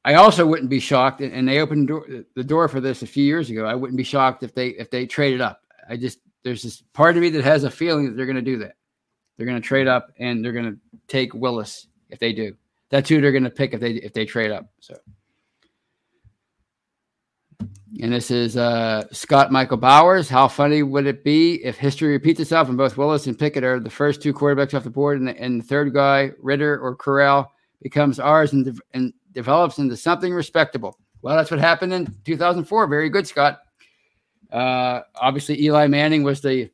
I 0.05 0.15
also 0.15 0.47
wouldn't 0.47 0.71
be 0.71 0.81
shocked, 0.81 1.21
and 1.21 1.47
they 1.47 1.61
opened 1.61 1.91
the 2.35 2.45
door 2.45 2.69
for 2.69 2.81
this 2.81 3.03
a 3.03 3.07
few 3.07 3.25
years 3.25 3.51
ago. 3.51 3.67
I 3.67 3.75
wouldn't 3.75 3.97
be 3.97 4.05
shocked 4.05 4.43
if 4.43 4.55
they 4.55 4.69
if 4.69 4.91
they 4.91 5.07
traded 5.07 5.41
up. 5.41 5.61
I 5.89 5.97
just 5.97 6.21
there's 6.45 6.63
this 6.63 6.83
part 6.95 7.17
of 7.17 7.23
me 7.23 7.29
that 7.31 7.45
has 7.45 7.65
a 7.65 7.71
feeling 7.71 8.07
that 8.07 8.17
they're 8.17 8.27
going 8.27 8.37
to 8.37 8.43
do 8.43 8.59
that. 8.59 8.77
They're 9.37 9.47
going 9.47 9.61
to 9.61 9.67
trade 9.67 9.87
up 9.87 10.11
and 10.19 10.45
they're 10.45 10.53
going 10.53 10.73
to 10.73 10.79
take 11.09 11.35
Willis 11.35 11.87
if 12.09 12.19
they 12.19 12.33
do. 12.33 12.57
That's 12.91 13.09
who 13.09 13.21
they're 13.21 13.33
going 13.33 13.45
to 13.45 13.51
pick 13.51 13.75
if 13.75 13.81
they 13.81 13.93
if 13.93 14.13
they 14.13 14.25
trade 14.25 14.51
up. 14.51 14.71
So. 14.81 14.97
And 18.01 18.13
this 18.13 18.31
is 18.31 18.57
uh, 18.57 19.05
Scott 19.13 19.51
Michael 19.51 19.77
Bowers. 19.77 20.29
How 20.29 20.47
funny 20.47 20.83
would 20.85 21.07
it 21.07 21.25
be 21.25 21.55
if 21.65 21.77
history 21.77 22.11
repeats 22.11 22.39
itself 22.39 22.69
and 22.69 22.79
both 22.79 22.97
Willis 22.97 23.27
and 23.27 23.37
Pickett 23.37 23.65
are 23.65 23.81
the 23.81 23.91
first 23.91 24.23
two 24.23 24.33
quarterbacks 24.33 24.75
off 24.75 24.85
the 24.85 24.91
board, 24.91 25.19
and 25.19 25.27
the, 25.27 25.37
and 25.41 25.61
the 25.61 25.65
third 25.65 25.93
guy, 25.93 26.31
Ridder 26.39 26.79
or 26.81 26.95
Corral, 26.95 27.53
becomes 27.83 28.21
ours 28.21 28.53
and, 28.53 28.67
de- 28.67 28.81
and 28.95 29.13
develops 29.33 29.79
into 29.79 29.97
something 29.97 30.33
respectable? 30.33 30.97
Well, 31.23 31.37
that's 31.37 31.51
what 31.51 31.59
happened 31.59 31.93
in 31.93 32.15
2004. 32.25 32.87
Very 32.87 33.09
good, 33.09 33.27
Scott. 33.27 33.61
Uh, 34.53 35.01
obviously, 35.17 35.61
Eli 35.63 35.89
Manning 35.89 36.23
was 36.23 36.41
the 36.41 36.71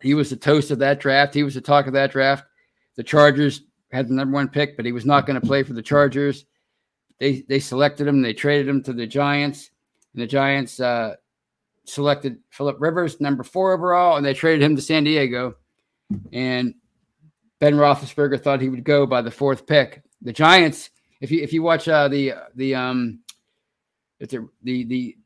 he 0.00 0.14
was 0.14 0.30
the 0.30 0.36
toast 0.36 0.72
of 0.72 0.80
that 0.80 0.98
draft. 0.98 1.34
He 1.34 1.44
was 1.44 1.54
the 1.54 1.60
talk 1.60 1.86
of 1.86 1.92
that 1.92 2.10
draft. 2.10 2.44
The 2.96 3.04
Chargers 3.04 3.62
had 3.92 4.08
the 4.08 4.14
number 4.14 4.34
one 4.34 4.48
pick, 4.48 4.76
but 4.76 4.84
he 4.84 4.90
was 4.90 5.06
not 5.06 5.26
going 5.26 5.40
to 5.40 5.46
play 5.46 5.62
for 5.62 5.74
the 5.74 5.82
Chargers. 5.82 6.46
They 7.20 7.42
they 7.42 7.60
selected 7.60 8.08
him. 8.08 8.22
They 8.22 8.34
traded 8.34 8.66
him 8.66 8.82
to 8.82 8.92
the 8.92 9.06
Giants 9.06 9.70
and 10.14 10.22
the 10.22 10.26
Giants 10.26 10.80
uh, 10.80 11.16
selected 11.84 12.38
Philip 12.50 12.76
Rivers, 12.80 13.20
number 13.20 13.42
four 13.42 13.72
overall, 13.72 14.16
and 14.16 14.24
they 14.24 14.34
traded 14.34 14.62
him 14.62 14.76
to 14.76 14.82
San 14.82 15.04
Diego. 15.04 15.56
And 16.32 16.74
Ben 17.58 17.74
Roethlisberger 17.74 18.40
thought 18.42 18.60
he 18.60 18.68
would 18.68 18.84
go 18.84 19.06
by 19.06 19.22
the 19.22 19.30
fourth 19.30 19.66
pick. 19.66 20.02
The 20.20 20.32
Giants, 20.32 20.90
if 21.20 21.30
you 21.30 21.42
if 21.42 21.52
you 21.52 21.62
watch 21.62 21.88
uh, 21.88 22.08
the 22.08 22.34
the 22.54 22.74
um 22.74 23.20
the 24.18 24.48
the 24.62 24.84
the 24.84 25.16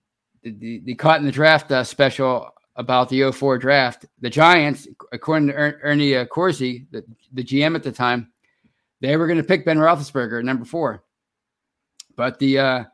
the, 0.42 0.80
the 0.84 0.94
caught 0.94 1.18
in 1.18 1.26
the 1.26 1.32
draft 1.32 1.72
uh, 1.72 1.82
special 1.82 2.50
about 2.76 3.08
the 3.08 3.32
04 3.32 3.58
draft, 3.58 4.04
the 4.20 4.30
Giants, 4.30 4.86
according 5.12 5.48
to 5.48 5.54
er- 5.54 5.80
Ernie 5.82 6.14
uh, 6.14 6.26
Accorsi, 6.26 6.86
the, 6.90 7.02
the 7.32 7.42
GM 7.42 7.74
at 7.74 7.82
the 7.82 7.90
time, 7.90 8.30
they 9.00 9.16
were 9.16 9.26
going 9.26 9.38
to 9.38 9.44
pick 9.44 9.64
Ben 9.64 9.78
Roethlisberger, 9.78 10.44
number 10.44 10.64
four. 10.64 11.02
But 12.16 12.38
the 12.38 12.58
uh, 12.58 12.84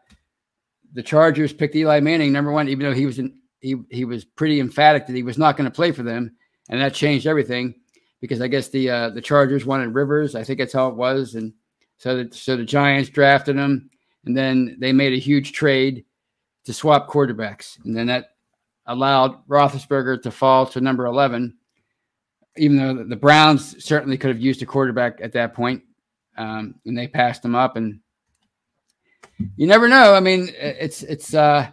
the 0.95 1.03
Chargers 1.03 1.53
picked 1.53 1.74
Eli 1.74 2.01
Manning 2.01 2.32
number 2.32 2.53
one, 2.53 2.68
even 2.68 2.84
though 2.84 2.95
he 2.95 3.07
was 3.07 3.18
in, 3.18 3.38
he 3.61 3.76
he 3.90 4.05
was 4.05 4.24
pretty 4.24 4.61
emphatic 4.61 5.07
that 5.07 5.16
he 5.16 5.22
was 5.22 5.38
not 5.38 5.57
going 5.57 5.70
to 5.70 5.74
play 5.74 5.93
for 5.93 6.03
them, 6.03 6.36
and 6.68 6.80
that 6.80 6.95
changed 6.95 7.26
everything 7.26 7.74
because 8.20 8.40
I 8.40 8.49
guess 8.49 8.68
the 8.68 8.90
uh, 8.90 9.11
the 9.11 9.20
Chargers 9.20 9.64
wanted 9.64 9.95
Rivers. 9.95 10.34
I 10.34 10.45
think 10.45 10.59
that's 10.59 10.72
how 10.72 10.88
it 10.88 10.97
was, 10.97 11.34
and 11.34 11.53
so 11.97 12.22
the, 12.22 12.34
so 12.34 12.57
the 12.57 12.64
Giants 12.64 13.11
drafted 13.11 13.57
him, 13.57 13.88
and 14.24 14.36
then 14.36 14.76
they 14.80 14.93
made 14.93 15.12
a 15.12 15.18
huge 15.18 15.53
trade 15.53 16.05
to 16.64 16.72
swap 16.72 17.09
quarterbacks, 17.09 17.78
and 17.84 17.97
then 17.97 18.07
that 18.07 18.30
allowed 18.86 19.47
Roethlisberger 19.47 20.22
to 20.22 20.30
fall 20.30 20.66
to 20.66 20.80
number 20.80 21.07
eleven, 21.07 21.57
even 22.57 22.76
though 22.76 23.05
the 23.05 23.16
Browns 23.16 23.82
certainly 23.84 24.18
could 24.18 24.30
have 24.30 24.40
used 24.40 24.62
a 24.62 24.66
quarterback 24.66 25.20
at 25.22 25.32
that 25.32 25.55
point, 25.55 25.82
um, 26.36 26.74
and 26.84 26.99
they 26.99 27.09
passed 27.09 27.45
him 27.45 27.55
up 27.55 27.76
and 27.76 28.01
you 29.57 29.66
never 29.66 29.89
know. 29.89 30.14
I 30.14 30.20
mean, 30.20 30.51
it's 30.59 31.03
it's 31.03 31.35
uh, 31.35 31.68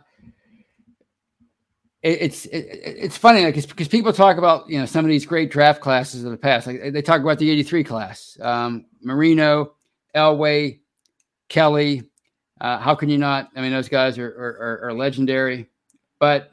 it's 2.01 2.45
it, 2.45 2.67
it's 2.83 3.17
funny 3.17 3.45
because 3.45 3.65
because 3.65 3.87
people 3.87 4.13
talk 4.13 4.37
about 4.37 4.69
you 4.69 4.79
know 4.79 4.85
some 4.85 5.03
of 5.03 5.09
these 5.09 5.25
great 5.25 5.51
draft 5.51 5.81
classes 5.81 6.23
of 6.23 6.31
the 6.31 6.37
past. 6.37 6.67
Like 6.67 6.93
they 6.93 7.01
talk 7.01 7.21
about 7.21 7.39
the 7.39 7.49
'83 7.49 7.83
class, 7.83 8.37
um, 8.41 8.85
Marino, 9.01 9.73
Elway, 10.15 10.79
Kelly. 11.49 12.03
Uh, 12.61 12.77
how 12.77 12.95
can 12.95 13.09
you 13.09 13.17
not? 13.17 13.49
I 13.55 13.61
mean, 13.61 13.71
those 13.71 13.89
guys 13.89 14.17
are 14.17 14.27
are, 14.27 14.89
are 14.89 14.93
legendary. 14.93 15.67
But 16.19 16.51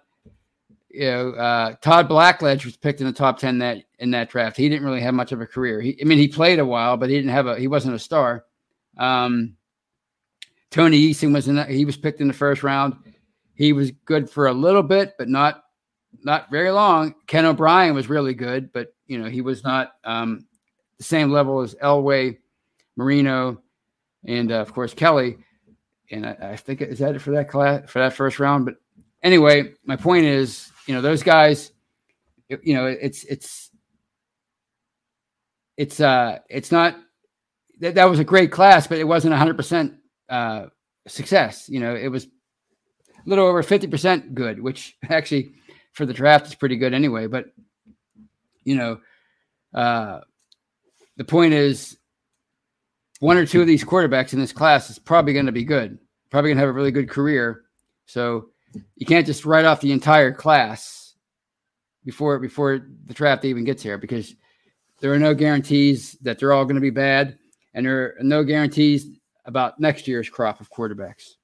you 0.90 1.10
know, 1.10 1.30
uh, 1.30 1.74
Todd 1.80 2.08
Blackledge 2.08 2.64
was 2.64 2.76
picked 2.76 3.00
in 3.00 3.06
the 3.06 3.12
top 3.12 3.38
ten 3.38 3.58
that 3.58 3.84
in 3.98 4.10
that 4.12 4.30
draft. 4.30 4.56
He 4.56 4.68
didn't 4.68 4.84
really 4.84 5.00
have 5.00 5.14
much 5.14 5.32
of 5.32 5.40
a 5.40 5.46
career. 5.46 5.80
He, 5.80 5.96
I 6.00 6.04
mean, 6.04 6.18
he 6.18 6.28
played 6.28 6.58
a 6.58 6.66
while, 6.66 6.96
but 6.96 7.08
he 7.08 7.16
didn't 7.16 7.30
have 7.30 7.46
a. 7.46 7.56
He 7.56 7.68
wasn't 7.68 7.94
a 7.94 8.00
star. 8.00 8.44
Um, 8.98 9.56
Tony 10.70 11.10
Eason 11.10 11.32
was 11.32 11.48
in 11.48 11.56
that. 11.56 11.70
He 11.70 11.84
was 11.84 11.96
picked 11.96 12.20
in 12.20 12.28
the 12.28 12.34
first 12.34 12.62
round. 12.62 12.96
He 13.54 13.72
was 13.72 13.90
good 14.04 14.28
for 14.28 14.46
a 14.46 14.52
little 14.52 14.82
bit, 14.82 15.14
but 15.18 15.28
not 15.28 15.64
not 16.22 16.50
very 16.50 16.70
long. 16.70 17.14
Ken 17.26 17.44
O'Brien 17.44 17.94
was 17.94 18.08
really 18.08 18.34
good, 18.34 18.72
but 18.72 18.94
you 19.06 19.18
know 19.18 19.28
he 19.28 19.40
was 19.40 19.64
not 19.64 19.92
um, 20.04 20.46
the 20.98 21.04
same 21.04 21.30
level 21.30 21.60
as 21.60 21.74
Elway, 21.76 22.38
Marino, 22.96 23.62
and 24.24 24.52
uh, 24.52 24.56
of 24.56 24.72
course 24.72 24.94
Kelly. 24.94 25.38
And 26.10 26.26
I, 26.26 26.36
I, 26.40 26.56
think 26.56 26.82
is 26.82 27.00
that 27.00 27.16
it 27.16 27.18
for 27.20 27.32
that 27.32 27.48
class 27.48 27.90
for 27.90 27.98
that 27.98 28.12
first 28.12 28.38
round. 28.38 28.64
But 28.64 28.76
anyway, 29.22 29.72
my 29.84 29.96
point 29.96 30.24
is, 30.24 30.70
you 30.86 30.94
know, 30.94 31.00
those 31.00 31.22
guys, 31.22 31.72
you 32.48 32.74
know, 32.74 32.86
it's 32.86 33.24
it's 33.24 33.70
it's 35.76 36.00
uh 36.00 36.38
it's 36.48 36.70
not 36.70 36.96
that, 37.80 37.96
that 37.96 38.04
was 38.04 38.20
a 38.20 38.24
great 38.24 38.52
class, 38.52 38.86
but 38.86 38.98
it 38.98 39.04
wasn't 39.04 39.32
100 39.32 39.56
percent 39.56 39.94
uh 40.28 40.66
success. 41.06 41.68
You 41.68 41.80
know, 41.80 41.94
it 41.94 42.08
was 42.08 42.24
a 42.24 43.28
little 43.28 43.46
over 43.46 43.62
50 43.62 43.86
percent 43.86 44.34
good, 44.34 44.60
which 44.60 44.96
actually 45.08 45.52
for 45.92 46.06
the 46.06 46.14
draft 46.14 46.46
is 46.46 46.54
pretty 46.54 46.76
good 46.76 46.94
anyway. 46.94 47.26
But 47.26 47.46
you 48.64 48.76
know, 48.76 49.00
uh 49.74 50.20
the 51.16 51.24
point 51.24 51.54
is 51.54 51.96
one 53.20 53.36
or 53.36 53.46
two 53.46 53.60
of 53.60 53.66
these 53.66 53.84
quarterbacks 53.84 54.32
in 54.32 54.38
this 54.38 54.52
class 54.52 54.90
is 54.90 54.98
probably 54.98 55.32
going 55.32 55.46
to 55.46 55.52
be 55.52 55.64
good, 55.64 55.98
probably 56.30 56.50
going 56.50 56.58
to 56.58 56.60
have 56.60 56.68
a 56.68 56.72
really 56.72 56.90
good 56.90 57.08
career. 57.08 57.62
So 58.04 58.50
you 58.96 59.06
can't 59.06 59.26
just 59.26 59.46
write 59.46 59.64
off 59.64 59.80
the 59.80 59.92
entire 59.92 60.32
class 60.32 61.14
before 62.04 62.38
before 62.38 62.86
the 63.06 63.14
draft 63.14 63.44
even 63.44 63.64
gets 63.64 63.82
here 63.82 63.98
because 63.98 64.34
there 65.00 65.12
are 65.12 65.18
no 65.18 65.34
guarantees 65.34 66.16
that 66.22 66.38
they're 66.38 66.52
all 66.52 66.64
going 66.64 66.76
to 66.76 66.80
be 66.80 66.90
bad, 66.90 67.38
and 67.74 67.84
there 67.84 68.16
are 68.18 68.22
no 68.22 68.44
guarantees 68.44 69.08
about 69.46 69.80
next 69.80 70.06
year's 70.08 70.28
crop 70.28 70.60
of 70.60 70.70
quarterbacks. 70.70 71.34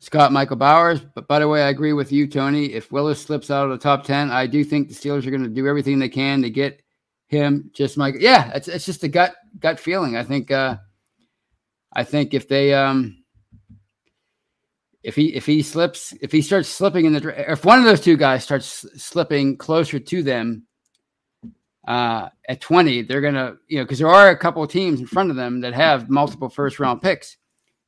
Scott 0.00 0.32
Michael 0.32 0.56
Bowers. 0.56 1.00
But 1.00 1.28
by 1.28 1.38
the 1.38 1.48
way, 1.48 1.62
I 1.62 1.68
agree 1.68 1.92
with 1.92 2.10
you, 2.10 2.26
Tony. 2.26 2.72
If 2.72 2.90
Willis 2.90 3.22
slips 3.22 3.50
out 3.50 3.64
of 3.64 3.70
the 3.70 3.78
top 3.78 4.04
10, 4.04 4.30
I 4.30 4.46
do 4.46 4.64
think 4.64 4.88
the 4.88 4.94
Steelers 4.94 5.26
are 5.26 5.30
going 5.30 5.44
to 5.44 5.48
do 5.48 5.68
everything 5.68 5.98
they 5.98 6.08
can 6.08 6.42
to 6.42 6.50
get 6.50 6.82
him. 7.28 7.70
Just 7.72 7.96
like, 7.96 8.16
yeah, 8.18 8.50
it's, 8.54 8.66
it's 8.66 8.86
just 8.86 9.04
a 9.04 9.08
gut, 9.08 9.34
gut 9.58 9.78
feeling. 9.78 10.16
I 10.16 10.24
think, 10.24 10.50
uh, 10.50 10.78
I 11.92 12.04
think 12.04 12.34
if 12.34 12.48
they, 12.48 12.74
um, 12.74 13.20
if 15.02 15.16
he 15.16 15.34
if 15.34 15.46
he 15.46 15.62
slips 15.62 16.12
if 16.20 16.30
he 16.30 16.42
starts 16.42 16.68
slipping 16.68 17.06
in 17.06 17.12
the 17.14 17.50
if 17.50 17.64
one 17.64 17.78
of 17.78 17.86
those 17.86 18.02
two 18.02 18.16
guys 18.16 18.44
starts 18.44 18.84
slipping 19.02 19.56
closer 19.56 19.98
to 19.98 20.22
them 20.22 20.66
uh, 21.88 22.28
at 22.48 22.60
20 22.60 23.02
they're 23.02 23.20
gonna 23.20 23.56
you 23.68 23.78
know 23.78 23.84
because 23.84 23.98
there 23.98 24.08
are 24.08 24.30
a 24.30 24.36
couple 24.36 24.62
of 24.62 24.70
teams 24.70 25.00
in 25.00 25.06
front 25.06 25.30
of 25.30 25.36
them 25.36 25.60
that 25.60 25.72
have 25.72 26.10
multiple 26.10 26.48
first 26.48 26.78
round 26.78 27.00
picks 27.00 27.36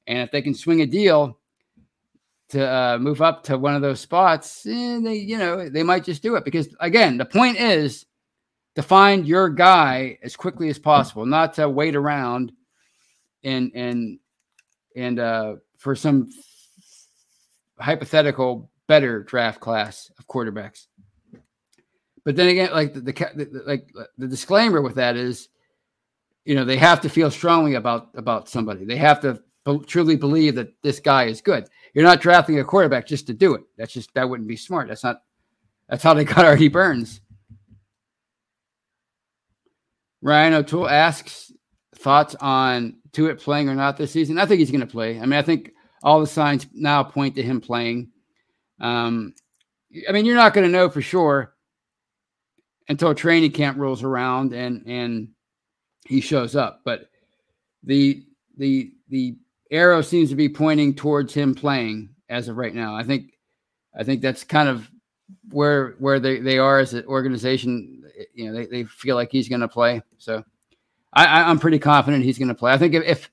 and 0.07 0.19
if 0.19 0.31
they 0.31 0.43
can 0.43 0.55
swing 0.55 0.81
a 0.81 0.87
deal 0.87 1.39
to 2.53 2.71
uh, 2.71 2.99
move 2.99 3.23
up 3.23 3.43
to 3.45 3.57
one 3.57 3.75
of 3.75 3.81
those 3.81 3.99
spots, 3.99 4.67
eh, 4.67 5.01
they 5.03 5.15
you 5.15 5.39
know 5.39 5.69
they 5.69 5.83
might 5.83 6.05
just 6.05 6.23
do 6.23 6.37
it 6.37 6.45
because 6.45 6.69
again 6.81 7.17
the 7.17 7.25
point 7.25 7.57
is 7.57 8.05
to 8.75 8.83
find 8.83 9.27
your 9.27 9.49
guy 9.49 10.19
as 10.23 10.37
quickly 10.37 10.69
as 10.69 10.79
possible, 10.79 11.25
not 11.25 11.55
to 11.55 11.69
wait 11.69 11.97
around 11.97 12.53
and 13.43 13.73
and 13.75 14.19
and 14.95 15.19
uh, 15.19 15.57
for 15.79 15.95
some 15.95 16.29
hypothetical 17.79 18.71
better 18.87 19.23
draft 19.23 19.61
class 19.61 20.11
of 20.19 20.27
quarterbacks. 20.27 20.87
But 22.25 22.37
then 22.37 22.49
again, 22.49 22.71
like 22.73 22.95
the, 22.95 23.01
the, 23.01 23.13
the 23.13 23.63
like 23.67 23.93
the 24.17 24.29
disclaimer 24.29 24.81
with 24.81 24.95
that 24.95 25.17
is, 25.17 25.49
you 26.45 26.55
know, 26.55 26.65
they 26.65 26.77
have 26.77 27.01
to 27.01 27.09
feel 27.09 27.31
strongly 27.31 27.75
about 27.75 28.11
about 28.15 28.49
somebody. 28.49 28.85
They 28.85 28.97
have 28.97 29.21
to 29.23 29.43
truly 29.87 30.17
believe 30.17 30.55
that 30.57 30.73
this 30.83 31.01
guy 31.01 31.25
is 31.25 31.41
good. 31.41 31.69
You're 31.95 32.05
not 32.05 32.21
drafting 32.21 32.59
a 32.59 32.65
quarterback 32.65 33.07
just 33.07 33.27
to 33.27 33.35
do 33.35 33.55
it. 33.55 33.63
That's 33.77 33.93
just 33.93 34.15
that 34.15 34.29
wouldn't 34.29 34.49
be 34.49 34.57
smart. 34.57 34.89
That's 34.89 35.05
not 35.05 35.23
that's 35.89 36.03
how 36.03 36.15
they 36.15 36.25
got 36.25 36.45
Artie 36.45 36.69
Burns. 36.69 37.21
Ryan 40.21 40.55
O'Toole 40.55 40.89
asks 40.89 41.51
thoughts 41.97 42.37
on 42.41 42.99
Tuitt 43.13 43.41
playing 43.41 43.69
or 43.69 43.75
not 43.75 43.97
this 43.97 44.13
season. 44.13 44.39
I 44.39 44.47
think 44.47 44.61
he's 44.61 44.71
going 44.71 44.81
to 44.81 44.87
play. 44.87 45.19
I 45.19 45.23
mean, 45.23 45.33
I 45.33 45.43
think 45.43 45.73
all 46.03 46.21
the 46.21 46.27
signs 46.29 46.67
now 46.73 47.03
point 47.03 47.35
to 47.35 47.43
him 47.43 47.61
playing. 47.61 48.11
Um, 48.81 49.35
I 50.09 50.13
mean, 50.13 50.25
you're 50.25 50.37
not 50.37 50.55
going 50.55 50.67
to 50.67 50.73
know 50.73 50.89
for 50.89 51.03
sure 51.03 51.52
until 52.93 53.15
training 53.15 53.51
camp 53.51 53.79
rolls 53.79 54.03
around 54.03 54.53
and 54.53 54.83
and 54.87 55.29
he 56.07 56.21
shows 56.21 56.55
up. 56.55 56.83
But 56.85 57.09
the 57.83 58.23
the 58.59 58.93
the 59.09 59.37
arrow 59.71 60.03
seems 60.03 60.29
to 60.29 60.37
be 60.37 60.51
pointing 60.51 60.95
towards 60.95 61.33
him 61.33 61.55
playing 61.55 62.11
as 62.29 62.49
of 62.49 62.59
right 62.59 62.75
now. 62.75 62.95
I 62.95 63.03
think 63.03 63.33
I 63.99 64.05
think 64.05 64.21
that's 64.21 64.45
kind 64.45 64.69
of 64.69 64.91
where 65.51 65.97
where 65.99 66.21
they, 66.21 66.39
they 66.39 66.59
are 66.59 66.79
as 66.79 66.93
an 66.93 67.07
organization. 67.07 68.05
You 68.35 68.47
know, 68.47 68.59
they, 68.59 68.67
they 68.67 68.85
feel 68.85 69.17
like 69.17 69.33
he's 69.33 69.49
going 69.49 69.63
to 69.63 69.69
play. 69.69 70.03
So 70.19 70.45
I, 71.15 71.43
I'm 71.43 71.59
pretty 71.59 71.79
confident 71.79 72.25
he's 72.25 72.39
going 72.39 72.49
to 72.49 72.55
play. 72.55 72.73
I 72.73 72.79
think 72.79 72.95
if, 72.95 73.05
if 73.05 73.31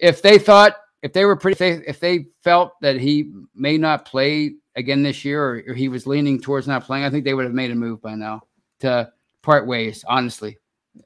if 0.00 0.22
they 0.22 0.38
thought 0.38 0.74
if 1.02 1.12
they 1.12 1.24
were 1.24 1.36
pretty 1.36 1.52
if 1.52 1.58
they, 1.58 1.86
if 1.86 2.00
they 2.00 2.26
felt 2.42 2.72
that 2.80 2.96
he 2.96 3.32
may 3.54 3.78
not 3.78 4.04
play 4.04 4.54
again 4.74 5.04
this 5.04 5.24
year 5.24 5.40
or, 5.40 5.62
or, 5.68 5.74
he 5.74 5.88
was 5.88 6.06
leaning 6.06 6.40
towards 6.40 6.66
not 6.66 6.84
playing, 6.84 7.04
I 7.04 7.10
think 7.10 7.24
they 7.24 7.34
would 7.34 7.44
have 7.44 7.54
made 7.54 7.70
a 7.70 7.76
move 7.76 8.02
by 8.02 8.16
now 8.16 8.42
to 8.80 9.12
part 9.42 9.66
ways. 9.66 10.04
Honestly, 10.06 10.58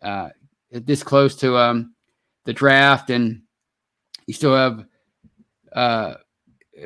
uh, 0.03 0.31
this 0.71 1.03
close 1.03 1.37
to 1.37 1.57
um, 1.57 1.95
the 2.45 2.53
draft 2.53 3.11
and 3.11 3.43
you 4.27 4.35
still 4.35 4.55
have 4.55 4.87
uh, 5.73 6.15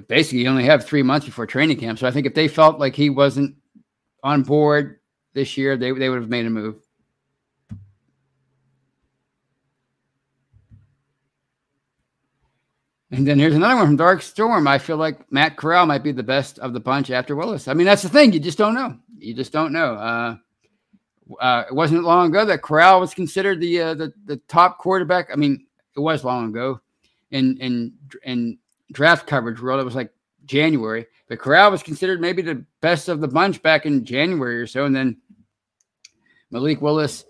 basically 0.09 0.41
you 0.41 0.49
only 0.49 0.65
have 0.65 0.85
three 0.85 1.03
months 1.03 1.27
before 1.27 1.47
training 1.47 1.79
camp. 1.79 1.99
So 1.99 2.07
I 2.07 2.11
think 2.11 2.27
if 2.27 2.35
they 2.35 2.49
felt 2.49 2.79
like 2.79 2.95
he 2.95 3.11
wasn't 3.11 3.57
on 4.23 4.43
board 4.43 5.01
this 5.35 5.57
year, 5.57 5.77
they 5.77 5.93
they 5.93 6.09
would 6.09 6.21
have 6.21 6.31
made 6.31 6.47
a 6.47 6.51
move. 6.51 6.77
And 13.13 13.27
then 13.27 13.39
here's 13.39 13.55
another 13.55 13.77
one 13.77 13.87
from 13.87 13.97
Dark 13.97 14.21
Storm. 14.21 14.67
I 14.67 14.79
feel 14.79 14.97
like 14.97 15.31
Matt 15.31 15.57
Corral 15.57 15.87
might 15.87 16.03
be 16.03 16.11
the 16.11 16.25
best 16.25 16.59
of 16.59 16.73
the 16.73 16.81
bunch 16.81 17.11
after 17.11 17.37
Willis. 17.37 17.69
I 17.69 17.73
mean, 17.73 17.87
that's 17.87 18.03
the 18.03 18.09
thing. 18.09 18.33
You 18.33 18.41
just 18.41 18.59
don't 18.59 18.75
know. 18.75 18.99
You 19.17 19.33
just 19.33 19.53
don't 19.53 19.73
know. 19.73 19.95
Uh, 19.95 20.37
uh, 21.41 21.65
it 21.69 21.75
wasn't 21.75 22.05
long 22.05 22.29
ago 22.29 22.45
that 22.45 22.63
Corral 22.63 23.01
was 23.01 23.15
considered 23.15 23.61
the, 23.61 23.81
uh, 23.81 23.95
the 23.95 24.13
the 24.27 24.37
top 24.49 24.79
quarterback. 24.79 25.29
I 25.33 25.37
mean, 25.37 25.67
it 25.97 26.01
was 26.01 26.25
long 26.25 26.49
ago 26.51 26.81
in 27.31 27.57
in 27.59 27.93
in 28.23 28.59
draft 28.93 29.27
coverage 29.27 29.61
world. 29.61 29.81
It 29.81 29.85
was 29.85 29.97
like 29.97 30.13
January, 30.45 31.07
but 31.29 31.39
Corral 31.39 31.71
was 31.71 31.83
considered 31.83 32.21
maybe 32.21 32.43
the 32.43 32.65
best 32.81 33.09
of 33.09 33.21
the 33.21 33.29
bunch 33.29 33.63
back 33.63 33.87
in 33.87 34.05
January 34.05 34.61
or 34.61 34.67
so, 34.67 34.85
and 34.85 34.95
then 34.95 35.17
Malik 36.51 36.81
Willis 36.81 37.25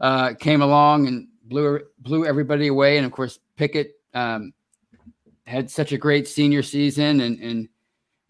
uh, 0.00 0.34
came 0.34 0.62
along 0.62 1.08
and 1.08 1.28
blew 1.44 1.80
blew 1.98 2.24
everybody 2.26 2.68
away, 2.68 2.98
and 2.98 3.06
of 3.06 3.12
course 3.12 3.40
Pickett 3.56 3.94
um, 4.14 4.52
had 5.46 5.70
such 5.70 5.92
a 5.92 5.98
great 5.98 6.28
senior 6.28 6.62
season 6.62 7.20
and 7.20 7.40
and 7.40 7.68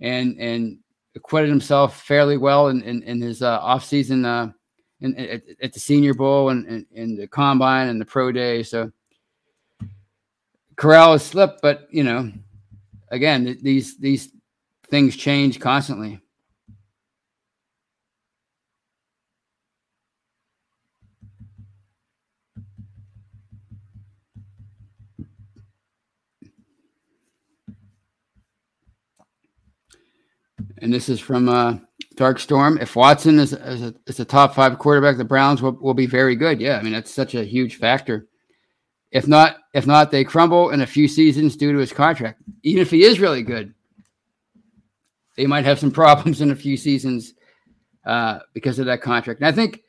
and 0.00 0.38
and 0.40 0.78
acquitted 1.14 1.50
himself 1.50 2.02
fairly 2.02 2.38
well 2.38 2.68
in 2.68 2.82
in, 2.82 3.02
in 3.02 3.20
his 3.20 3.42
uh, 3.42 3.58
off 3.60 3.84
season 3.84 4.24
uh, 4.24 4.50
in, 5.00 5.16
at, 5.16 5.42
at, 5.62 5.72
the 5.72 5.80
Senior 5.80 6.14
Bowl 6.14 6.50
and, 6.50 6.86
and 6.94 7.18
the 7.18 7.26
combine 7.26 7.88
and 7.88 8.00
the 8.00 8.04
pro 8.04 8.32
day. 8.32 8.62
So 8.62 8.92
Corral 10.76 11.12
has 11.12 11.24
slipped, 11.24 11.62
but 11.62 11.88
you 11.90 12.04
know, 12.04 12.30
again, 13.10 13.58
these 13.62 13.98
these 13.98 14.30
things 14.90 15.16
change 15.16 15.60
constantly. 15.60 16.20
And 30.82 30.92
this 30.92 31.10
is 31.10 31.20
from 31.20 31.48
uh, 31.48 31.76
Dark 32.20 32.38
Storm. 32.38 32.76
If 32.78 32.96
Watson 32.96 33.38
is, 33.38 33.54
is, 33.54 33.82
a, 33.82 33.94
is 34.06 34.20
a 34.20 34.26
top 34.26 34.54
five 34.54 34.78
quarterback, 34.78 35.16
the 35.16 35.24
Browns 35.24 35.62
will, 35.62 35.72
will 35.80 35.94
be 35.94 36.04
very 36.04 36.36
good. 36.36 36.60
Yeah, 36.60 36.76
I 36.76 36.82
mean 36.82 36.92
that's 36.92 37.10
such 37.10 37.34
a 37.34 37.42
huge 37.42 37.76
factor. 37.76 38.28
If 39.10 39.26
not, 39.26 39.56
if 39.72 39.86
not, 39.86 40.10
they 40.10 40.22
crumble 40.22 40.68
in 40.68 40.82
a 40.82 40.86
few 40.86 41.08
seasons 41.08 41.56
due 41.56 41.72
to 41.72 41.78
his 41.78 41.94
contract. 41.94 42.42
Even 42.62 42.82
if 42.82 42.90
he 42.90 43.04
is 43.04 43.20
really 43.20 43.42
good, 43.42 43.72
they 45.38 45.46
might 45.46 45.64
have 45.64 45.78
some 45.78 45.90
problems 46.02 46.42
in 46.42 46.50
a 46.50 46.54
few 46.54 46.76
seasons 46.76 47.32
uh, 48.04 48.40
because 48.52 48.78
of 48.78 48.84
that 48.84 49.00
contract. 49.00 49.40
And 49.40 49.48
I 49.48 49.52
think 49.52 49.82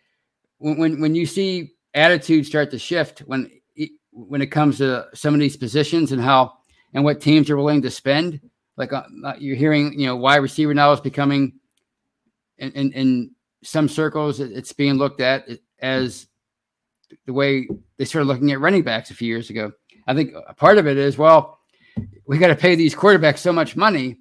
when, 0.58 0.78
when 0.78 1.02
when 1.02 1.16
you 1.16 1.26
see 1.26 1.74
attitudes 1.94 2.48
start 2.48 2.72
to 2.72 2.80
shift 2.80 3.20
when 3.28 3.52
when 4.12 4.42
it 4.42 4.48
comes 4.48 4.78
to 4.78 5.08
some 5.14 5.34
of 5.34 5.42
these 5.42 5.58
positions 5.58 6.14
and 6.14 6.22
how 6.22 6.54
and 6.94 7.04
what 7.04 7.20
teams 7.20 7.50
are 7.50 7.58
willing 7.58 7.82
to 7.82 7.92
spend, 7.92 8.40
like 8.78 8.94
uh, 8.94 9.04
uh 9.26 9.34
you're 9.38 9.58
hearing, 9.58 10.00
you 10.00 10.06
know, 10.06 10.16
wide 10.16 10.38
receiver 10.38 10.74
now 10.74 10.94
is 10.94 11.02
becoming 11.02 11.60
in, 12.62 12.72
in, 12.72 12.93
in 12.93 13.32
some 13.64 13.89
circles 13.89 14.39
it's 14.39 14.74
being 14.74 14.95
looked 14.95 15.22
at 15.22 15.47
as 15.82 16.28
the 17.26 17.34
way 17.34 17.68
they 17.97 18.05
started 18.05 18.28
looking 18.28 18.51
at 18.51 18.59
running 18.59 18.84
backs 18.84 19.12
a 19.12 19.14
few 19.14 19.28
years 19.28 19.49
ago. 19.49 19.72
I 20.07 20.14
think 20.14 20.34
a 20.47 20.53
part 20.53 20.78
of 20.78 20.88
it 20.88 20.97
is 20.97 21.18
well, 21.18 21.59
we 22.26 22.38
got 22.38 22.47
to 22.47 22.55
pay 22.55 22.76
these 22.76 22.95
quarterbacks 22.95 23.39
so 23.39 23.51
much 23.51 23.76
money. 23.76 24.18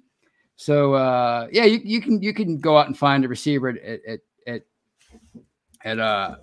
So 0.55 0.93
uh, 0.93 1.47
yeah, 1.51 1.65
you, 1.65 1.79
you 1.83 2.01
can 2.01 2.21
you 2.21 2.33
can 2.33 2.59
go 2.59 2.77
out 2.77 2.87
and 2.87 2.97
find 2.97 3.23
a 3.25 3.27
receiver 3.27 3.69
at 3.69 3.77
at 4.05 4.19
at, 4.47 4.61
at 5.83 5.99
uh 5.99 6.35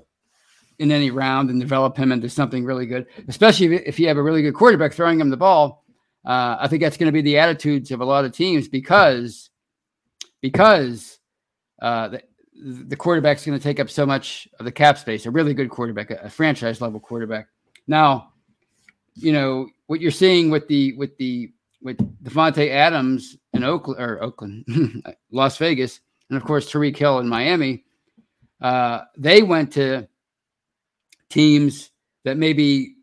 in 0.79 0.93
any 0.93 1.11
round 1.11 1.51
and 1.51 1.61
develop 1.61 1.97
him 1.97 2.13
into 2.13 2.29
something 2.29 2.65
really 2.65 2.87
good, 2.87 3.07
especially 3.27 3.77
if, 3.85 3.99
you 3.99 4.07
have 4.07 4.17
a 4.17 4.23
really 4.23 4.43
good 4.43 4.55
quarterback 4.55 4.93
throwing 4.93 5.21
him 5.21 5.29
the 5.29 5.37
ball. 5.37 5.85
Uh, 6.25 6.57
I 6.61 6.69
think 6.69 6.83
that's 6.83 6.97
going 6.97 7.09
to 7.09 7.13
be 7.13 7.21
the 7.21 7.39
attitudes 7.39 7.91
of 7.91 8.01
a 8.01 8.05
lot 8.05 8.25
of 8.25 8.33
teams 8.33 8.69
because 8.69 9.51
because 10.41 11.18
uh, 11.81 12.09
the, 12.09 12.23
the 12.55 12.97
quarterback's 12.97 13.45
going 13.45 13.59
to 13.59 13.63
take 13.63 13.81
up 13.81 13.91
so 13.91 14.05
much 14.05 14.49
of 14.59 14.65
the 14.65 14.73
cap 14.73 14.99
space. 14.99 15.27
A 15.27 15.31
really 15.31 15.55
good 15.55 15.71
quarterback, 15.71 16.11
a, 16.11 16.17
a 16.25 16.31
franchise 16.31 16.81
level 16.81 17.01
quarterback. 17.01 17.49
Now, 17.87 18.33
you 19.15 19.33
know 19.33 19.69
what 19.87 20.01
you're 20.01 20.11
seeing 20.11 20.51
with 20.51 20.69
the 20.69 20.95
with 20.95 21.17
the 21.19 21.53
with 21.83 21.99
Davante 22.23 22.71
Adams 22.71 23.37
in 23.53 23.65
Oakland 23.65 24.01
or 24.01 24.23
Oakland, 24.23 24.65
Las 25.31 25.57
Vegas, 25.59 26.01
and 26.29 26.37
of 26.37 26.45
course 26.45 26.71
Tyreek 26.71 26.97
Hill 26.97 27.19
in 27.19 27.29
Miami. 27.29 27.85
Uh, 28.61 29.03
they 29.17 29.43
went 29.43 29.73
to 29.73 30.09
teams 31.29 31.91
that 32.25 32.37
maybe 32.37 32.97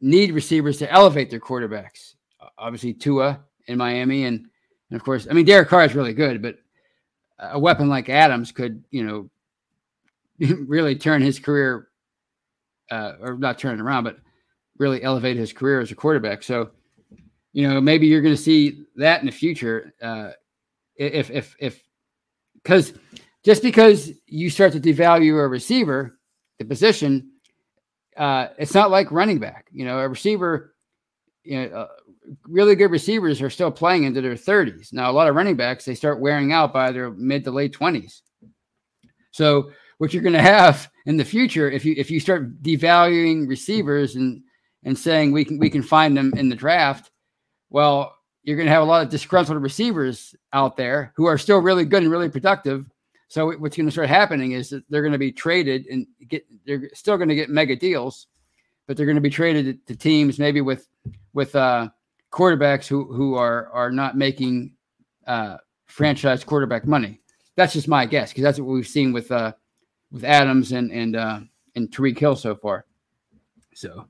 need 0.00 0.32
receivers 0.32 0.78
to 0.78 0.90
elevate 0.90 1.30
their 1.30 1.40
quarterbacks. 1.40 2.14
Obviously, 2.58 2.92
Tua 2.92 3.40
in 3.66 3.78
Miami, 3.78 4.24
and, 4.24 4.46
and 4.90 5.00
of 5.00 5.04
course, 5.04 5.26
I 5.30 5.34
mean 5.34 5.44
Derek 5.44 5.68
Carr 5.68 5.84
is 5.84 5.94
really 5.94 6.14
good, 6.14 6.42
but 6.42 6.56
a 7.40 7.58
weapon 7.58 7.88
like 7.88 8.08
Adams 8.08 8.52
could, 8.52 8.84
you 8.90 9.04
know, 9.04 9.30
really 10.66 10.94
turn 10.94 11.22
his 11.22 11.38
career, 11.38 11.88
uh, 12.90 13.14
or 13.20 13.36
not 13.36 13.58
turn 13.58 13.78
it 13.78 13.82
around, 13.82 14.04
but 14.04 14.18
really 14.78 15.02
elevate 15.02 15.36
his 15.36 15.52
career 15.52 15.80
as 15.80 15.90
a 15.90 15.94
quarterback. 15.94 16.42
So, 16.42 16.70
you 17.52 17.68
know, 17.68 17.80
maybe 17.80 18.06
you're 18.06 18.22
going 18.22 18.34
to 18.34 18.40
see 18.40 18.84
that 18.96 19.20
in 19.20 19.26
the 19.26 19.32
future. 19.32 19.92
Uh, 20.00 20.30
if 20.96 21.30
if 21.30 21.56
if 21.58 21.82
because 22.62 22.92
just 23.42 23.62
because 23.62 24.12
you 24.26 24.50
start 24.50 24.72
to 24.72 24.80
devalue 24.80 25.42
a 25.42 25.48
receiver, 25.48 26.18
the 26.58 26.64
position, 26.64 27.30
uh, 28.16 28.48
it's 28.58 28.74
not 28.74 28.90
like 28.90 29.10
running 29.10 29.38
back. 29.38 29.68
You 29.72 29.86
know, 29.86 29.98
a 29.98 30.08
receiver, 30.08 30.74
you 31.42 31.68
know, 31.68 31.88
really 32.44 32.74
good 32.74 32.90
receivers 32.90 33.40
are 33.40 33.50
still 33.50 33.70
playing 33.70 34.04
into 34.04 34.20
their 34.20 34.34
30s. 34.34 34.92
Now, 34.92 35.10
a 35.10 35.12
lot 35.12 35.28
of 35.28 35.34
running 35.34 35.56
backs 35.56 35.84
they 35.84 35.94
start 35.94 36.20
wearing 36.20 36.52
out 36.52 36.72
by 36.72 36.92
their 36.92 37.10
mid 37.10 37.44
to 37.44 37.50
late 37.50 37.74
20s. 37.74 38.22
So, 39.32 39.70
what 39.98 40.14
you're 40.14 40.22
going 40.22 40.32
to 40.32 40.42
have 40.42 40.90
in 41.06 41.18
the 41.18 41.24
future, 41.24 41.70
if 41.70 41.84
you 41.84 41.94
if 41.96 42.10
you 42.10 42.20
start 42.20 42.62
devaluing 42.62 43.46
receivers 43.46 44.16
and 44.16 44.42
and 44.84 44.98
saying 44.98 45.32
we 45.32 45.44
can 45.44 45.58
we 45.58 45.68
can 45.68 45.82
find 45.82 46.16
them 46.16 46.32
in 46.36 46.48
the 46.48 46.56
draft, 46.56 47.10
well, 47.68 48.16
you're 48.42 48.56
going 48.56 48.66
to 48.66 48.72
have 48.72 48.82
a 48.82 48.86
lot 48.86 49.02
of 49.02 49.10
disgruntled 49.10 49.62
receivers 49.62 50.34
out 50.52 50.76
there 50.76 51.12
who 51.16 51.26
are 51.26 51.36
still 51.36 51.58
really 51.58 51.84
good 51.84 52.02
and 52.02 52.10
really 52.10 52.30
productive. 52.30 52.86
So 53.28 53.54
what's 53.58 53.76
going 53.76 53.86
to 53.86 53.92
start 53.92 54.08
happening 54.08 54.52
is 54.52 54.70
that 54.70 54.82
they're 54.88 55.02
going 55.02 55.12
to 55.12 55.18
be 55.18 55.32
traded 55.32 55.86
and 55.86 56.06
get 56.28 56.44
they're 56.66 56.90
still 56.94 57.16
going 57.16 57.28
to 57.28 57.34
get 57.34 57.50
mega 57.50 57.76
deals, 57.76 58.26
but 58.86 58.96
they're 58.96 59.06
going 59.06 59.16
to 59.16 59.20
be 59.20 59.30
traded 59.30 59.86
to 59.86 59.94
teams 59.94 60.38
maybe 60.38 60.62
with 60.62 60.88
with 61.34 61.54
uh, 61.54 61.90
quarterbacks 62.30 62.86
who 62.86 63.12
who 63.12 63.34
are 63.34 63.68
are 63.72 63.90
not 63.90 64.16
making 64.16 64.74
uh, 65.26 65.56
franchise 65.86 66.44
quarterback 66.44 66.86
money. 66.86 67.20
That's 67.56 67.72
just 67.72 67.88
my 67.88 68.06
guess 68.06 68.30
because 68.30 68.42
that's 68.42 68.58
what 68.58 68.72
we've 68.72 68.86
seen 68.86 69.12
with 69.12 69.30
uh, 69.30 69.52
with 70.10 70.24
Adams 70.24 70.72
and 70.72 70.90
and 70.90 71.16
uh, 71.16 71.40
and 71.74 71.90
Tyreek 71.90 72.18
Hill 72.18 72.36
so 72.36 72.54
far. 72.54 72.86
So 73.74 74.06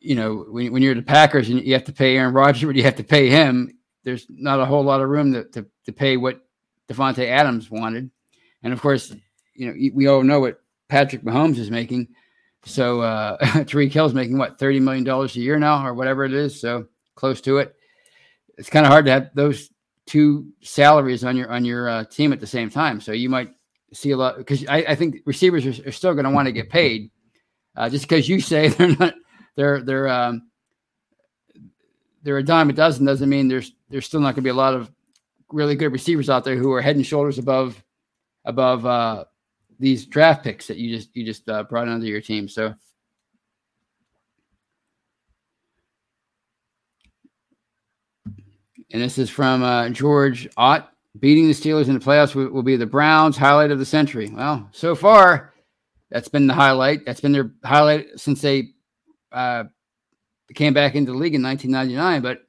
you 0.00 0.14
know, 0.14 0.46
when, 0.48 0.72
when 0.72 0.82
you're 0.82 0.94
the 0.94 1.02
Packers 1.02 1.48
and 1.48 1.62
you 1.62 1.74
have 1.74 1.84
to 1.84 1.92
pay 1.92 2.16
Aaron 2.16 2.34
Rodgers, 2.34 2.64
but 2.64 2.76
you 2.76 2.82
have 2.84 2.96
to 2.96 3.04
pay 3.04 3.28
him, 3.28 3.76
there's 4.04 4.26
not 4.28 4.60
a 4.60 4.64
whole 4.64 4.84
lot 4.84 5.00
of 5.00 5.08
room 5.08 5.32
to, 5.32 5.44
to, 5.44 5.66
to 5.86 5.92
pay 5.92 6.16
what 6.16 6.40
Davante 6.88 7.26
Adams 7.26 7.70
wanted. 7.70 8.10
And 8.62 8.72
of 8.72 8.80
course, 8.80 9.14
you 9.54 9.66
know, 9.66 9.90
we 9.94 10.06
all 10.06 10.22
know 10.22 10.40
what 10.40 10.60
Patrick 10.88 11.22
Mahomes 11.22 11.58
is 11.58 11.70
making. 11.70 12.08
So 12.64 13.00
uh 13.00 13.38
Tyreek 13.64 13.92
Hill's 13.92 14.14
making 14.14 14.38
what 14.38 14.58
$30 14.58 14.80
million 14.80 15.08
a 15.08 15.26
year 15.26 15.58
now 15.58 15.84
or 15.86 15.94
whatever 15.94 16.24
it 16.24 16.32
is. 16.32 16.60
So 16.60 16.86
close 17.18 17.40
to 17.42 17.58
it. 17.58 17.74
It's 18.56 18.70
kind 18.70 18.86
of 18.86 18.92
hard 18.92 19.04
to 19.06 19.10
have 19.10 19.30
those 19.34 19.70
two 20.06 20.48
salaries 20.62 21.24
on 21.24 21.36
your 21.36 21.50
on 21.50 21.64
your 21.64 21.88
uh, 21.88 22.04
team 22.04 22.32
at 22.32 22.40
the 22.40 22.46
same 22.46 22.70
time. 22.70 23.00
So 23.00 23.12
you 23.12 23.28
might 23.28 23.50
see 23.92 24.12
a 24.12 24.16
lot 24.16 24.38
because 24.38 24.66
I, 24.66 24.78
I, 24.78 24.94
think 24.94 25.16
receivers 25.24 25.66
are, 25.66 25.88
are 25.88 25.92
still 25.92 26.14
going 26.14 26.24
to 26.24 26.30
want 26.30 26.46
to 26.46 26.52
get 26.52 26.70
paid. 26.70 27.10
Uh, 27.76 27.88
just 27.88 28.08
because 28.08 28.28
you 28.28 28.40
say 28.40 28.68
they're 28.68 28.96
not 28.96 29.14
they're 29.56 29.82
they're 29.82 30.08
um, 30.08 30.48
they're 32.22 32.38
a 32.38 32.42
dime 32.42 32.70
a 32.70 32.72
dozen 32.72 33.04
doesn't 33.04 33.28
mean 33.28 33.48
there's 33.48 33.72
there's 33.90 34.06
still 34.06 34.20
not 34.20 34.34
going 34.34 34.36
to 34.36 34.42
be 34.42 34.50
a 34.50 34.54
lot 34.54 34.74
of 34.74 34.90
really 35.50 35.74
good 35.74 35.92
receivers 35.92 36.30
out 36.30 36.44
there 36.44 36.56
who 36.56 36.72
are 36.72 36.82
head 36.82 36.96
and 36.96 37.06
shoulders 37.06 37.38
above 37.38 37.82
above 38.44 38.86
uh, 38.86 39.24
these 39.78 40.06
draft 40.06 40.44
picks 40.44 40.68
that 40.68 40.78
you 40.78 40.96
just 40.96 41.14
you 41.14 41.24
just 41.24 41.48
uh, 41.48 41.64
brought 41.64 41.88
onto 41.88 42.06
your 42.06 42.20
team. 42.20 42.48
So. 42.48 42.74
And 48.90 49.02
this 49.02 49.18
is 49.18 49.30
from 49.30 49.62
uh, 49.62 49.90
George 49.90 50.48
Ott. 50.56 50.92
Beating 51.18 51.48
the 51.48 51.54
Steelers 51.54 51.88
in 51.88 51.94
the 51.94 52.04
playoffs 52.04 52.34
will, 52.34 52.48
will, 52.50 52.62
be 52.62 52.76
the 52.76 52.86
Browns' 52.86 53.36
highlight 53.36 53.70
of 53.70 53.78
the 53.78 53.84
century. 53.84 54.30
Well, 54.30 54.68
so 54.72 54.94
far, 54.94 55.52
that's 56.10 56.28
been 56.28 56.46
the 56.46 56.54
highlight. 56.54 57.04
That's 57.04 57.20
been 57.20 57.32
their 57.32 57.50
highlight 57.64 58.06
since 58.16 58.40
they 58.40 58.70
uh, 59.32 59.64
came 60.54 60.74
back 60.74 60.94
into 60.94 61.12
the 61.12 61.18
league 61.18 61.34
in 61.34 61.42
1999, 61.42 62.22
but 62.22 62.42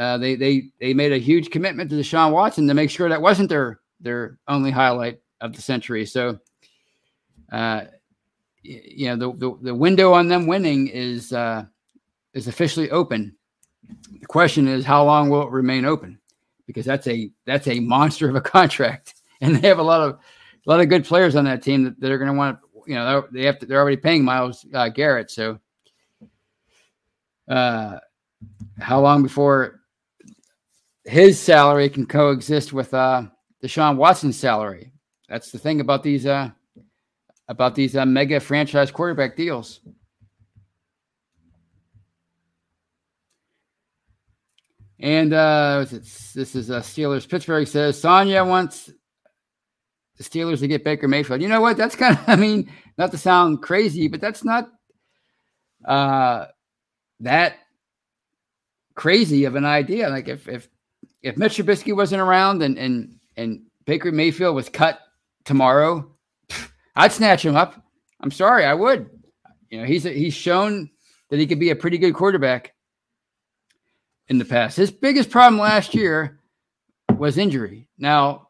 uh, 0.00 0.18
they 0.18 0.36
they 0.36 0.70
they 0.80 0.94
made 0.94 1.12
a 1.12 1.18
huge 1.18 1.50
commitment 1.50 1.90
to 1.90 1.96
Deshaun 1.96 2.32
Watson 2.32 2.68
to 2.68 2.74
make 2.74 2.90
sure 2.90 3.08
that 3.08 3.22
wasn't 3.22 3.48
their 3.48 3.80
their 4.00 4.38
only 4.46 4.70
highlight 4.70 5.20
of 5.40 5.54
the 5.54 5.62
century. 5.62 6.06
So, 6.06 6.38
uh, 7.52 7.84
you 8.62 9.08
know, 9.08 9.16
the, 9.16 9.38
the, 9.38 9.58
the 9.62 9.74
window 9.74 10.12
on 10.12 10.28
them 10.28 10.46
winning 10.46 10.88
is 10.88 11.32
uh, 11.32 11.64
is 12.34 12.48
officially 12.48 12.90
open. 12.90 13.35
The 14.20 14.26
question 14.26 14.68
is, 14.68 14.84
how 14.84 15.04
long 15.04 15.30
will 15.30 15.42
it 15.42 15.50
remain 15.50 15.84
open? 15.84 16.18
Because 16.66 16.84
that's 16.84 17.06
a 17.06 17.30
that's 17.44 17.68
a 17.68 17.80
monster 17.80 18.28
of 18.28 18.34
a 18.34 18.40
contract, 18.56 19.14
and 19.40 19.56
they 19.56 19.68
have 19.68 19.78
a 19.78 19.82
lot 19.82 20.00
of 20.00 20.14
a 20.14 20.70
lot 20.70 20.80
of 20.80 20.88
good 20.88 21.04
players 21.04 21.36
on 21.36 21.44
that 21.44 21.62
team 21.62 21.84
that, 21.84 22.00
that 22.00 22.10
are 22.10 22.18
going 22.18 22.30
to 22.30 22.36
want 22.36 22.58
to. 22.60 22.66
You 22.86 22.94
know, 22.94 23.26
they 23.32 23.44
have 23.44 23.58
to. 23.60 23.66
They're 23.66 23.80
already 23.80 23.96
paying 23.96 24.24
Myles 24.24 24.64
uh, 24.72 24.88
Garrett, 24.88 25.30
so 25.30 25.58
uh, 27.48 27.98
how 28.78 29.00
long 29.00 29.22
before 29.22 29.80
his 31.04 31.40
salary 31.40 31.88
can 31.88 32.06
coexist 32.06 32.72
with 32.72 32.92
uh, 32.94 33.24
Deshaun 33.62 33.96
Watson's 33.96 34.36
salary? 34.36 34.92
That's 35.28 35.50
the 35.50 35.58
thing 35.58 35.80
about 35.80 36.02
these 36.02 36.26
uh, 36.26 36.50
about 37.48 37.74
these 37.74 37.96
uh, 37.96 38.06
mega 38.06 38.40
franchise 38.40 38.90
quarterback 38.90 39.36
deals. 39.36 39.80
And 44.98 45.32
uh, 45.32 45.84
this 45.90 46.54
is 46.54 46.70
uh, 46.70 46.80
Steelers. 46.80 47.28
Pittsburgh 47.28 47.66
says 47.66 48.00
Sonya 48.00 48.44
wants 48.44 48.90
the 50.16 50.24
Steelers 50.24 50.60
to 50.60 50.68
get 50.68 50.84
Baker 50.84 51.06
Mayfield. 51.06 51.42
You 51.42 51.48
know 51.48 51.60
what? 51.60 51.76
That's 51.76 51.96
kind 51.96 52.16
of, 52.16 52.24
I 52.28 52.36
mean, 52.36 52.70
not 52.96 53.10
to 53.10 53.18
sound 53.18 53.62
crazy, 53.62 54.08
but 54.08 54.20
that's 54.20 54.44
not 54.44 54.70
uh, 55.84 56.46
that 57.20 57.56
crazy 58.94 59.44
of 59.44 59.54
an 59.54 59.64
idea. 59.64 60.08
Like 60.08 60.28
if 60.28 60.48
if 60.48 60.68
if 61.22 61.36
Mitch 61.36 61.56
Trubisky 61.56 61.94
wasn't 61.94 62.22
around 62.22 62.62
and 62.62 62.78
and 62.78 63.16
and 63.36 63.62
Baker 63.84 64.10
Mayfield 64.10 64.54
was 64.54 64.68
cut 64.68 65.00
tomorrow, 65.44 66.10
I'd 66.96 67.12
snatch 67.12 67.44
him 67.44 67.56
up. 67.56 67.82
I'm 68.20 68.30
sorry, 68.30 68.64
I 68.64 68.72
would. 68.72 69.10
You 69.68 69.80
know, 69.80 69.86
he's 69.86 70.06
a, 70.06 70.10
he's 70.10 70.34
shown 70.34 70.88
that 71.28 71.38
he 71.38 71.46
could 71.46 71.60
be 71.60 71.70
a 71.70 71.76
pretty 71.76 71.98
good 71.98 72.14
quarterback 72.14 72.72
in 74.28 74.38
the 74.38 74.44
past. 74.44 74.76
His 74.76 74.90
biggest 74.90 75.30
problem 75.30 75.60
last 75.60 75.94
year 75.94 76.40
was 77.16 77.38
injury. 77.38 77.88
Now, 77.98 78.48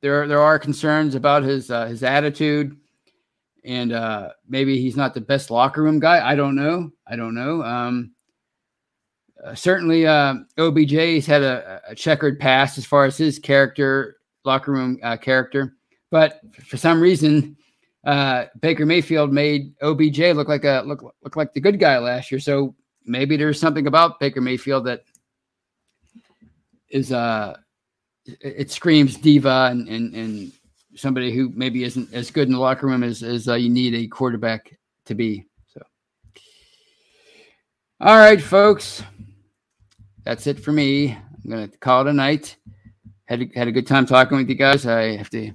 there 0.00 0.28
there 0.28 0.40
are 0.40 0.58
concerns 0.58 1.14
about 1.14 1.42
his 1.42 1.70
uh, 1.70 1.86
his 1.86 2.02
attitude 2.02 2.76
and 3.64 3.92
uh, 3.92 4.30
maybe 4.48 4.80
he's 4.80 4.96
not 4.96 5.14
the 5.14 5.20
best 5.20 5.50
locker 5.50 5.82
room 5.82 6.00
guy. 6.00 6.26
I 6.26 6.34
don't 6.34 6.54
know. 6.54 6.90
I 7.06 7.16
don't 7.16 7.34
know. 7.34 7.62
Um, 7.62 8.12
uh, 9.44 9.54
certainly, 9.54 10.06
uh, 10.06 10.34
OBJ's 10.56 11.26
had 11.26 11.42
a, 11.42 11.80
a, 11.88 11.94
checkered 11.94 12.40
past 12.40 12.78
as 12.78 12.86
far 12.86 13.04
as 13.04 13.16
his 13.16 13.38
character, 13.38 14.16
locker 14.44 14.72
room 14.72 14.98
uh, 15.02 15.16
character. 15.16 15.76
But 16.10 16.40
for 16.64 16.76
some 16.76 17.00
reason, 17.00 17.56
uh, 18.04 18.46
Baker 18.60 18.86
Mayfield 18.86 19.32
made 19.32 19.74
OBJ 19.82 20.18
look 20.34 20.48
like 20.48 20.64
a 20.64 20.82
look 20.86 21.02
look 21.22 21.36
like 21.36 21.52
the 21.52 21.60
good 21.60 21.78
guy 21.78 21.98
last 21.98 22.32
year. 22.32 22.40
So 22.40 22.74
maybe 23.04 23.36
there's 23.36 23.60
something 23.60 23.86
about 23.86 24.20
Baker 24.20 24.40
Mayfield 24.40 24.86
that 24.86 25.02
is 26.90 27.12
uh 27.12 27.56
it, 28.40 28.70
screams 28.70 29.16
diva 29.16 29.68
and 29.70 29.88
and 29.88 30.14
and 30.14 30.52
somebody 30.94 31.32
who 31.32 31.50
maybe 31.54 31.84
isn't 31.84 32.12
as 32.12 32.30
good 32.30 32.48
in 32.48 32.54
the 32.54 32.60
locker 32.60 32.86
room 32.86 33.02
as, 33.02 33.22
as 33.22 33.48
uh, 33.48 33.54
you 33.54 33.70
need 33.70 33.94
a 33.94 34.06
quarterback 34.06 34.76
to 35.04 35.14
be. 35.14 35.46
So, 35.68 35.82
all 38.00 38.16
right, 38.16 38.40
folks, 38.40 39.02
that's 40.24 40.46
it 40.46 40.58
for 40.58 40.72
me. 40.72 41.12
I'm 41.12 41.50
gonna 41.50 41.68
call 41.68 42.02
it 42.02 42.10
a 42.10 42.12
night. 42.12 42.56
Had 43.26 43.42
a, 43.42 43.48
had 43.54 43.68
a 43.68 43.72
good 43.72 43.86
time 43.86 44.06
talking 44.06 44.38
with 44.38 44.48
you 44.48 44.54
guys. 44.54 44.86
I 44.86 45.16
have 45.16 45.30
to 45.30 45.52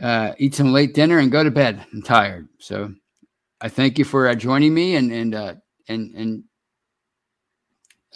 uh, 0.00 0.32
eat 0.38 0.54
some 0.54 0.72
late 0.72 0.94
dinner 0.94 1.18
and 1.18 1.30
go 1.30 1.44
to 1.44 1.50
bed. 1.50 1.84
I'm 1.92 2.02
tired. 2.02 2.48
So 2.58 2.94
I 3.60 3.68
thank 3.68 3.98
you 3.98 4.04
for 4.04 4.28
uh, 4.28 4.34
joining 4.34 4.72
me 4.72 4.96
and 4.96 5.12
and 5.12 5.34
uh, 5.34 5.54
and 5.88 6.14
and 6.14 6.44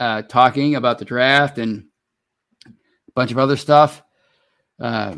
uh, 0.01 0.22
talking 0.22 0.74
about 0.74 0.99
the 0.99 1.05
draft 1.05 1.59
and 1.59 1.84
a 2.66 3.12
bunch 3.14 3.30
of 3.30 3.38
other 3.38 3.57
stuff. 3.57 4.03
Uh, 4.80 5.16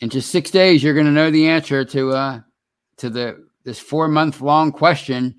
in 0.00 0.08
just 0.08 0.30
six 0.30 0.50
days, 0.50 0.82
you're 0.82 0.94
going 0.94 1.06
to 1.06 1.12
know 1.12 1.30
the 1.30 1.48
answer 1.48 1.84
to 1.84 2.10
uh, 2.10 2.40
to 2.96 3.10
the 3.10 3.46
this 3.64 3.78
four 3.78 4.08
month 4.08 4.40
long 4.40 4.72
question. 4.72 5.36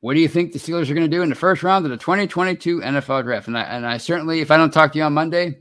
What 0.00 0.14
do 0.14 0.20
you 0.20 0.28
think 0.28 0.52
the 0.52 0.58
Steelers 0.58 0.90
are 0.90 0.94
going 0.94 1.10
to 1.10 1.16
do 1.16 1.22
in 1.22 1.28
the 1.28 1.34
first 1.34 1.62
round 1.62 1.84
of 1.84 1.90
the 1.90 1.96
2022 1.98 2.80
NFL 2.80 3.22
draft? 3.22 3.48
And 3.48 3.58
I, 3.58 3.62
and 3.64 3.86
I 3.86 3.98
certainly, 3.98 4.40
if 4.40 4.50
I 4.50 4.56
don't 4.56 4.72
talk 4.72 4.92
to 4.92 4.98
you 4.98 5.04
on 5.04 5.12
Monday, 5.12 5.58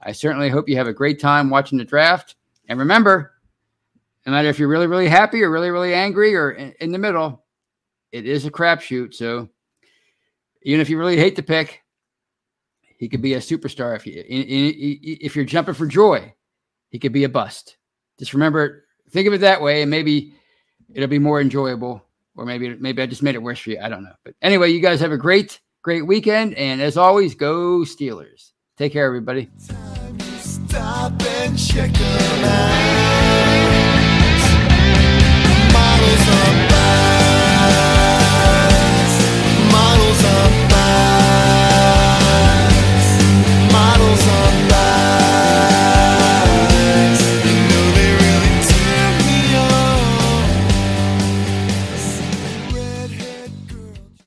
I 0.00 0.12
certainly 0.12 0.48
hope 0.48 0.68
you 0.68 0.76
have 0.76 0.86
a 0.86 0.92
great 0.92 1.20
time 1.20 1.50
watching 1.50 1.78
the 1.78 1.84
draft. 1.84 2.36
And 2.68 2.78
remember, 2.78 3.33
no 4.26 4.32
matter 4.32 4.48
if 4.48 4.58
you're 4.58 4.68
really, 4.68 4.86
really 4.86 5.08
happy 5.08 5.42
or 5.42 5.50
really, 5.50 5.70
really 5.70 5.94
angry 5.94 6.34
or 6.34 6.52
in, 6.52 6.74
in 6.80 6.92
the 6.92 6.98
middle, 6.98 7.44
it 8.12 8.26
is 8.26 8.46
a 8.46 8.50
crapshoot. 8.50 9.14
So 9.14 9.48
even 10.62 10.80
if 10.80 10.88
you 10.88 10.98
really 10.98 11.16
hate 11.16 11.36
the 11.36 11.42
pick, 11.42 11.82
he 12.96 13.08
could 13.08 13.22
be 13.22 13.34
a 13.34 13.38
superstar. 13.38 13.96
If 13.96 14.06
you 14.06 14.22
if 14.26 15.36
you're 15.36 15.44
jumping 15.44 15.74
for 15.74 15.86
joy, 15.86 16.32
he 16.90 16.98
could 16.98 17.12
be 17.12 17.24
a 17.24 17.28
bust. 17.28 17.76
Just 18.18 18.32
remember, 18.32 18.84
think 19.10 19.26
of 19.26 19.34
it 19.34 19.40
that 19.42 19.60
way, 19.60 19.82
and 19.82 19.90
maybe 19.90 20.32
it'll 20.94 21.08
be 21.08 21.18
more 21.18 21.40
enjoyable. 21.40 22.02
Or 22.36 22.44
maybe 22.46 22.74
maybe 22.76 23.02
I 23.02 23.06
just 23.06 23.22
made 23.22 23.34
it 23.34 23.42
worse 23.42 23.58
for 23.58 23.70
you. 23.70 23.78
I 23.80 23.88
don't 23.88 24.04
know. 24.04 24.14
But 24.24 24.34
anyway, 24.42 24.70
you 24.70 24.80
guys 24.80 25.00
have 25.00 25.12
a 25.12 25.18
great 25.18 25.60
great 25.82 26.06
weekend, 26.06 26.54
and 26.54 26.80
as 26.80 26.96
always, 26.96 27.34
go 27.34 27.80
Steelers. 27.80 28.52
Take 28.76 28.92
care, 28.92 29.06
everybody 29.06 29.50
somebody 36.24 37.23